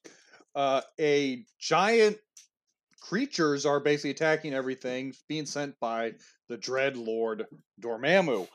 Uh, 0.55 0.79
a 0.99 1.43
giant 1.59 2.17
creatures 3.01 3.65
are 3.65 3.81
basically 3.81 4.11
attacking 4.11 4.53
everything, 4.53 5.13
being 5.27 5.45
sent 5.45 5.77
by 5.81 6.13
the 6.47 6.55
Dread 6.55 6.95
Lord 6.95 7.45
Dormammu. 7.81 8.47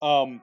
Um, 0.00 0.40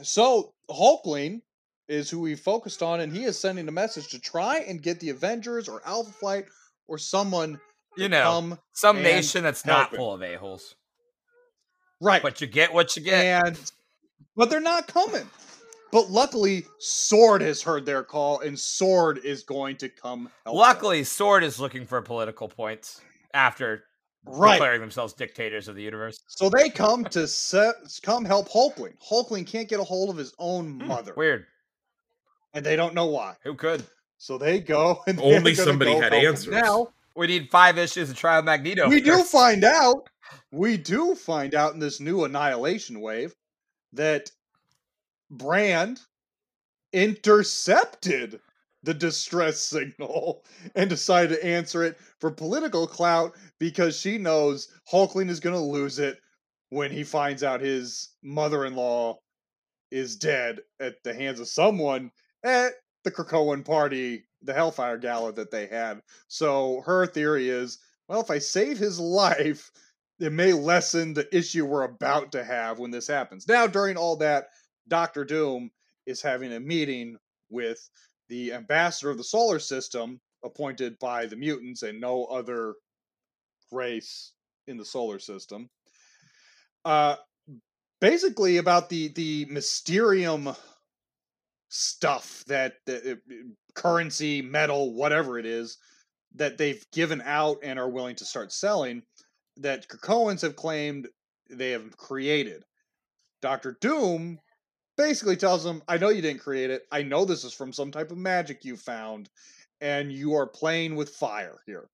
so 0.00 0.54
Hulkling 0.70 1.42
is 1.88 2.08
who 2.08 2.20
we 2.20 2.36
focused 2.36 2.84
on, 2.84 3.00
and 3.00 3.12
he 3.12 3.24
is 3.24 3.36
sending 3.36 3.66
a 3.66 3.72
message 3.72 4.08
to 4.08 4.20
try 4.20 4.58
and 4.58 4.80
get 4.80 5.00
the 5.00 5.10
Avengers 5.10 5.68
or 5.68 5.82
Alpha 5.84 6.12
Flight 6.12 6.46
or 6.86 6.98
someone 6.98 7.60
You 7.96 8.08
know, 8.08 8.22
come 8.22 8.58
some 8.72 9.02
nation 9.02 9.42
that's 9.42 9.64
not 9.66 9.90
him. 9.92 9.96
full 9.96 10.12
of 10.14 10.22
a-holes. 10.22 10.74
right. 12.00 12.22
But 12.22 12.40
you 12.40 12.46
get 12.46 12.72
what 12.72 12.96
you 12.96 13.02
get. 13.02 13.46
and 13.46 13.72
but 14.36 14.50
they're 14.50 14.60
not 14.60 14.86
coming. 14.86 15.28
But 15.92 16.10
luckily, 16.10 16.66
Sword 16.78 17.40
has 17.42 17.62
heard 17.62 17.86
their 17.86 18.02
call, 18.02 18.40
and 18.40 18.58
Sword 18.58 19.18
is 19.24 19.42
going 19.44 19.76
to 19.78 19.88
come. 19.88 20.28
Help 20.44 20.54
them. 20.54 20.54
Luckily, 20.56 21.04
Sword 21.04 21.42
is 21.44 21.58
looking 21.60 21.86
for 21.86 22.02
political 22.02 22.48
points 22.48 23.00
after 23.34 23.84
Right. 24.28 24.54
declaring 24.54 24.80
themselves 24.80 25.12
dictators 25.14 25.68
of 25.68 25.76
the 25.76 25.82
universe. 25.82 26.18
So 26.26 26.50
they 26.50 26.68
come 26.68 27.04
to 27.04 27.28
set, 27.28 27.76
come 28.02 28.24
help 28.24 28.48
Hulkling. 28.48 28.94
Hulkling 28.98 29.46
can't 29.46 29.68
get 29.68 29.78
a 29.78 29.84
hold 29.84 30.10
of 30.10 30.16
his 30.16 30.34
own 30.40 30.80
Hmm, 30.80 30.86
mother, 30.88 31.14
Weird. 31.16 31.46
and 32.52 32.66
they 32.66 32.74
don't 32.74 32.92
know 32.92 33.06
why. 33.06 33.36
Who 33.44 33.54
could? 33.54 33.84
So 34.18 34.36
they 34.36 34.58
go 34.58 35.02
and 35.06 35.20
Only 35.20 35.54
somebody 35.54 35.92
go 35.92 36.00
had 36.00 36.12
help 36.12 36.24
him. 36.24 36.30
answers. 36.30 36.52
Now 36.52 36.88
We 37.16 37.26
need 37.26 37.50
five 37.50 37.78
issues 37.78 38.10
of 38.10 38.16
Trial 38.16 38.42
Magneto. 38.42 38.88
we 38.88 39.00
do 39.00 39.22
find 39.24 39.64
out, 39.64 40.08
we 40.52 40.76
do 40.76 41.14
find 41.14 41.54
out 41.54 41.72
in 41.72 41.80
this 41.80 42.00
new 42.00 42.24
annihilation 42.24 43.00
wave 43.00 43.34
that 43.92 44.30
Brand 45.30 46.00
intercepted 46.92 48.40
the 48.82 48.94
distress 48.94 49.60
signal 49.60 50.44
and 50.74 50.88
decided 50.88 51.36
to 51.36 51.44
answer 51.44 51.82
it 51.82 51.98
for 52.20 52.30
political 52.30 52.86
clout 52.86 53.34
because 53.58 53.98
she 53.98 54.18
knows 54.18 54.68
Hulkling 54.90 55.28
is 55.28 55.40
going 55.40 55.56
to 55.56 55.60
lose 55.60 55.98
it 55.98 56.18
when 56.70 56.90
he 56.90 57.04
finds 57.04 57.42
out 57.42 57.60
his 57.60 58.10
mother-in-law 58.22 59.18
is 59.90 60.16
dead 60.16 60.60
at 60.80 61.02
the 61.04 61.14
hands 61.14 61.40
of 61.40 61.48
someone 61.48 62.10
at 62.44 62.72
the 63.04 63.10
Krakoan 63.10 63.64
party, 63.64 64.24
the 64.46 64.54
Hellfire 64.54 64.98
Gala 64.98 65.32
that 65.32 65.50
they 65.50 65.66
had. 65.66 66.00
So 66.28 66.82
her 66.86 67.06
theory 67.06 67.48
is, 67.48 67.78
well, 68.08 68.20
if 68.20 68.30
I 68.30 68.38
save 68.38 68.78
his 68.78 68.98
life, 69.00 69.70
it 70.18 70.32
may 70.32 70.52
lessen 70.52 71.12
the 71.12 71.28
issue 71.36 71.66
we're 71.66 71.82
about 71.82 72.32
to 72.32 72.44
have 72.44 72.78
when 72.78 72.90
this 72.90 73.06
happens. 73.06 73.46
Now, 73.46 73.66
during 73.66 73.96
all 73.96 74.16
that, 74.16 74.48
Doctor 74.88 75.24
Doom 75.24 75.70
is 76.06 76.22
having 76.22 76.52
a 76.52 76.60
meeting 76.60 77.16
with 77.50 77.78
the 78.28 78.52
ambassador 78.52 79.10
of 79.10 79.18
the 79.18 79.24
solar 79.24 79.58
system 79.58 80.20
appointed 80.44 80.98
by 80.98 81.26
the 81.26 81.36
mutants 81.36 81.82
and 81.82 82.00
no 82.00 82.24
other 82.26 82.74
race 83.70 84.32
in 84.66 84.76
the 84.76 84.84
solar 84.84 85.18
system. 85.18 85.68
Uh, 86.84 87.16
basically 88.00 88.58
about 88.58 88.88
the 88.88 89.08
the 89.08 89.46
mysterium 89.46 90.54
stuff 91.76 92.44
that 92.46 92.74
uh, 92.88 93.14
currency, 93.74 94.42
metal, 94.42 94.94
whatever 94.94 95.38
it 95.38 95.46
is 95.46 95.78
that 96.34 96.58
they've 96.58 96.84
given 96.92 97.22
out 97.24 97.58
and 97.62 97.78
are 97.78 97.88
willing 97.88 98.16
to 98.16 98.24
start 98.24 98.52
selling 98.52 99.02
that 99.56 99.88
Krakoans 99.88 100.42
have 100.42 100.56
claimed 100.56 101.08
they 101.50 101.70
have 101.70 101.96
created. 101.96 102.64
Doctor 103.42 103.76
Doom 103.80 104.38
basically 104.96 105.36
tells 105.36 105.62
them, 105.62 105.82
I 105.88 105.98
know 105.98 106.08
you 106.08 106.22
didn't 106.22 106.40
create 106.40 106.70
it. 106.70 106.82
I 106.90 107.02
know 107.02 107.24
this 107.24 107.44
is 107.44 107.52
from 107.52 107.72
some 107.72 107.90
type 107.90 108.10
of 108.10 108.18
magic 108.18 108.64
you 108.64 108.76
found, 108.76 109.28
and 109.80 110.10
you 110.12 110.34
are 110.34 110.46
playing 110.46 110.96
with 110.96 111.10
fire 111.10 111.58
here. 111.66 111.88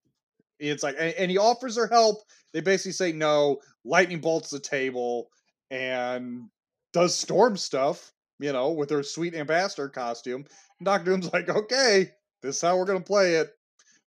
It's 0.58 0.82
like, 0.82 0.96
and, 0.98 1.14
and 1.14 1.30
he 1.30 1.38
offers 1.38 1.76
her 1.76 1.88
help. 1.88 2.22
They 2.52 2.60
basically 2.60 2.92
say 2.92 3.12
no. 3.12 3.58
Lightning 3.84 4.20
bolts 4.20 4.50
the 4.50 4.60
table 4.60 5.28
and 5.70 6.48
does 6.92 7.18
storm 7.18 7.56
stuff, 7.56 8.12
you 8.42 8.52
know, 8.52 8.70
with 8.70 8.90
her 8.90 9.02
sweet 9.02 9.34
ambassador 9.34 9.88
costume. 9.88 10.44
And 10.78 10.86
Doctor 10.86 11.12
Doom's 11.12 11.32
like, 11.32 11.48
okay, 11.48 12.10
this 12.42 12.56
is 12.56 12.62
how 12.62 12.76
we're 12.76 12.84
going 12.84 12.98
to 12.98 13.04
play 13.04 13.36
it. 13.36 13.50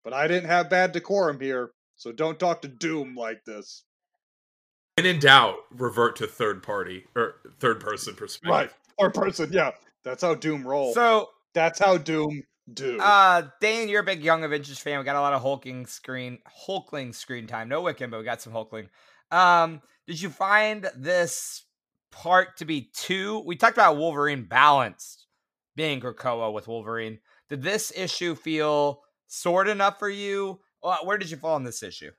But 0.03 0.13
I 0.13 0.27
didn't 0.27 0.49
have 0.49 0.69
bad 0.69 0.91
decorum 0.91 1.39
here, 1.39 1.71
so 1.95 2.11
don't 2.11 2.39
talk 2.39 2.61
to 2.61 2.67
Doom 2.67 3.15
like 3.15 3.43
this. 3.45 3.83
When 4.97 5.05
in 5.07 5.19
doubt, 5.19 5.55
revert 5.71 6.15
to 6.17 6.27
third 6.27 6.61
party 6.63 7.05
or 7.15 7.36
third 7.59 7.79
person 7.79 8.13
perspective. 8.15 8.51
Right. 8.51 8.69
Or 8.97 9.11
person, 9.11 9.51
yeah. 9.51 9.71
That's 10.03 10.21
how 10.21 10.36
Doom 10.36 10.65
roll. 10.65 10.93
So, 10.93 11.29
That's 11.53 11.79
how 11.79 11.97
Doom 11.97 12.43
do. 12.71 12.99
uh, 12.99 13.47
Dane, 13.59 13.89
you're 13.89 14.01
a 14.01 14.05
big 14.05 14.23
Young 14.23 14.43
Avengers 14.43 14.79
fan. 14.79 14.99
We 14.99 15.05
got 15.05 15.15
a 15.15 15.21
lot 15.21 15.33
of 15.33 15.41
Hulking 15.41 15.86
screen, 15.86 16.39
Hulkling 16.67 17.13
screen 17.13 17.47
time. 17.47 17.67
No 17.67 17.83
Wiccan, 17.83 18.09
but 18.09 18.19
we 18.19 18.25
got 18.25 18.41
some 18.41 18.53
Hulkling. 18.53 18.88
Um, 19.31 19.81
did 20.07 20.21
you 20.21 20.29
find 20.29 20.88
this 20.95 21.64
part 22.16 22.57
to 22.57 22.66
be 22.66 22.89
too? 22.95 23.43
We 23.45 23.55
talked 23.55 23.78
about 23.78 23.97
Wolverine 23.97 24.43
balanced 24.45 25.28
being 25.76 25.99
Krakoa 25.99 26.51
with 26.53 26.68
Wolverine. 26.68 27.20
Did 27.49 27.61
this 27.61 27.91
issue 27.95 28.34
feel 28.36 29.01
sword 29.28 29.68
enough 29.68 29.99
for 29.99 30.09
you? 30.09 30.59
Where 31.03 31.18
did 31.18 31.30
you 31.30 31.38
fall 31.38 31.57
in 31.57 31.63
this 31.63 31.84
issue? 31.84 32.11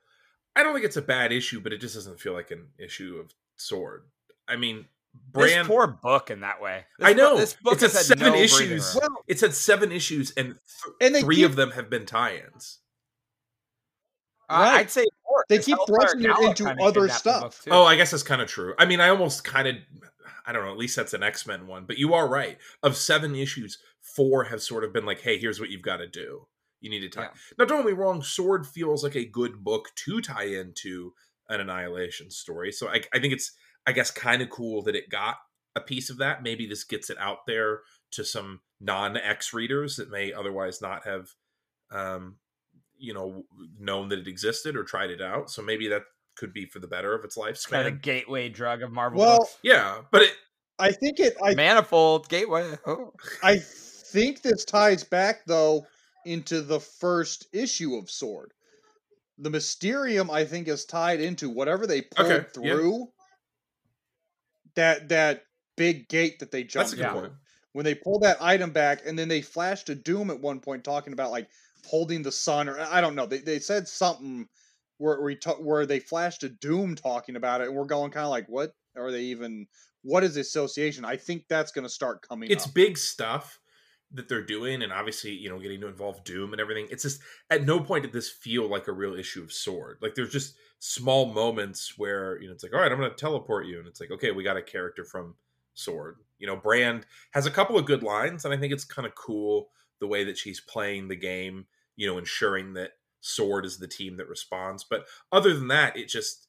I 0.55 0.63
don't 0.63 0.73
think 0.73 0.85
it's 0.85 0.97
a 0.97 1.01
bad 1.01 1.31
issue, 1.31 1.59
but 1.59 1.73
it 1.73 1.79
just 1.81 1.95
doesn't 1.95 2.19
feel 2.19 2.33
like 2.33 2.51
an 2.51 2.67
issue 2.77 3.17
of 3.23 3.33
sword. 3.57 4.03
I 4.47 4.55
mean, 4.55 4.85
This 5.33 5.51
Brand. 5.51 5.67
poor 5.67 5.87
book 5.87 6.29
in 6.31 6.41
that 6.41 6.61
way. 6.61 6.85
This 6.99 7.07
I 7.07 7.13
book- 7.13 7.17
know. 7.17 7.37
this 7.37 7.53
book 7.53 7.73
It's 7.73 7.81
has 7.81 7.93
had 7.93 7.99
had 7.99 8.19
seven 8.19 8.33
no 8.33 8.39
issues. 8.39 8.93
room. 8.95 9.01
well, 9.13 9.23
It's 9.27 9.41
had 9.41 9.53
seven 9.53 9.91
issues, 9.91 10.31
and, 10.31 10.47
th- 10.55 10.95
and 11.13 11.23
three 11.23 11.37
keep, 11.37 11.45
of 11.45 11.55
them 11.55 11.71
have 11.71 11.89
been 11.89 12.05
tie-ins. 12.05 12.79
Uh, 14.49 14.71
I'd 14.75 14.91
say 14.91 15.05
more. 15.25 15.45
They 15.49 15.57
'cause 15.57 15.65
keep 15.65 15.77
Hellfire 15.77 15.95
thrusting 15.95 16.23
it 16.23 16.39
into 16.39 16.65
other 16.81 17.07
kidnapped 17.07 17.23
the 17.23 17.29
book, 17.39 17.53
stuff. 17.53 17.67
Oh, 17.69 17.83
I 17.83 17.95
guess 17.95 18.11
that's 18.11 18.23
kind 18.23 18.41
of 18.41 18.47
true. 18.47 18.73
I 18.77 18.85
mean, 18.85 18.99
I 18.99 19.09
almost 19.09 19.43
kind 19.43 19.67
of, 19.67 19.75
I 20.45 20.51
don't 20.53 20.63
know. 20.65 20.71
At 20.71 20.77
least 20.77 20.95
that's 20.95 21.13
an 21.13 21.23
X 21.23 21.45
Men 21.45 21.67
one. 21.67 21.85
But 21.85 21.97
you 21.97 22.13
are 22.13 22.27
right. 22.27 22.57
Of 22.83 22.95
seven 22.95 23.35
issues, 23.35 23.77
four 24.01 24.45
have 24.45 24.61
sort 24.61 24.83
of 24.83 24.93
been 24.93 25.05
like, 25.05 25.21
"Hey, 25.21 25.37
here's 25.37 25.59
what 25.59 25.69
you've 25.69 25.81
got 25.81 25.97
to 25.97 26.07
do. 26.07 26.47
You 26.79 26.89
need 26.89 27.01
to 27.01 27.09
tie." 27.09 27.23
Yeah. 27.23 27.29
Now, 27.59 27.65
don't 27.65 27.79
get 27.79 27.87
me 27.87 27.91
wrong. 27.93 28.21
Sword 28.21 28.65
feels 28.65 29.03
like 29.03 29.15
a 29.15 29.25
good 29.25 29.63
book 29.63 29.89
to 30.05 30.21
tie 30.21 30.45
into 30.47 31.13
an 31.49 31.61
Annihilation 31.61 32.29
story. 32.29 32.71
So 32.71 32.87
I, 32.87 33.01
I 33.13 33.19
think 33.19 33.33
it's, 33.33 33.51
I 33.85 33.91
guess, 33.91 34.11
kind 34.11 34.41
of 34.41 34.49
cool 34.49 34.81
that 34.83 34.95
it 34.95 35.09
got 35.09 35.37
a 35.75 35.81
piece 35.81 36.09
of 36.09 36.17
that. 36.17 36.43
Maybe 36.43 36.65
this 36.65 36.83
gets 36.83 37.09
it 37.09 37.17
out 37.19 37.45
there 37.47 37.81
to 38.11 38.23
some 38.23 38.61
non-X 38.79 39.53
readers 39.53 39.95
that 39.97 40.09
may 40.11 40.31
otherwise 40.33 40.81
not 40.81 41.05
have, 41.05 41.29
um, 41.91 42.37
you 42.97 43.13
know, 43.13 43.43
known 43.79 44.09
that 44.09 44.19
it 44.19 44.27
existed 44.27 44.75
or 44.75 44.83
tried 44.83 45.09
it 45.11 45.21
out. 45.21 45.49
So 45.49 45.61
maybe 45.61 45.87
that 45.89 46.03
could 46.35 46.53
be 46.53 46.65
for 46.65 46.79
the 46.79 46.87
better 46.87 47.13
of 47.15 47.23
its 47.25 47.37
lifespan. 47.37 47.69
kind 47.71 47.85
lifespan. 47.87 47.95
of 47.95 48.01
gateway 48.01 48.49
drug 48.49 48.83
of 48.83 48.91
Marvel 48.91 49.19
Well, 49.19 49.37
books. 49.39 49.57
Yeah, 49.63 50.01
but 50.11 50.23
it, 50.23 50.31
I 50.79 50.91
think 50.91 51.19
it. 51.19 51.35
I 51.43 51.55
Manifold 51.55 52.29
gateway. 52.29 52.73
Oh. 52.85 53.13
I 53.43 53.57
think 53.57 54.41
this 54.41 54.63
ties 54.65 55.03
back 55.03 55.45
though 55.47 55.85
into 56.25 56.61
the 56.61 56.79
first 56.79 57.47
issue 57.53 57.95
of 57.95 58.09
Sword. 58.09 58.53
The 59.39 59.49
Mysterium, 59.49 60.29
I 60.31 60.45
think, 60.45 60.67
is 60.67 60.85
tied 60.85 61.21
into 61.21 61.49
whatever 61.49 61.85
they 61.87 62.01
pulled 62.01 62.31
Okay, 62.31 62.45
yeah. 62.61 62.73
through. 62.73 63.07
That 64.75 65.09
that 65.09 65.43
big 65.75 66.07
gate 66.09 66.39
that 66.39 66.51
they 66.51 66.61
that's 66.63 66.73
jumped 66.73 66.93
a 66.93 66.95
good 66.97 67.11
through. 67.11 67.19
point. 67.21 67.33
When 67.73 67.85
they 67.85 67.95
pull 67.95 68.19
that 68.19 68.37
item 68.41 68.71
back, 68.71 69.01
and 69.05 69.17
then 69.17 69.27
they 69.27 69.41
flashed 69.41 69.87
to 69.87 69.95
Doom 69.95 70.29
at 70.31 70.39
one 70.39 70.59
point, 70.59 70.83
talking 70.83 71.13
about 71.13 71.31
like 71.31 71.47
holding 71.87 72.21
the 72.21 72.31
sun, 72.31 72.69
or 72.69 72.79
I 72.79 73.01
don't 73.01 73.15
know. 73.15 73.25
They 73.25 73.39
they 73.39 73.59
said 73.59 73.87
something 73.87 74.47
where 74.97 75.21
we 75.21 75.35
ta- 75.35 75.55
where 75.55 75.85
they 75.85 75.99
flashed 75.99 76.43
a 76.43 76.49
Doom 76.49 76.95
talking 76.95 77.35
about 77.35 77.61
it, 77.61 77.67
and 77.67 77.75
we're 77.75 77.85
going 77.85 78.11
kind 78.11 78.25
of 78.25 78.29
like, 78.29 78.47
what 78.47 78.71
are 78.95 79.11
they 79.11 79.21
even? 79.23 79.67
What 80.03 80.23
is 80.23 80.35
the 80.35 80.41
association? 80.41 81.05
I 81.05 81.17
think 81.17 81.45
that's 81.49 81.71
going 81.71 81.83
to 81.83 81.89
start 81.89 82.27
coming. 82.27 82.51
It's 82.51 82.67
up. 82.67 82.73
big 82.73 82.97
stuff 82.97 83.59
that 84.11 84.29
they're 84.29 84.45
doing, 84.45 84.83
and 84.83 84.93
obviously, 84.93 85.31
you 85.31 85.49
know, 85.49 85.59
getting 85.59 85.81
to 85.81 85.87
involve 85.87 86.23
Doom 86.23 86.53
and 86.53 86.61
everything. 86.61 86.87
It's 86.89 87.03
just 87.03 87.21
at 87.49 87.65
no 87.65 87.79
point 87.79 88.03
did 88.03 88.13
this 88.13 88.29
feel 88.29 88.67
like 88.67 88.87
a 88.87 88.93
real 88.93 89.15
issue 89.15 89.43
of 89.43 89.51
Sword. 89.51 89.97
Like 90.01 90.15
there's 90.15 90.31
just 90.31 90.55
small 90.79 91.25
moments 91.33 91.93
where 91.97 92.41
you 92.41 92.47
know 92.47 92.53
it's 92.53 92.63
like, 92.63 92.73
all 92.73 92.81
right, 92.81 92.91
I'm 92.91 92.99
going 92.99 93.09
to 93.09 93.15
teleport 93.15 93.65
you, 93.65 93.79
and 93.79 93.87
it's 93.87 93.99
like, 93.99 94.11
okay, 94.11 94.31
we 94.31 94.43
got 94.43 94.57
a 94.57 94.61
character 94.61 95.03
from 95.03 95.35
Sword. 95.73 96.17
You 96.39 96.47
know, 96.47 96.55
Brand 96.55 97.05
has 97.31 97.45
a 97.45 97.51
couple 97.51 97.77
of 97.77 97.85
good 97.85 98.03
lines, 98.03 98.45
and 98.45 98.53
I 98.53 98.57
think 98.57 98.73
it's 98.73 98.85
kind 98.85 99.05
of 99.05 99.15
cool 99.15 99.69
the 99.99 100.07
way 100.07 100.23
that 100.23 100.37
she's 100.37 100.59
playing 100.59 101.07
the 101.07 101.15
game. 101.15 101.65
You 101.97 102.07
know, 102.07 102.17
ensuring 102.17 102.73
that 102.73 102.91
Sword 103.19 103.65
is 103.65 103.77
the 103.77 103.87
team 103.87 104.17
that 104.17 104.29
responds. 104.29 104.85
But 104.89 105.05
other 105.31 105.53
than 105.53 105.67
that, 105.67 105.97
it 105.97 106.07
just 106.07 106.47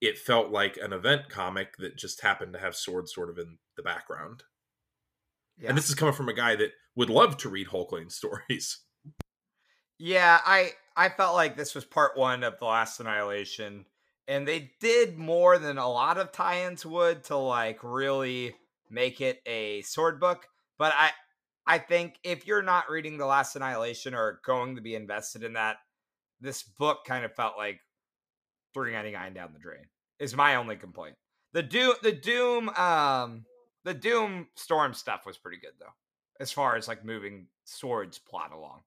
it 0.00 0.18
felt 0.18 0.50
like 0.50 0.76
an 0.76 0.92
event 0.92 1.28
comic 1.28 1.76
that 1.78 1.96
just 1.96 2.22
happened 2.22 2.52
to 2.52 2.58
have 2.58 2.76
Sword 2.76 3.08
sort 3.08 3.30
of 3.30 3.38
in 3.38 3.58
the 3.76 3.82
background. 3.82 4.44
Yeah. 5.58 5.68
And 5.70 5.78
this 5.78 5.88
is 5.88 5.94
coming 5.94 6.14
from 6.14 6.28
a 6.28 6.34
guy 6.34 6.56
that 6.56 6.72
would 6.96 7.10
love 7.10 7.36
to 7.38 7.48
read 7.48 7.68
Hulkling 7.68 8.10
stories. 8.12 8.80
Yeah, 9.98 10.40
I 10.44 10.72
I 10.96 11.08
felt 11.08 11.34
like 11.34 11.56
this 11.56 11.74
was 11.74 11.84
part 11.84 12.16
one 12.16 12.42
of 12.42 12.58
the 12.58 12.64
last 12.64 13.00
Annihilation, 13.00 13.86
and 14.26 14.46
they 14.46 14.72
did 14.80 15.16
more 15.16 15.58
than 15.58 15.78
a 15.78 15.88
lot 15.88 16.18
of 16.18 16.32
tie-ins 16.32 16.84
would 16.84 17.24
to 17.24 17.36
like 17.36 17.78
really 17.82 18.54
make 18.90 19.20
it 19.20 19.40
a 19.46 19.82
sword 19.82 20.20
book. 20.20 20.48
But 20.78 20.92
I 20.96 21.10
I 21.66 21.78
think 21.78 22.18
if 22.24 22.46
you're 22.46 22.62
not 22.62 22.90
reading 22.90 23.18
the 23.18 23.26
last 23.26 23.54
Annihilation 23.56 24.14
or 24.14 24.40
going 24.44 24.76
to 24.76 24.82
be 24.82 24.94
invested 24.94 25.44
in 25.44 25.52
that, 25.54 25.76
this 26.40 26.62
book 26.62 27.04
kind 27.06 27.24
of 27.24 27.34
felt 27.34 27.56
like 27.56 27.80
throwing 28.74 28.94
any 28.94 29.14
iron 29.14 29.34
down 29.34 29.52
the 29.52 29.60
drain. 29.60 29.84
Is 30.18 30.34
my 30.34 30.56
only 30.56 30.76
complaint. 30.76 31.16
The 31.52 31.62
Doom 31.62 31.94
the 32.02 32.12
Doom 32.12 32.68
um 32.70 33.44
the 33.84 33.94
Doom 33.94 34.48
Storm 34.54 34.94
stuff 34.94 35.26
was 35.26 35.38
pretty 35.38 35.58
good 35.58 35.72
though, 35.78 35.94
as 36.40 36.52
far 36.52 36.76
as 36.76 36.88
like 36.88 37.04
moving 37.04 37.46
swords 37.64 38.18
plot 38.18 38.52
along. 38.52 38.80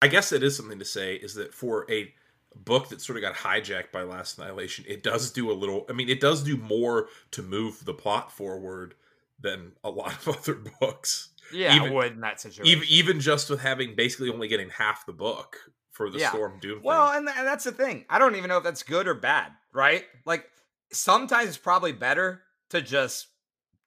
I 0.00 0.08
guess 0.08 0.32
it 0.32 0.42
is 0.42 0.56
something 0.56 0.78
to 0.78 0.84
say 0.84 1.14
is 1.14 1.34
that 1.34 1.54
for 1.54 1.88
a 1.90 2.12
book 2.54 2.88
that 2.88 3.00
sort 3.00 3.16
of 3.16 3.22
got 3.22 3.34
hijacked 3.34 3.92
by 3.92 4.02
Last 4.02 4.38
Annihilation, 4.38 4.84
it 4.88 5.02
does 5.02 5.30
do 5.30 5.50
a 5.50 5.54
little. 5.54 5.86
I 5.88 5.92
mean, 5.92 6.08
it 6.08 6.20
does 6.20 6.42
do 6.42 6.56
more 6.56 7.08
to 7.32 7.42
move 7.42 7.84
the 7.84 7.94
plot 7.94 8.32
forward 8.32 8.94
than 9.42 9.72
a 9.84 9.90
lot 9.90 10.12
of 10.26 10.28
other 10.38 10.54
books. 10.80 11.30
Yeah, 11.52 11.76
Even- 11.76 11.88
I 11.88 11.94
would 11.94 12.12
in 12.12 12.20
that 12.20 12.40
situation. 12.40 12.66
even 12.66 12.88
even 12.88 13.20
just 13.20 13.50
with 13.50 13.60
having 13.60 13.94
basically 13.94 14.30
only 14.30 14.48
getting 14.48 14.70
half 14.70 15.04
the 15.06 15.12
book 15.12 15.56
for 15.90 16.08
the 16.08 16.18
Yeah. 16.18 16.30
Storm 16.30 16.58
Doom. 16.60 16.76
thing. 16.78 16.84
Well, 16.84 17.08
and, 17.12 17.28
and 17.28 17.46
that's 17.46 17.64
the 17.64 17.72
thing. 17.72 18.06
I 18.08 18.18
don't 18.18 18.36
even 18.36 18.48
know 18.48 18.56
if 18.58 18.64
that's 18.64 18.82
good 18.82 19.06
or 19.06 19.14
bad, 19.14 19.52
right? 19.74 20.04
Like 20.24 20.46
sometimes 20.92 21.48
it's 21.48 21.58
probably 21.58 21.92
better 21.92 22.42
to 22.70 22.80
just 22.80 23.26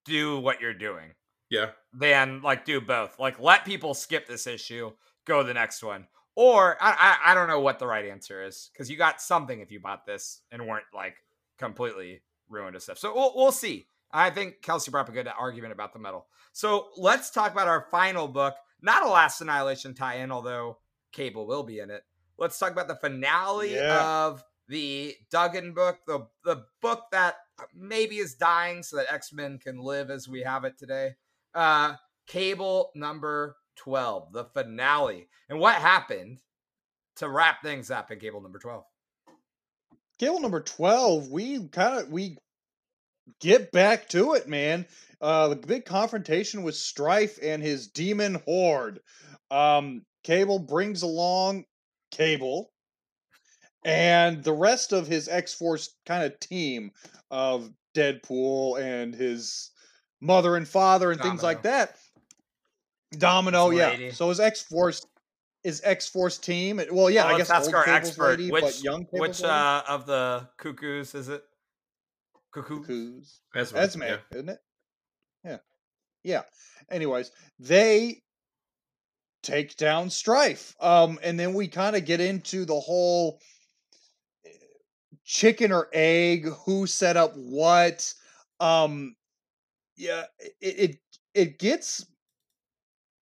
do 0.06 0.40
what 0.40 0.62
you're 0.62 0.74
doing 0.76 1.10
yeah, 1.50 1.72
than 1.94 2.42
like 2.44 2.66
do 2.66 2.80
both. 2.82 3.18
Like 3.18 3.40
let 3.40 3.66
people 3.66 3.94
skip 3.96 4.28
this 4.28 4.46
issue, 4.46 4.92
go 5.26 5.42
to 5.42 5.48
the 5.48 5.54
next 5.56 5.82
one. 5.84 6.08
Or 6.36 6.78
I 6.82 6.92
I, 7.26 7.32
I 7.32 7.34
don't 7.34 7.48
know 7.48 7.62
what 7.62 7.80
the 7.80 7.88
right 7.88 8.06
answer 8.06 8.44
is 8.44 8.70
because 8.74 8.92
you 8.92 8.98
got 8.98 9.22
something 9.22 9.60
if 9.62 9.72
you 9.72 9.80
bought 9.80 10.06
this 10.06 10.42
and 10.52 10.68
weren't 10.68 10.86
like 10.94 11.16
completely 11.58 12.22
ruined 12.50 12.76
and 12.76 12.84
stuff. 12.84 13.00
So 13.00 13.16
we'll 13.16 13.34
we'll 13.36 13.52
see. 13.52 13.88
I 14.16 14.30
think 14.30 14.62
Kelsey 14.62 14.92
brought 14.92 15.02
up 15.02 15.10
a 15.10 15.12
good 15.12 15.28
argument 15.28 15.74
about 15.74 15.92
the 15.94 16.00
metal. 16.00 16.28
So 16.54 16.88
let's 16.98 17.30
talk 17.30 17.52
about 17.52 17.68
our 17.68 17.88
final 17.92 18.28
book. 18.28 18.56
Not 18.82 19.04
a 19.04 19.10
Last 19.10 19.42
Annihilation 19.42 19.94
tie-in, 19.94 20.32
although 20.32 20.78
Cable 21.12 21.46
will 21.48 21.64
be 21.64 21.80
in 21.80 21.90
it. 21.90 22.04
Let's 22.38 22.58
talk 22.58 22.72
about 22.72 22.88
the 22.88 22.96
finale 22.96 23.74
Yeah. 23.76 24.26
of 24.26 24.44
the 24.68 25.16
Duggan 25.32 25.74
book, 25.74 26.00
the 26.08 26.28
the 26.44 26.66
book 26.82 27.04
that 27.12 27.36
maybe 27.74 28.18
is 28.18 28.36
dying 28.36 28.84
so 28.84 28.98
that 28.98 29.12
X-Men 29.12 29.60
can 29.60 29.78
live 29.80 30.10
as 30.10 30.28
we 30.28 30.42
have 30.44 30.64
it 30.64 30.78
today. 30.78 31.16
Uh 31.54 31.96
Cable 32.28 32.92
number 32.96 33.58
12, 33.76 34.32
the 34.34 34.46
finale. 34.46 35.28
And 35.50 35.60
what 35.60 35.76
happened 35.76 36.40
to 37.18 37.30
wrap 37.30 37.62
things 37.62 37.92
up 37.92 38.12
in 38.12 38.20
Cable 38.20 38.42
number 38.42 38.60
12? 38.60 38.84
Cable 40.18 40.40
number 40.40 40.62
12, 40.62 41.30
we 41.30 41.68
kind 41.68 42.00
of 42.00 42.10
we 42.10 42.38
get 43.40 43.72
back 43.72 44.10
to 44.10 44.34
it, 44.34 44.48
man. 44.48 44.86
Uh 45.22 45.48
the 45.50 45.56
big 45.56 45.86
confrontation 45.86 46.64
with 46.64 46.76
Stryfe 46.76 47.40
and 47.42 47.62
his 47.62 47.88
demon 47.88 48.42
horde. 48.46 49.00
Um 49.52 50.04
Cable 50.24 50.60
brings 50.60 51.02
along 51.04 51.66
Cable 52.12 52.72
and 53.84 54.44
the 54.44 54.54
rest 54.54 54.92
of 54.94 55.06
his 55.06 55.28
X-Force 55.28 55.96
kind 56.08 56.24
of 56.24 56.40
team 56.40 56.92
of 57.30 57.70
Deadpool 57.96 58.82
and 58.82 59.14
his 59.14 59.70
mother 60.22 60.56
and 60.56 60.68
father 60.68 61.12
and 61.12 61.22
things 61.22 61.44
like 61.44 61.62
that. 61.64 61.96
Domino, 63.18 63.70
yeah. 63.70 64.12
So 64.12 64.30
his 64.30 64.40
X-Force 64.40 65.06
his 65.64 65.82
X-Force 65.84 66.38
team. 66.38 66.80
Well, 66.92 67.10
yeah, 67.10 67.26
Well, 67.26 67.34
I 67.36 67.38
let's 67.38 67.50
guess 67.50 67.66
old 67.66 67.76
our 67.76 67.90
expert. 67.90 68.40
lady, 68.40 68.52
which 68.52 68.64
but 68.64 68.84
young 68.84 69.06
Cable's 69.06 69.20
which 69.40 69.44
uh, 69.44 69.84
of 69.88 70.06
the 70.06 70.48
cuckoos 70.58 71.16
is 71.16 71.28
it? 71.30 71.44
Cuckoo. 72.56 72.80
Cuckoos. 72.80 73.42
Esme, 73.54 73.78
Esme, 73.78 74.04
yeah. 74.04 74.18
isn't 74.32 74.50
it? 74.50 74.60
Yeah. 75.44 75.58
Yeah. 76.24 76.42
Anyways, 76.90 77.32
they 77.60 78.22
take 79.44 79.76
down 79.76 80.08
Stryfe. 80.08 80.74
Um, 80.82 81.20
and 81.22 81.38
then 81.38 81.54
we 81.54 81.68
kind 81.68 81.96
of 81.96 82.06
get 82.06 82.22
into 82.22 82.64
the 82.64 82.80
whole 82.80 83.42
eh, 84.46 84.50
chicken 85.26 85.72
or 85.74 85.90
egg, 85.92 86.48
who 86.66 86.88
set 86.88 87.18
up 87.18 87.34
what. 87.36 88.14
Um, 88.62 89.16
yeah, 89.98 90.24
it 90.40 90.56
it 90.62 90.98
it 91.34 91.60
gets 91.60 92.06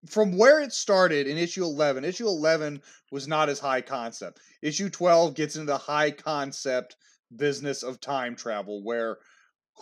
from 0.06 0.36
where 0.36 0.60
it 0.60 0.72
started 0.72 1.26
in 1.26 1.38
issue 1.38 1.64
11 1.64 2.04
issue 2.04 2.26
11 2.26 2.82
was 3.10 3.26
not 3.26 3.48
as 3.48 3.58
high 3.58 3.80
concept 3.80 4.38
issue 4.60 4.90
12 4.90 5.34
gets 5.34 5.56
into 5.56 5.66
the 5.66 5.78
high 5.78 6.10
concept 6.10 6.96
business 7.36 7.82
of 7.82 8.00
time 8.00 8.36
travel 8.36 8.82
where 8.82 9.18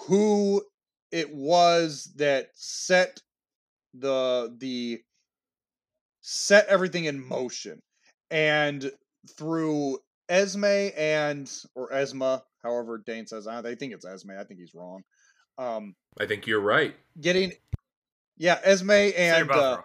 who 0.07 0.63
it 1.11 1.35
was 1.35 2.13
that 2.17 2.49
set 2.55 3.21
the 3.95 4.55
the 4.59 5.01
set 6.21 6.67
everything 6.69 7.05
in 7.05 7.27
motion 7.27 7.81
and 8.31 8.91
through 9.37 9.99
Esme 10.29 10.65
and 10.97 11.51
or 11.75 11.91
Esma 11.91 12.43
however 12.63 13.03
Dane 13.05 13.27
says 13.27 13.47
I 13.47 13.59
I 13.59 13.75
think 13.75 13.93
it's 13.93 14.07
Esme 14.07 14.33
I 14.39 14.45
think 14.45 14.61
he's 14.61 14.75
wrong 14.75 15.03
um 15.59 15.95
I 16.19 16.27
think 16.27 16.47
you're 16.47 16.61
right. 16.61 16.95
getting 17.21 17.53
yeah 18.39 18.59
Esme 18.65 18.91
and 18.91 19.51
uh. 19.51 19.79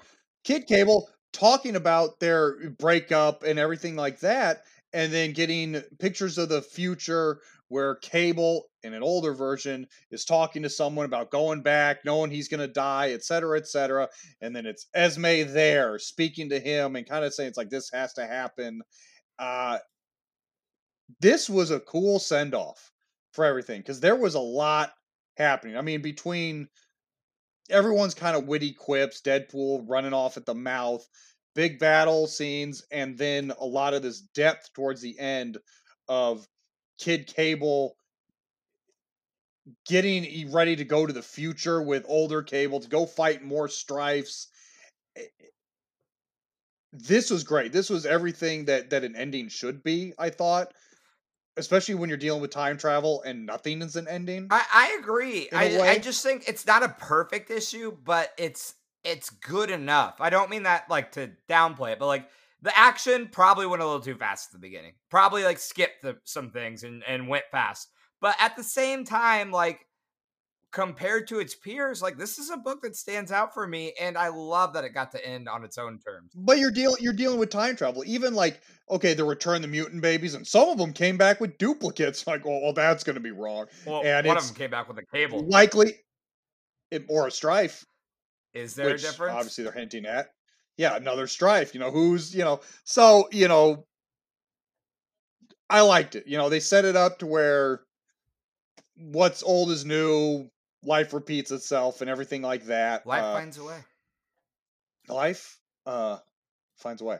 Kid 0.43 0.65
Cable 0.65 1.09
talking 1.33 1.75
about 1.75 2.19
their 2.19 2.69
breakup 2.71 3.43
and 3.43 3.59
everything 3.59 3.95
like 3.95 4.19
that, 4.21 4.63
and 4.93 5.11
then 5.11 5.33
getting 5.33 5.81
pictures 5.99 6.37
of 6.37 6.49
the 6.49 6.61
future 6.61 7.39
where 7.69 7.95
Cable, 7.95 8.65
in 8.83 8.93
an 8.93 9.03
older 9.03 9.33
version, 9.33 9.87
is 10.11 10.25
talking 10.25 10.63
to 10.63 10.69
someone 10.69 11.05
about 11.05 11.31
going 11.31 11.61
back, 11.61 12.05
knowing 12.05 12.31
he's 12.31 12.47
going 12.47 12.61
to 12.61 12.67
die, 12.67 13.11
et 13.11 13.23
cetera, 13.23 13.57
et 13.57 13.67
cetera. 13.67 14.07
And 14.41 14.55
then 14.55 14.65
it's 14.65 14.87
Esme 14.93 15.51
there 15.53 15.99
speaking 15.99 16.49
to 16.49 16.59
him 16.59 16.95
and 16.95 17.07
kind 17.07 17.25
of 17.25 17.33
saying 17.33 17.49
it's 17.49 17.57
like 17.57 17.69
this 17.69 17.89
has 17.91 18.13
to 18.13 18.25
happen. 18.25 18.81
Uh, 19.37 19.79
this 21.21 21.49
was 21.49 21.71
a 21.71 21.79
cool 21.81 22.19
send 22.19 22.53
off 22.53 22.91
for 23.33 23.45
everything 23.45 23.81
because 23.81 23.99
there 23.99 24.15
was 24.15 24.35
a 24.35 24.39
lot 24.39 24.91
happening. 25.37 25.77
I 25.77 25.81
mean, 25.81 26.01
between 26.01 26.67
everyone's 27.69 28.13
kind 28.13 28.35
of 28.35 28.47
witty 28.47 28.73
quips, 28.73 29.21
Deadpool 29.21 29.83
running 29.87 30.13
off 30.13 30.37
at 30.37 30.45
the 30.45 30.55
mouth, 30.55 31.07
big 31.53 31.79
battle 31.79 32.27
scenes, 32.27 32.83
and 32.91 33.17
then 33.17 33.51
a 33.59 33.65
lot 33.65 33.93
of 33.93 34.01
this 34.01 34.21
depth 34.21 34.73
towards 34.73 35.01
the 35.01 35.17
end 35.19 35.57
of 36.07 36.47
Kid 36.97 37.27
Cable 37.27 37.95
getting 39.85 40.51
ready 40.51 40.75
to 40.75 40.85
go 40.85 41.05
to 41.05 41.13
the 41.13 41.21
future 41.21 41.81
with 41.81 42.05
older 42.07 42.41
Cable 42.41 42.79
to 42.79 42.89
go 42.89 43.05
fight 43.05 43.43
more 43.43 43.67
Stryfes. 43.67 44.47
Eh, 45.15 45.23
This 46.93 47.29
was 47.29 47.43
great. 47.43 47.71
This 47.71 47.89
was 47.89 48.05
everything 48.05 48.65
that 48.65 48.89
that 48.91 49.03
an 49.03 49.15
ending 49.15 49.49
should 49.49 49.83
be, 49.83 50.13
I 50.17 50.29
thought. 50.29 50.73
Especially 51.57 51.95
when 51.95 52.07
you're 52.07 52.19
dealing 52.19 52.41
with 52.41 52.51
time 52.51 52.77
travel 52.77 53.23
and 53.23 53.47
nothing 53.47 53.81
is 53.81 53.95
an 53.95 54.07
ending. 54.07 54.47
I, 54.51 54.63
I 54.71 54.97
agree. 54.99 55.49
I, 55.51 55.79
I, 55.79 55.97
just 55.97 56.21
think 56.21 56.43
it's 56.47 56.67
not 56.67 56.83
a 56.83 56.89
perfect 56.89 57.49
issue, 57.49 57.97
but 58.05 58.31
it's 58.37 58.75
it's 59.03 59.31
good 59.31 59.71
enough. 59.71 60.17
I 60.19 60.29
don't 60.29 60.51
mean 60.51 60.63
that 60.63 60.87
like 60.87 61.13
to 61.13 61.31
downplay 61.49 61.93
it, 61.93 61.99
but 61.99 62.05
like 62.05 62.29
the 62.61 62.77
action 62.77 63.29
probably 63.31 63.67
went 63.67 63.81
a 63.81 63.85
little 63.85 64.01
too 64.01 64.15
fast 64.15 64.49
at 64.49 64.53
the 64.53 64.59
beginning. 64.59 64.93
Probably 65.09 65.43
like 65.43 65.59
skipped 65.59 66.01
the, 66.01 66.17
some 66.23 66.51
things 66.51 66.83
and, 66.83 67.03
and 67.07 67.27
went 67.27 67.45
fast. 67.51 67.89
But 68.19 68.35
at 68.39 68.55
the 68.55 68.63
same 68.63 69.05
time, 69.05 69.51
like 69.51 69.85
compared 70.71 71.27
to 71.27 71.39
its 71.39 71.55
peers, 71.55 72.01
like 72.01 72.17
this 72.17 72.39
is 72.39 72.49
a 72.49 72.57
book 72.57 72.81
that 72.81 72.95
stands 72.95 73.31
out 73.31 73.53
for 73.53 73.67
me, 73.67 73.93
and 73.99 74.17
I 74.17 74.29
love 74.29 74.73
that 74.73 74.83
it 74.83 74.93
got 74.93 75.11
to 75.11 75.25
end 75.25 75.47
on 75.47 75.63
its 75.63 75.77
own 75.77 75.99
terms. 75.99 76.31
But 76.35 76.57
you're 76.57 76.71
dealing 76.71 76.97
you're 76.99 77.13
dealing 77.13 77.39
with 77.39 77.49
time 77.49 77.75
travel. 77.75 78.03
Even 78.05 78.33
like 78.33 78.61
okay, 78.89 79.13
the 79.13 79.23
return 79.23 79.61
the 79.61 79.67
mutant 79.67 80.01
babies, 80.01 80.33
and 80.33 80.45
some 80.47 80.69
of 80.69 80.77
them 80.77 80.93
came 80.93 81.17
back 81.17 81.39
with 81.39 81.57
duplicates. 81.57 82.25
Like, 82.27 82.45
well, 82.45 82.61
well 82.61 82.73
that's 82.73 83.03
going 83.03 83.15
to 83.15 83.21
be 83.21 83.31
wrong. 83.31 83.67
Well, 83.85 84.03
And 84.03 84.27
one 84.27 84.37
of 84.37 84.45
them 84.45 84.55
came 84.55 84.69
back 84.69 84.87
with 84.89 84.97
a 84.97 85.05
cable. 85.05 85.47
Likely, 85.47 85.93
it, 86.91 87.05
or 87.07 87.27
a 87.27 87.29
Stryfe, 87.29 87.85
Is 88.53 88.75
there 88.75 88.89
a 88.89 88.97
difference? 88.97 89.33
obviously 89.33 89.63
they're 89.63 89.73
hinting 89.73 90.05
at. 90.05 90.27
Yeah, 90.77 90.95
another 90.95 91.25
Stryfe. 91.25 91.73
You 91.73 91.79
know 91.79 91.91
who's 91.91 92.33
you 92.33 92.43
know. 92.43 92.61
So 92.83 93.27
you 93.31 93.47
know, 93.47 93.85
I 95.69 95.81
liked 95.81 96.15
it. 96.15 96.27
You 96.27 96.37
know, 96.37 96.49
they 96.49 96.59
set 96.59 96.85
it 96.85 96.95
up 96.95 97.19
to 97.19 97.25
where 97.25 97.81
what's 98.95 99.43
old 99.43 99.71
is 99.71 99.85
new. 99.85 100.49
Life 100.83 101.13
repeats 101.13 101.51
itself 101.51 102.01
and 102.01 102.09
everything 102.09 102.41
like 102.43 102.65
that. 102.65 103.05
Life 103.05 103.23
Uh, 103.23 103.33
finds 103.33 103.57
a 103.57 103.63
way. 103.63 103.79
life 105.09 105.59
uh 105.85 106.17
finds 106.75 107.01
a 107.01 107.05
way 107.05 107.17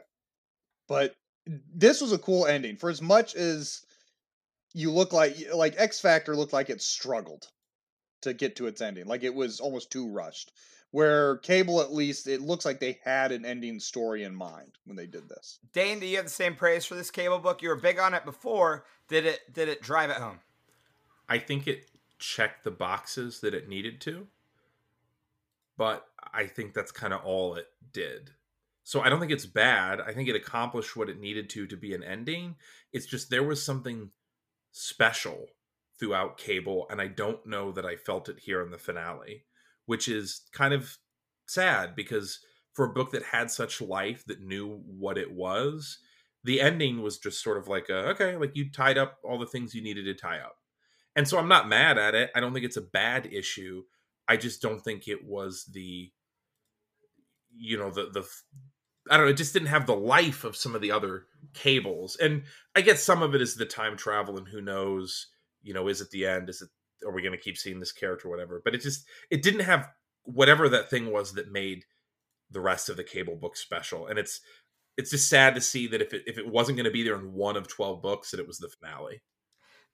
but 0.88 1.14
this 1.74 2.02
was 2.02 2.12
a 2.12 2.18
cool 2.18 2.44
ending 2.46 2.76
for 2.76 2.90
as 2.90 3.00
much 3.00 3.34
as 3.34 3.80
you 4.74 4.90
look 4.92 5.12
like 5.14 5.34
like 5.54 5.74
x 5.78 5.98
factor 5.98 6.36
looked 6.36 6.52
like 6.52 6.68
it 6.68 6.82
struggled 6.82 7.46
to 8.20 8.34
get 8.34 8.56
to 8.56 8.66
its 8.66 8.82
ending 8.82 9.06
like 9.06 9.22
it 9.24 9.34
was 9.34 9.58
almost 9.58 9.90
too 9.90 10.10
rushed 10.12 10.52
where 10.90 11.36
cable 11.38 11.80
at 11.80 11.92
least 11.92 12.26
it 12.26 12.40
looks 12.40 12.64
like 12.64 12.80
they 12.80 12.98
had 13.04 13.32
an 13.32 13.44
ending 13.44 13.78
story 13.78 14.24
in 14.24 14.34
mind 14.34 14.78
when 14.84 14.96
they 14.96 15.06
did 15.06 15.28
this 15.28 15.58
Dane, 15.72 16.00
do 16.00 16.06
you 16.06 16.16
have 16.16 16.26
the 16.26 16.30
same 16.30 16.54
praise 16.54 16.84
for 16.84 16.94
this 16.94 17.10
cable 17.10 17.38
book? 17.38 17.62
You 17.62 17.68
were 17.68 17.76
big 17.76 17.98
on 17.98 18.14
it 18.14 18.24
before. 18.24 18.84
Did 19.08 19.26
it 19.26 19.52
did 19.52 19.68
it 19.68 19.82
drive 19.82 20.10
it 20.10 20.16
home? 20.16 20.40
I 21.28 21.38
think 21.38 21.66
it 21.66 21.90
checked 22.18 22.64
the 22.64 22.70
boxes 22.70 23.40
that 23.40 23.54
it 23.54 23.68
needed 23.68 24.00
to, 24.02 24.26
but 25.76 26.06
I 26.32 26.46
think 26.46 26.74
that's 26.74 26.92
kind 26.92 27.12
of 27.12 27.24
all 27.24 27.54
it 27.54 27.66
did. 27.92 28.30
So 28.82 29.02
I 29.02 29.10
don't 29.10 29.20
think 29.20 29.32
it's 29.32 29.46
bad. 29.46 30.00
I 30.00 30.12
think 30.12 30.28
it 30.30 30.36
accomplished 30.36 30.96
what 30.96 31.10
it 31.10 31.20
needed 31.20 31.50
to 31.50 31.66
to 31.66 31.76
be 31.76 31.94
an 31.94 32.02
ending. 32.02 32.56
It's 32.92 33.06
just 33.06 33.28
there 33.28 33.42
was 33.42 33.62
something 33.62 34.10
special 34.72 35.48
throughout 35.98 36.38
Cable, 36.38 36.86
and 36.90 37.00
I 37.00 37.08
don't 37.08 37.44
know 37.46 37.72
that 37.72 37.84
I 37.84 37.96
felt 37.96 38.28
it 38.28 38.40
here 38.40 38.62
in 38.62 38.70
the 38.70 38.78
finale, 38.78 39.44
which 39.88 40.06
is 40.06 40.42
kind 40.52 40.74
of 40.74 40.98
sad 41.46 41.96
because 41.96 42.40
for 42.74 42.84
a 42.84 42.92
book 42.92 43.10
that 43.10 43.22
had 43.22 43.50
such 43.50 43.80
life 43.80 44.22
that 44.26 44.42
knew 44.42 44.82
what 44.86 45.16
it 45.16 45.32
was, 45.32 45.96
the 46.44 46.60
ending 46.60 47.00
was 47.00 47.16
just 47.16 47.42
sort 47.42 47.56
of 47.56 47.68
like 47.68 47.88
a 47.88 48.10
okay, 48.10 48.36
like 48.36 48.54
you 48.54 48.70
tied 48.70 48.98
up 48.98 49.16
all 49.24 49.38
the 49.38 49.46
things 49.46 49.74
you 49.74 49.80
needed 49.82 50.04
to 50.04 50.12
tie 50.12 50.40
up. 50.40 50.56
And 51.16 51.26
so 51.26 51.38
I'm 51.38 51.48
not 51.48 51.70
mad 51.70 51.96
at 51.96 52.14
it. 52.14 52.30
I 52.36 52.40
don't 52.40 52.52
think 52.52 52.66
it's 52.66 52.76
a 52.76 52.82
bad 52.82 53.32
issue. 53.32 53.82
I 54.28 54.36
just 54.36 54.60
don't 54.60 54.78
think 54.78 55.08
it 55.08 55.24
was 55.26 55.64
the 55.72 56.12
you 57.56 57.78
know 57.78 57.90
the 57.90 58.10
the 58.12 58.28
I 59.10 59.16
don't 59.16 59.24
know, 59.24 59.32
it 59.32 59.38
just 59.38 59.54
didn't 59.54 59.68
have 59.68 59.86
the 59.86 59.96
life 59.96 60.44
of 60.44 60.54
some 60.54 60.74
of 60.74 60.82
the 60.82 60.92
other 60.92 61.24
cables. 61.54 62.18
And 62.20 62.42
I 62.76 62.82
guess 62.82 63.02
some 63.02 63.22
of 63.22 63.34
it 63.34 63.40
is 63.40 63.54
the 63.54 63.64
time 63.64 63.96
travel 63.96 64.36
and 64.36 64.46
who 64.46 64.60
knows, 64.60 65.28
you 65.62 65.72
know, 65.72 65.88
is 65.88 66.02
it 66.02 66.10
the 66.10 66.26
end? 66.26 66.50
Is 66.50 66.60
it 66.60 66.68
are 67.04 67.12
we 67.12 67.22
going 67.22 67.36
to 67.36 67.42
keep 67.42 67.56
seeing 67.56 67.80
this 67.80 67.92
character 67.92 68.28
whatever? 68.28 68.60
But 68.64 68.74
it 68.74 68.82
just 68.82 69.06
it 69.30 69.42
didn't 69.42 69.60
have 69.60 69.88
whatever 70.24 70.68
that 70.68 70.90
thing 70.90 71.10
was 71.10 71.34
that 71.34 71.52
made 71.52 71.84
the 72.50 72.60
rest 72.60 72.88
of 72.88 72.96
the 72.96 73.04
cable 73.04 73.36
book 73.36 73.56
special. 73.56 74.06
And 74.06 74.18
it's 74.18 74.40
it's 74.96 75.10
just 75.10 75.28
sad 75.28 75.54
to 75.54 75.60
see 75.60 75.86
that 75.88 76.02
if 76.02 76.12
it 76.12 76.22
if 76.26 76.38
it 76.38 76.48
wasn't 76.48 76.76
going 76.76 76.84
to 76.84 76.90
be 76.90 77.02
there 77.02 77.16
in 77.16 77.32
one 77.32 77.56
of 77.56 77.68
12 77.68 78.02
books 78.02 78.30
that 78.30 78.40
it 78.40 78.46
was 78.46 78.58
the 78.58 78.68
finale. 78.68 79.22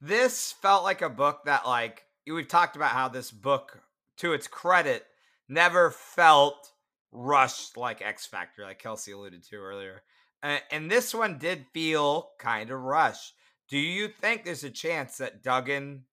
This 0.01 0.51
felt 0.51 0.83
like 0.83 1.01
a 1.01 1.09
book 1.09 1.41
that 1.45 1.65
like 1.65 2.03
we've 2.27 2.47
talked 2.47 2.75
about 2.75 2.91
how 2.91 3.07
this 3.07 3.31
book 3.31 3.81
to 4.17 4.33
its 4.33 4.47
credit 4.47 5.05
never 5.47 5.91
felt 5.91 6.71
rushed 7.11 7.77
like 7.77 8.01
X 8.01 8.25
Factor, 8.25 8.63
like 8.63 8.79
Kelsey 8.79 9.11
alluded 9.11 9.43
to 9.43 9.55
earlier. 9.55 10.01
Uh, 10.43 10.57
and 10.71 10.91
this 10.91 11.13
one 11.13 11.37
did 11.37 11.65
feel 11.73 12.31
kind 12.39 12.69
of 12.69 12.79
rushed. 12.79 13.33
Do 13.69 13.77
you 13.77 14.07
think 14.07 14.43
there's 14.43 14.63
a 14.63 14.69
chance 14.69 15.17
that 15.17 15.41
Duggan 15.41 16.03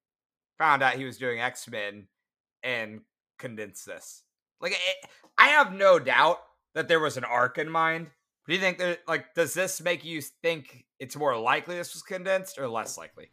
found 0.62 0.80
out 0.80 0.94
he 0.94 1.04
was 1.04 1.18
doing 1.18 1.40
X 1.40 1.68
Men 1.68 2.06
and 2.62 3.00
condensed 3.38 3.84
this? 3.84 4.22
Like, 4.60 4.72
it, 4.72 5.10
I 5.36 5.48
have 5.48 5.72
no 5.72 5.98
doubt 5.98 6.38
that 6.74 6.86
there 6.86 7.00
was 7.00 7.16
an 7.16 7.24
arc 7.24 7.58
in 7.58 7.68
mind. 7.68 8.06
Do 8.46 8.54
you 8.54 8.60
think 8.60 8.78
that, 8.78 9.00
like, 9.08 9.34
does 9.34 9.54
this 9.54 9.80
make 9.80 10.04
you 10.04 10.20
think 10.20 10.84
it's 11.00 11.16
more 11.16 11.36
likely 11.36 11.76
this 11.76 11.94
was 11.94 12.02
condensed 12.02 12.58
or 12.60 12.68
less 12.68 12.96
likely? 12.96 13.30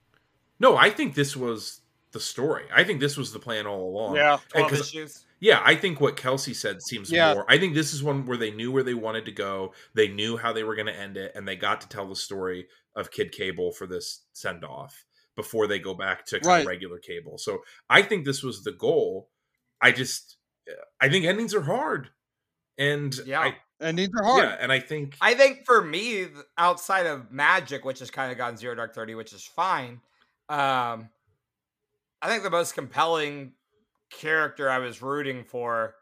No, 0.60 0.76
I 0.76 0.90
think 0.90 1.14
this 1.14 1.36
was 1.38 1.82
the 2.14 2.20
story. 2.20 2.64
I 2.76 2.84
think 2.84 3.00
this 3.00 3.16
was 3.16 3.32
the 3.32 3.38
plan 3.40 3.68
all 3.68 3.90
along. 3.90 4.16
Yeah. 4.16 4.34
And 4.56 4.68
12 4.68 4.70
'cause- 4.72 4.80
issues? 4.82 5.26
Yeah, 5.40 5.62
I 5.64 5.76
think 5.76 6.02
what 6.02 6.18
Kelsey 6.18 6.54
said 6.56 6.82
seems 6.82 7.12
Yeah. 7.12 7.34
more. 7.36 7.46
I 7.48 7.58
think 7.60 7.74
this 7.76 7.94
is 7.94 8.04
one 8.04 8.26
where 8.26 8.38
they 8.38 8.52
knew 8.52 8.72
where 8.72 8.84
they 8.84 8.96
wanted 8.96 9.26
to 9.26 9.32
go. 9.32 9.74
They 9.94 10.08
knew 10.10 10.36
how 10.36 10.52
they 10.52 10.64
were 10.64 10.76
going 10.76 10.88
to 10.88 10.96
end 10.96 11.16
it, 11.16 11.32
and 11.36 11.48
they 11.48 11.56
got 11.56 11.80
to 11.82 11.88
tell 11.88 12.10
the 12.10 12.16
story 12.16 12.68
of 12.96 13.12
Kid 13.12 13.32
Cable 13.32 13.72
for 13.72 13.86
this 13.88 14.26
send 14.34 14.66
off 14.66 15.06
before 15.40 15.68
they 15.68 15.80
go 15.80 15.94
back 15.94 16.26
to 16.26 16.38
kind 16.38 16.46
Right. 16.48 16.60
of 16.60 16.68
regular 16.68 17.00
cable. 17.00 17.38
So 17.38 17.64
I 17.90 18.02
think 18.02 18.26
this 18.26 18.44
was 18.44 18.62
the 18.62 18.74
goal. 18.74 19.30
I 19.82 19.94
just, 19.94 20.36
I 21.00 21.08
think 21.08 21.24
endings 21.24 21.56
are 21.56 21.62
hard, 21.62 22.10
and 22.78 23.16
Yeah. 23.26 23.40
I, 23.40 23.58
And 23.80 23.98
these 23.98 24.10
are 24.20 24.26
hard. 24.26 24.44
yeah, 24.44 24.58
and 24.60 24.70
I 24.70 24.82
think 24.82 25.16
I 25.22 25.34
think 25.36 25.66
for 25.66 25.82
me, 25.82 26.28
outside 26.58 27.06
of 27.06 27.32
Magic, 27.32 27.86
which 27.86 28.00
has 28.00 28.12
kind 28.12 28.30
of 28.34 28.38
gone 28.38 28.58
zero 28.58 28.76
dark 28.76 28.94
thirty, 28.94 29.16
which 29.16 29.32
is 29.32 29.46
fine. 29.46 30.02
Um, 30.50 31.10
I 32.22 32.28
think 32.28 32.44
the 32.44 32.50
most 32.50 32.74
compelling 32.74 33.54
character 34.12 34.70
I 34.70 34.80
was 34.80 35.02
rooting 35.02 35.46
for 35.46 35.96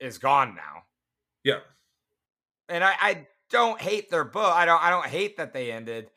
is 0.00 0.18
gone 0.18 0.56
now, 0.56 0.82
yeah, 1.44 1.60
and 2.68 2.82
I, 2.82 2.94
I 3.00 3.26
don't 3.50 3.80
hate 3.80 4.10
their 4.10 4.24
book. 4.24 4.52
I 4.52 4.64
don't. 4.64 4.82
I 4.82 4.90
don't 4.90 5.06
hate 5.06 5.36
that 5.36 5.52
they 5.52 5.70
ended. 5.70 6.10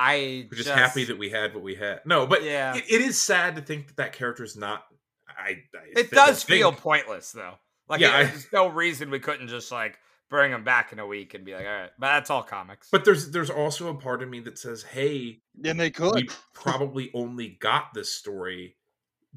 I 0.00 0.46
we're 0.50 0.56
just, 0.58 0.68
happy 0.68 1.04
that 1.04 1.18
we 1.18 1.28
had 1.30 1.54
what 1.54 1.62
we 1.62 1.74
had. 1.74 2.00
No, 2.06 2.26
but 2.26 2.42
Yeah. 2.44 2.76
it, 2.76 2.84
it 2.88 3.00
is 3.00 3.20
sad 3.20 3.56
to 3.56 3.62
think 3.62 3.88
that 3.88 3.96
that 3.96 4.12
character 4.12 4.44
is 4.44 4.56
not. 4.56 4.84
I, 5.28 5.50
I 5.74 6.00
it 6.00 6.10
does 6.10 6.44
think- 6.44 6.58
feel 6.60 6.72
pointless 6.72 7.32
though. 7.32 7.54
Like 7.88 8.00
Yeah, 8.00 8.08
yeah, 8.10 8.16
I- 8.18 8.24
there's 8.24 8.46
no 8.52 8.68
reason 8.68 9.10
we 9.10 9.18
couldn't 9.18 9.48
just 9.48 9.72
like 9.72 9.98
bring 10.30 10.52
him 10.52 10.62
back 10.62 10.92
in 10.92 10.98
a 10.98 11.06
week 11.06 11.32
and 11.34 11.44
be 11.44 11.54
like, 11.54 11.64
all 11.66 11.72
right. 11.72 11.90
But 11.98 12.08
that's 12.08 12.28
all 12.30 12.42
comics. 12.42 12.88
But 12.92 13.04
there's 13.04 13.30
there's 13.30 13.50
also 13.50 13.88
a 13.88 13.94
part 13.94 14.22
of 14.22 14.28
me 14.28 14.40
that 14.40 14.58
says, 14.58 14.82
hey, 14.82 15.40
And 15.64 15.80
they 15.80 15.90
could. 15.90 16.14
we 16.14 16.28
probably 16.54 17.10
only 17.14 17.56
got 17.60 17.94
this 17.94 18.12
story 18.14 18.76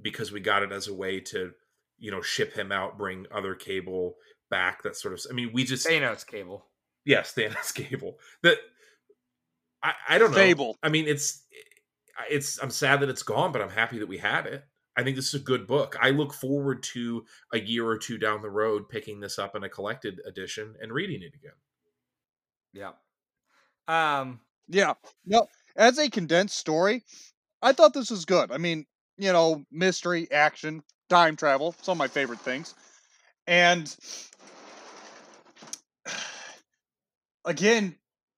because 0.01 0.31
we 0.31 0.39
got 0.41 0.63
it 0.63 0.71
as 0.71 0.87
a 0.87 0.93
way 0.93 1.19
to 1.19 1.51
you 1.97 2.11
know 2.11 2.21
ship 2.21 2.53
him 2.53 2.71
out 2.71 2.97
bring 2.97 3.25
other 3.31 3.53
cable 3.55 4.15
back 4.49 4.81
that 4.83 4.95
sort 4.95 5.13
of 5.13 5.21
i 5.29 5.33
mean 5.33 5.51
we 5.53 5.63
just 5.63 5.85
Thanos 5.87 6.25
cable. 6.25 6.65
yes 7.05 7.33
Thanos 7.35 7.71
cable 7.75 8.17
that 8.41 8.57
i 9.83 9.93
i 10.09 10.17
don't 10.17 10.31
know 10.31 10.37
i 10.83 10.89
mean 10.89 11.07
it's 11.07 11.43
it's 12.29 12.61
i'm 12.61 12.69
sad 12.71 12.99
that 12.99 13.09
it's 13.09 13.23
gone 13.23 13.51
but 13.51 13.61
i'm 13.61 13.69
happy 13.69 13.99
that 13.99 14.07
we 14.07 14.17
had 14.17 14.45
it 14.45 14.63
i 14.97 15.03
think 15.03 15.15
this 15.15 15.27
is 15.33 15.41
a 15.41 15.43
good 15.43 15.67
book 15.67 15.95
i 16.01 16.09
look 16.09 16.33
forward 16.33 16.83
to 16.83 17.25
a 17.53 17.59
year 17.59 17.87
or 17.87 17.97
two 17.97 18.17
down 18.17 18.41
the 18.41 18.49
road 18.49 18.89
picking 18.89 19.19
this 19.19 19.39
up 19.39 19.55
in 19.55 19.63
a 19.63 19.69
collected 19.69 20.19
edition 20.27 20.75
and 20.81 20.91
reading 20.91 21.21
it 21.21 21.33
again 21.35 21.53
Yeah. 22.73 22.91
Um. 23.87 24.39
Yeah. 24.67 24.93
No, 25.25 25.47
as 25.75 25.97
a 25.99 26.09
condensed 26.09 26.57
story, 26.57 27.03
I 27.61 27.73
thought 27.73 27.93
this 27.93 28.11
was 28.11 28.25
good. 28.25 28.51
I 28.51 28.57
mean, 28.57 28.85
you 29.17 29.33
know, 29.33 29.65
mystery, 29.71 30.31
action, 30.31 30.83
time 31.09 31.35
travel, 31.35 31.75
some 31.81 31.93
of 31.93 31.97
my 31.97 32.07
favorite 32.07 32.39
things. 32.39 32.73
And 33.47 33.93
again, 37.45 37.95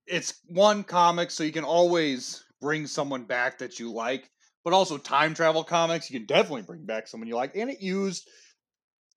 it's 0.08 0.40
one 0.48 0.84
comic, 0.84 1.32
so 1.32 1.44
you 1.44 1.52
can 1.52 1.64
always 1.64 2.44
bring 2.62 2.88
someone 2.88 3.24
back 3.26 3.58
that 3.60 3.80
you 3.80 3.92
like, 3.92 4.30
but 4.64 4.74
also 4.74 4.98
time 4.98 5.34
travel 5.34 5.64
comics, 5.64 6.10
you 6.10 6.20
can 6.20 6.26
definitely 6.28 6.62
bring 6.64 6.86
back 6.86 7.08
someone 7.08 7.28
you 7.28 7.36
like. 7.36 7.56
And 7.56 7.70
it 7.70 7.82
used 7.82 8.30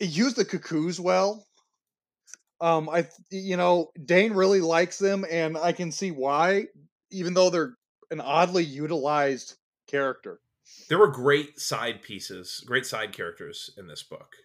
it 0.00 0.10
used 0.10 0.36
the 0.36 0.44
cuckoos 0.44 1.00
well. 1.00 1.46
Um, 2.60 2.88
I 2.88 3.06
you 3.30 3.56
know 3.56 3.90
Dane 4.04 4.32
really 4.32 4.60
likes 4.60 4.98
them, 4.98 5.24
and 5.30 5.58
I 5.58 5.72
can 5.72 5.92
see 5.92 6.10
why, 6.10 6.66
even 7.10 7.34
though 7.34 7.50
they're 7.50 7.74
an 8.10 8.20
oddly 8.20 8.64
utilized 8.64 9.56
character. 9.88 10.40
there 10.88 10.98
were 10.98 11.08
great 11.08 11.58
side 11.60 12.02
pieces 12.02 12.62
great 12.66 12.86
side 12.86 13.12
characters 13.12 13.70
in 13.76 13.86
this 13.86 14.02
book 14.02 14.36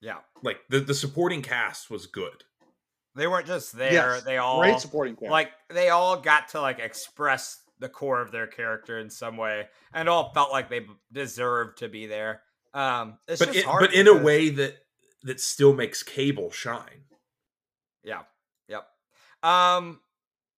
Yeah. 0.00 0.18
like 0.42 0.60
the, 0.68 0.80
the 0.80 0.94
supporting 0.94 1.42
cast 1.42 1.90
was 1.90 2.06
good 2.06 2.44
They 3.14 3.26
weren't 3.26 3.46
just 3.46 3.76
there. 3.76 3.92
Yes, 3.92 4.22
they 4.22 4.38
all 4.38 4.60
Great 4.60 4.78
supporting 4.80 5.16
cast. 5.16 5.30
like 5.30 5.50
they 5.68 5.88
all 5.88 6.16
got 6.16 6.48
to 6.50 6.60
like 6.60 6.78
express 6.78 7.60
the 7.80 7.88
core 7.88 8.20
of 8.20 8.30
their 8.30 8.46
character 8.46 8.98
in 8.98 9.10
some 9.10 9.36
way, 9.36 9.66
and 9.92 10.08
all 10.08 10.32
felt 10.32 10.52
like 10.52 10.70
they 10.70 10.86
deserved 11.12 11.78
to 11.78 11.88
be 11.88 12.06
there. 12.06 12.42
Um, 12.72 13.18
it's 13.26 13.40
but 13.40 13.46
just 13.46 13.58
it, 13.58 13.64
hard 13.64 13.80
but 13.80 13.94
in 13.94 14.06
a 14.06 14.14
way 14.14 14.50
that 14.50 14.76
that 15.24 15.40
still 15.40 15.74
makes 15.74 16.02
cable 16.02 16.50
shine 16.50 17.04
Yeah. 18.04 18.22
Yep. 18.68 18.86
Um. 19.42 20.00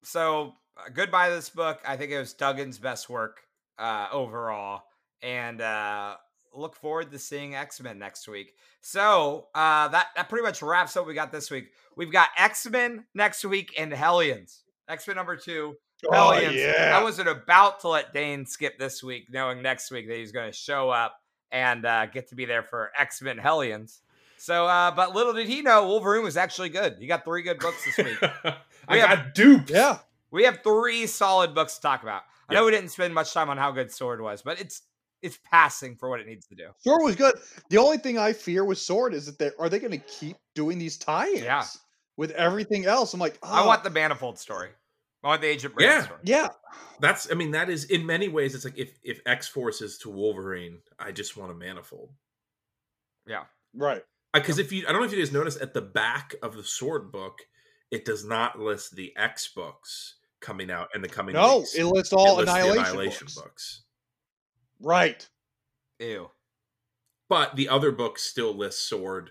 So 0.05 0.53
uh, 0.77 0.91
goodbye 0.93 1.31
this 1.31 1.49
book. 1.49 1.81
I 1.87 1.97
think 1.97 2.13
it 2.13 2.19
was 2.19 2.35
Duggan's 2.35 2.79
best 2.79 3.09
work 3.09 3.41
uh, 3.79 4.09
overall, 4.13 4.83
and 5.23 5.61
uh, 5.61 6.17
look 6.55 6.77
forward 6.77 7.11
to 7.13 7.19
seeing 7.19 7.55
X 7.55 7.81
Men 7.81 7.99
next 7.99 8.29
week. 8.29 8.55
So 8.81 9.49
uh, 9.55 9.89
that 9.89 10.09
that 10.17 10.29
pretty 10.29 10.43
much 10.45 10.63
wraps 10.63 10.97
up 10.97 11.07
we 11.07 11.15
got 11.15 11.33
this 11.33 11.51
week. 11.51 11.73
We've 11.97 12.13
got 12.13 12.29
X 12.37 12.67
Men 12.67 13.05
next 13.15 13.45
week 13.45 13.75
and 13.79 13.93
Hellions. 13.93 14.63
X 14.89 15.07
Men 15.07 15.17
number 15.17 15.37
two. 15.37 15.77
oh 16.11 16.33
Hellions. 16.33 16.55
yeah. 16.57 16.97
I 16.99 17.03
wasn't 17.03 17.29
about 17.29 17.81
to 17.81 17.89
let 17.89 18.13
Dane 18.13 18.45
skip 18.47 18.79
this 18.79 19.03
week, 19.03 19.27
knowing 19.31 19.63
next 19.63 19.91
week 19.91 20.09
that 20.09 20.17
he's 20.17 20.33
going 20.33 20.51
to 20.51 20.57
show 20.57 20.91
up 20.91 21.17
and 21.51 21.85
uh, 21.87 22.07
get 22.07 22.29
to 22.31 22.35
be 22.35 22.45
there 22.45 22.63
for 22.63 22.91
X 22.99 23.23
Men 23.23 23.39
Hellions. 23.39 24.01
So, 24.39 24.67
uh, 24.67 24.91
but 24.91 25.15
little 25.15 25.33
did 25.33 25.47
he 25.47 25.63
know, 25.63 25.87
Wolverine 25.87 26.25
was 26.25 26.37
actually 26.37 26.71
good. 26.71 26.97
He 26.99 27.07
got 27.07 27.25
three 27.25 27.43
good 27.43 27.61
books 27.61 27.85
this 27.85 28.05
week. 28.05 28.19
i 28.45 28.57
We 28.91 28.99
have- 28.99 29.09
got 29.19 29.35
duped 29.35 29.71
yeah. 29.71 29.99
we 30.33 30.43
have 30.45 30.61
three 30.65 31.07
solid 31.07 31.55
books 31.55 31.77
to 31.77 31.81
talk 31.83 32.03
about. 32.03 32.23
I 32.49 32.55
Yeah. 32.55 32.59
know 32.59 32.65
we 32.67 32.73
didn't 32.73 32.91
spend 32.91 33.15
much 33.15 33.33
time 33.33 33.49
on 33.51 33.57
how 33.57 33.71
good 33.71 33.93
Sword 33.93 34.21
was, 34.21 34.43
but 34.43 34.61
it's 34.61 34.83
it's 35.23 35.39
passing 35.51 35.97
for 35.97 36.09
what 36.09 36.21
it 36.21 36.27
needs 36.27 36.47
to 36.49 36.55
do. 36.55 36.69
Sword 36.79 37.03
was 37.03 37.17
good. 37.17 37.35
The 37.71 37.79
only 37.79 37.99
thing 37.99 38.19
I 38.19 38.33
fear 38.33 38.65
with 38.65 38.79
Sword 38.79 39.15
is 39.15 39.27
that 39.27 39.39
they 39.39 39.51
are 39.59 39.69
they 39.69 39.79
going 39.79 39.93
to 39.93 39.99
keep 39.99 40.37
doing 40.55 40.79
these 40.79 40.97
tie-ins 40.99 41.41
Yeah. 41.43 41.65
with 42.17 42.31
everything 42.33 42.85
else. 42.87 43.15
I'm 43.15 43.21
like, 43.21 43.39
I 43.43 43.63
oh, 43.63 43.67
want 43.67 43.85
the 43.85 43.91
Manifold 43.91 44.39
story. 44.39 44.71
I 45.25 45.29
want 45.29 45.41
the 45.41 45.47
Agent 45.49 45.75
Brand 45.75 45.91
Yeah. 45.91 46.03
story. 46.05 46.21
yeah, 46.25 46.49
that's 46.99 47.31
i 47.31 47.35
mean 47.35 47.53
that 47.53 47.71
is 47.71 47.85
in 47.85 48.05
many 48.05 48.27
ways 48.29 48.55
it's 48.57 48.65
like 48.65 48.77
if 48.79 48.99
if 49.05 49.21
x-force 49.27 49.81
is 49.83 49.99
to 49.99 50.11
wolverine 50.11 50.79
i 50.99 51.13
just 51.13 51.37
want 51.37 51.51
a 51.53 51.55
manifold 51.55 52.11
Yeah. 53.27 53.45
right. 53.75 54.03
because 54.35 54.59
if 54.59 54.73
you 54.73 54.85
i 54.89 54.93
don't 54.93 55.01
know 55.01 55.07
if 55.07 55.13
you 55.13 55.19
guys 55.19 55.33
noticed 55.33 55.61
at 55.61 55.75
the 55.75 55.81
back 55.83 56.35
of 56.43 56.57
the 56.57 56.65
sword 56.65 57.13
book 57.13 57.39
it 57.91 58.05
does 58.05 58.25
not 58.25 58.59
list 58.59 58.97
the 58.97 59.13
x 59.17 59.49
books 59.55 60.17
coming 60.41 60.71
out 60.71 60.89
in 60.95 61.03
the 61.03 61.09
coming 61.09 61.35
No, 61.35 61.59
weeks. 61.59 61.75
it 61.77 61.85
lists 61.85 62.13
It 62.13 62.17
all 62.17 62.37
lists 62.37 62.53
the 62.53 62.59
annihilation, 62.61 62.81
annihilation 62.87 63.27
books. 63.27 63.35
books 63.35 63.83
Right. 64.83 65.29
Ew. 65.99 66.31
but 67.29 67.57
the 67.57 67.69
other 67.69 67.91
book 67.93 68.19
still 68.19 68.53
lists 68.55 68.83
sword 68.87 69.31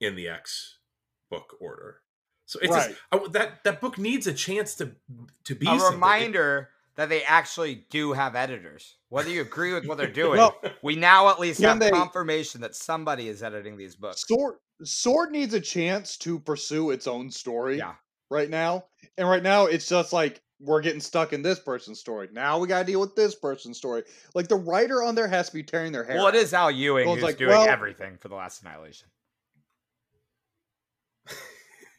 in 0.00 0.14
the 0.14 0.28
X 0.28 0.78
book 1.30 1.56
order. 1.60 2.00
So 2.46 2.58
it's 2.62 2.74
just- 2.74 3.00
I- 3.10 3.26
that 3.32 3.64
that 3.64 3.80
book 3.80 3.98
needs 3.98 4.26
a 4.26 4.34
chance 4.34 4.74
to 4.76 4.94
to 5.44 5.54
be 5.54 5.66
A 5.66 5.70
something. 5.70 5.86
It- 5.88 5.94
reminder 5.94 6.70
that 6.96 7.08
they 7.08 7.22
actually 7.24 7.86
do 7.88 8.12
have 8.12 8.36
editors. 8.36 8.98
Whether 9.08 9.30
you 9.30 9.40
agree 9.40 9.72
with 9.72 9.86
what 9.86 9.96
they're 9.96 10.06
doing, 10.12 10.36
Well, 10.38 10.60
we 10.82 10.94
now 10.94 11.30
at 11.30 11.40
least 11.40 11.60
have 11.62 11.78
they- 11.80 11.90
confirmation 11.90 12.60
that 12.60 12.74
somebody 12.76 13.28
is 13.28 13.42
editing 13.42 13.76
these 13.78 13.96
books. 13.96 14.24
Sword 14.28 14.56
Sword 14.84 15.30
needs 15.30 15.54
a 15.54 15.60
chance 15.60 16.16
to 16.18 16.38
pursue 16.40 16.90
its 16.90 17.06
own 17.06 17.30
story. 17.30 17.78
Yeah. 17.78 17.94
Right 18.30 18.50
now, 18.50 18.86
and 19.16 19.28
right 19.28 19.42
now 19.42 19.66
it's 19.66 19.88
just 19.88 20.12
like 20.12 20.42
we're 20.64 20.80
getting 20.80 21.00
stuck 21.00 21.32
in 21.32 21.42
this 21.42 21.58
person's 21.58 21.98
story. 21.98 22.28
Now 22.32 22.58
we 22.58 22.68
got 22.68 22.80
to 22.80 22.84
deal 22.84 23.00
with 23.00 23.16
this 23.16 23.34
person's 23.34 23.76
story. 23.76 24.04
Like 24.34 24.48
the 24.48 24.56
writer 24.56 25.02
on 25.02 25.14
there 25.14 25.28
has 25.28 25.48
to 25.48 25.54
be 25.54 25.62
tearing 25.62 25.90
their 25.92 26.04
hair. 26.04 26.16
Well, 26.16 26.28
it 26.28 26.34
out. 26.36 26.40
is 26.42 26.54
Al 26.54 26.70
Ewing 26.70 27.06
Well, 27.06 27.14
who's 27.16 27.24
like, 27.24 27.36
doing 27.36 27.50
well- 27.50 27.68
everything 27.68 28.16
for 28.18 28.28
the 28.28 28.34
last 28.36 28.62
Annihilation. 28.62 29.08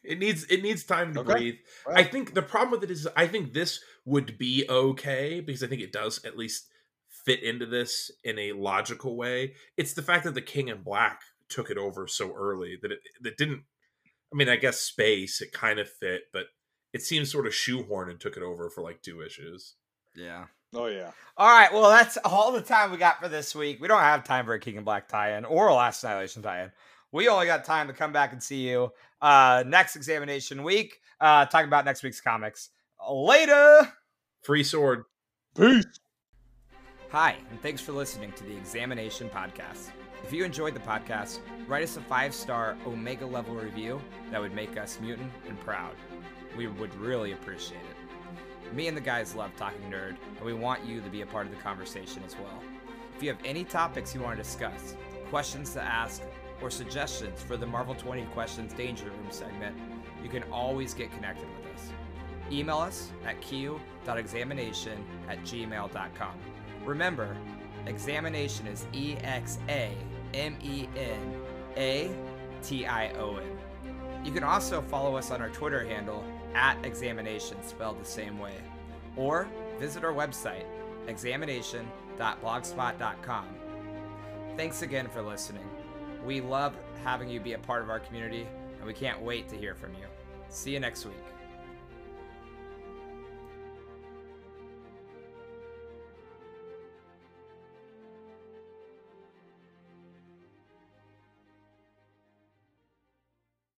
It 0.06 0.20
needs 0.20 0.44
it 0.46 0.62
needs 0.62 0.84
time 0.84 1.14
to 1.14 1.22
Okay. 1.22 1.32
breathe. 1.32 1.56
Well, 1.86 1.98
I 1.98 2.04
think 2.04 2.34
the 2.34 2.42
problem 2.42 2.72
with 2.72 2.84
it 2.84 2.92
is 2.92 3.08
I 3.16 3.26
think 3.26 3.54
this 3.54 3.80
would 4.04 4.38
be 4.38 4.66
okay 4.70 5.40
because 5.40 5.64
I 5.64 5.68
think 5.68 5.82
it 5.82 5.94
does 5.94 6.24
at 6.26 6.38
least 6.38 6.68
fit 7.26 7.42
into 7.42 7.66
this 7.66 8.12
in 8.22 8.38
a 8.38 8.52
logical 8.52 9.16
way. 9.16 9.54
It's 9.78 9.94
the 9.94 10.02
fact 10.02 10.26
that 10.26 10.34
the 10.34 10.42
King 10.42 10.68
in 10.68 10.82
Black 10.84 11.22
took 11.48 11.70
it 11.70 11.78
over 11.78 12.06
so 12.06 12.34
early 12.36 12.78
that 12.82 12.92
it 12.92 13.00
that 13.22 13.38
didn't 13.38 13.64
I 14.34 14.36
mean, 14.36 14.50
I 14.50 14.58
guess 14.58 14.82
space 14.82 15.40
it 15.40 15.54
kind 15.54 15.80
of 15.80 15.88
fit, 15.90 16.24
but 16.34 16.48
it 16.94 17.02
seems 17.02 17.32
sort 17.32 17.48
of 17.48 17.54
shoehorned 17.54 18.10
and 18.10 18.20
took 18.20 18.38
it 18.38 18.44
over 18.44 18.70
for 18.70 18.82
like 18.82 19.02
two 19.02 19.22
issues. 19.22 19.74
Yeah. 20.16 20.46
oh 20.74 20.86
yeah. 20.86 21.12
All 21.36 21.50
right. 21.50 21.74
Well, 21.74 21.90
that's 21.90 22.18
all 22.24 22.52
the 22.52 22.62
time 22.62 22.92
we 22.92 22.98
got 22.98 23.20
for 23.20 23.28
this 23.28 23.56
week. 23.56 23.82
We 23.82 23.88
don't 23.88 24.00
have 24.00 24.24
time 24.24 24.46
for 24.46 24.54
a 24.54 24.60
King 24.60 24.76
in 24.76 24.84
Black 24.84 25.08
tie-in 25.08 25.44
or 25.44 25.68
a 25.68 25.74
Last 25.74 26.04
Annihilation 26.04 26.44
tie-in. 26.44 26.72
We 27.12 27.28
only 27.28 27.48
got 27.48 27.66
time 27.66 27.88
to 27.88 27.94
come 27.94 28.12
back 28.12 28.32
and 28.32 28.42
see 28.42 28.68
you 28.68 28.92
uh, 29.22 29.64
next 29.66 29.96
examination 29.96 30.64
week. 30.64 31.00
Uh, 31.20 31.46
talking 31.46 31.68
about 31.68 31.86
next 31.86 32.04
week's 32.04 32.22
comics. 32.22 32.70
Later. 33.10 33.92
Free 34.42 34.64
sword. 34.64 35.04
Peace. 35.56 35.86
Hi, 37.10 37.36
and 37.52 37.62
thanks 37.62 37.82
for 37.82 37.92
listening 37.92 38.32
to 38.34 38.44
the 38.44 38.58
Examination 38.58 39.30
Podcast. 39.30 39.92
If 40.24 40.34
you 40.34 40.44
enjoyed 40.44 40.74
the 40.74 40.80
podcast, 40.80 41.40
write 41.68 41.84
us 41.84 41.98
a 41.98 42.02
five 42.02 42.34
star 42.34 42.76
Omega 42.88 43.26
level 43.26 43.54
review 43.56 44.02
that 44.32 44.42
would 44.42 44.54
make 44.56 44.78
us 44.78 45.00
mutant 45.00 45.32
and 45.48 45.60
proud. 45.60 45.94
We 46.58 46.68
would 46.68 46.94
really 46.96 47.32
appreciate 47.32 47.82
it. 47.82 48.74
Me 48.74 48.88
and 48.88 48.98
the 48.98 49.02
guys 49.02 49.36
love 49.36 49.52
talking 49.56 49.90
nerd, 49.90 50.16
and 50.38 50.46
we 50.46 50.54
want 50.54 50.84
you 50.86 51.02
to 51.02 51.10
be 51.10 51.22
a 51.22 51.26
part 51.26 51.46
of 51.46 51.52
the 51.56 51.62
conversation 51.62 52.24
as 52.26 52.36
well. 52.36 52.60
If 53.16 53.22
you 53.22 53.30
have 53.30 53.40
any 53.46 53.64
topics 53.64 54.16
you 54.16 54.22
want 54.22 54.38
to 54.38 54.44
discuss, 54.44 54.96
questions 55.30 55.74
to 55.74 55.82
ask, 55.82 56.24
or 56.62 56.72
suggestions 56.72 57.42
for 57.42 57.58
the 57.58 57.66
Marvel 57.66 57.94
20 57.94 58.24
Questions 58.28 58.74
Danger 58.74 59.06
Room 59.06 59.28
segment, 59.30 59.78
you 60.24 60.30
can 60.30 60.44
always 60.52 60.94
get 60.94 61.12
connected 61.12 61.48
with 61.58 61.74
us. 61.76 61.92
Email 62.52 62.78
us 62.78 63.12
at 63.26 63.40
q.examination 63.42 65.04
at 65.30 65.40
gmail.com. 65.42 66.34
Remember, 66.86 67.36
examination 67.86 68.68
is 68.68 68.88
E 68.94 69.16
X 69.24 69.60
A 69.70 69.96
M 70.34 70.56
E 70.64 70.88
N 70.96 71.36
A 71.78 72.12
T 72.62 72.86
I 72.86 73.12
O 73.14 73.38
N. 73.38 74.26
You 74.26 74.32
can 74.32 74.44
also 74.44 74.82
follow 74.82 75.16
us 75.16 75.32
on 75.32 75.42
our 75.42 75.50
Twitter 75.50 75.86
handle 75.86 76.24
at 76.56 76.84
examination, 76.86 77.58
spelled 77.64 78.02
the 78.02 78.06
same 78.06 78.40
way, 78.40 78.56
or 79.16 79.48
visit 79.80 80.04
our 80.04 80.14
website, 80.14 80.66
examination.blogspot.com. 81.08 83.46
Thanks 84.56 84.82
again 84.82 85.08
for 85.10 85.22
listening. 85.22 85.70
We 86.26 86.42
love 86.42 86.76
having 87.04 87.30
you 87.30 87.40
be 87.40 87.54
a 87.54 87.60
part 87.60 87.82
of 87.82 87.90
our 87.90 88.00
community, 88.00 88.48
and 88.78 88.86
we 88.86 88.94
can't 88.94 89.22
wait 89.22 89.50
to 89.50 89.58
hear 89.58 89.76
from 89.76 89.94
you. 89.94 90.06
See 90.50 90.72
you 90.72 90.80
next 90.80 91.06
week. 91.06 91.16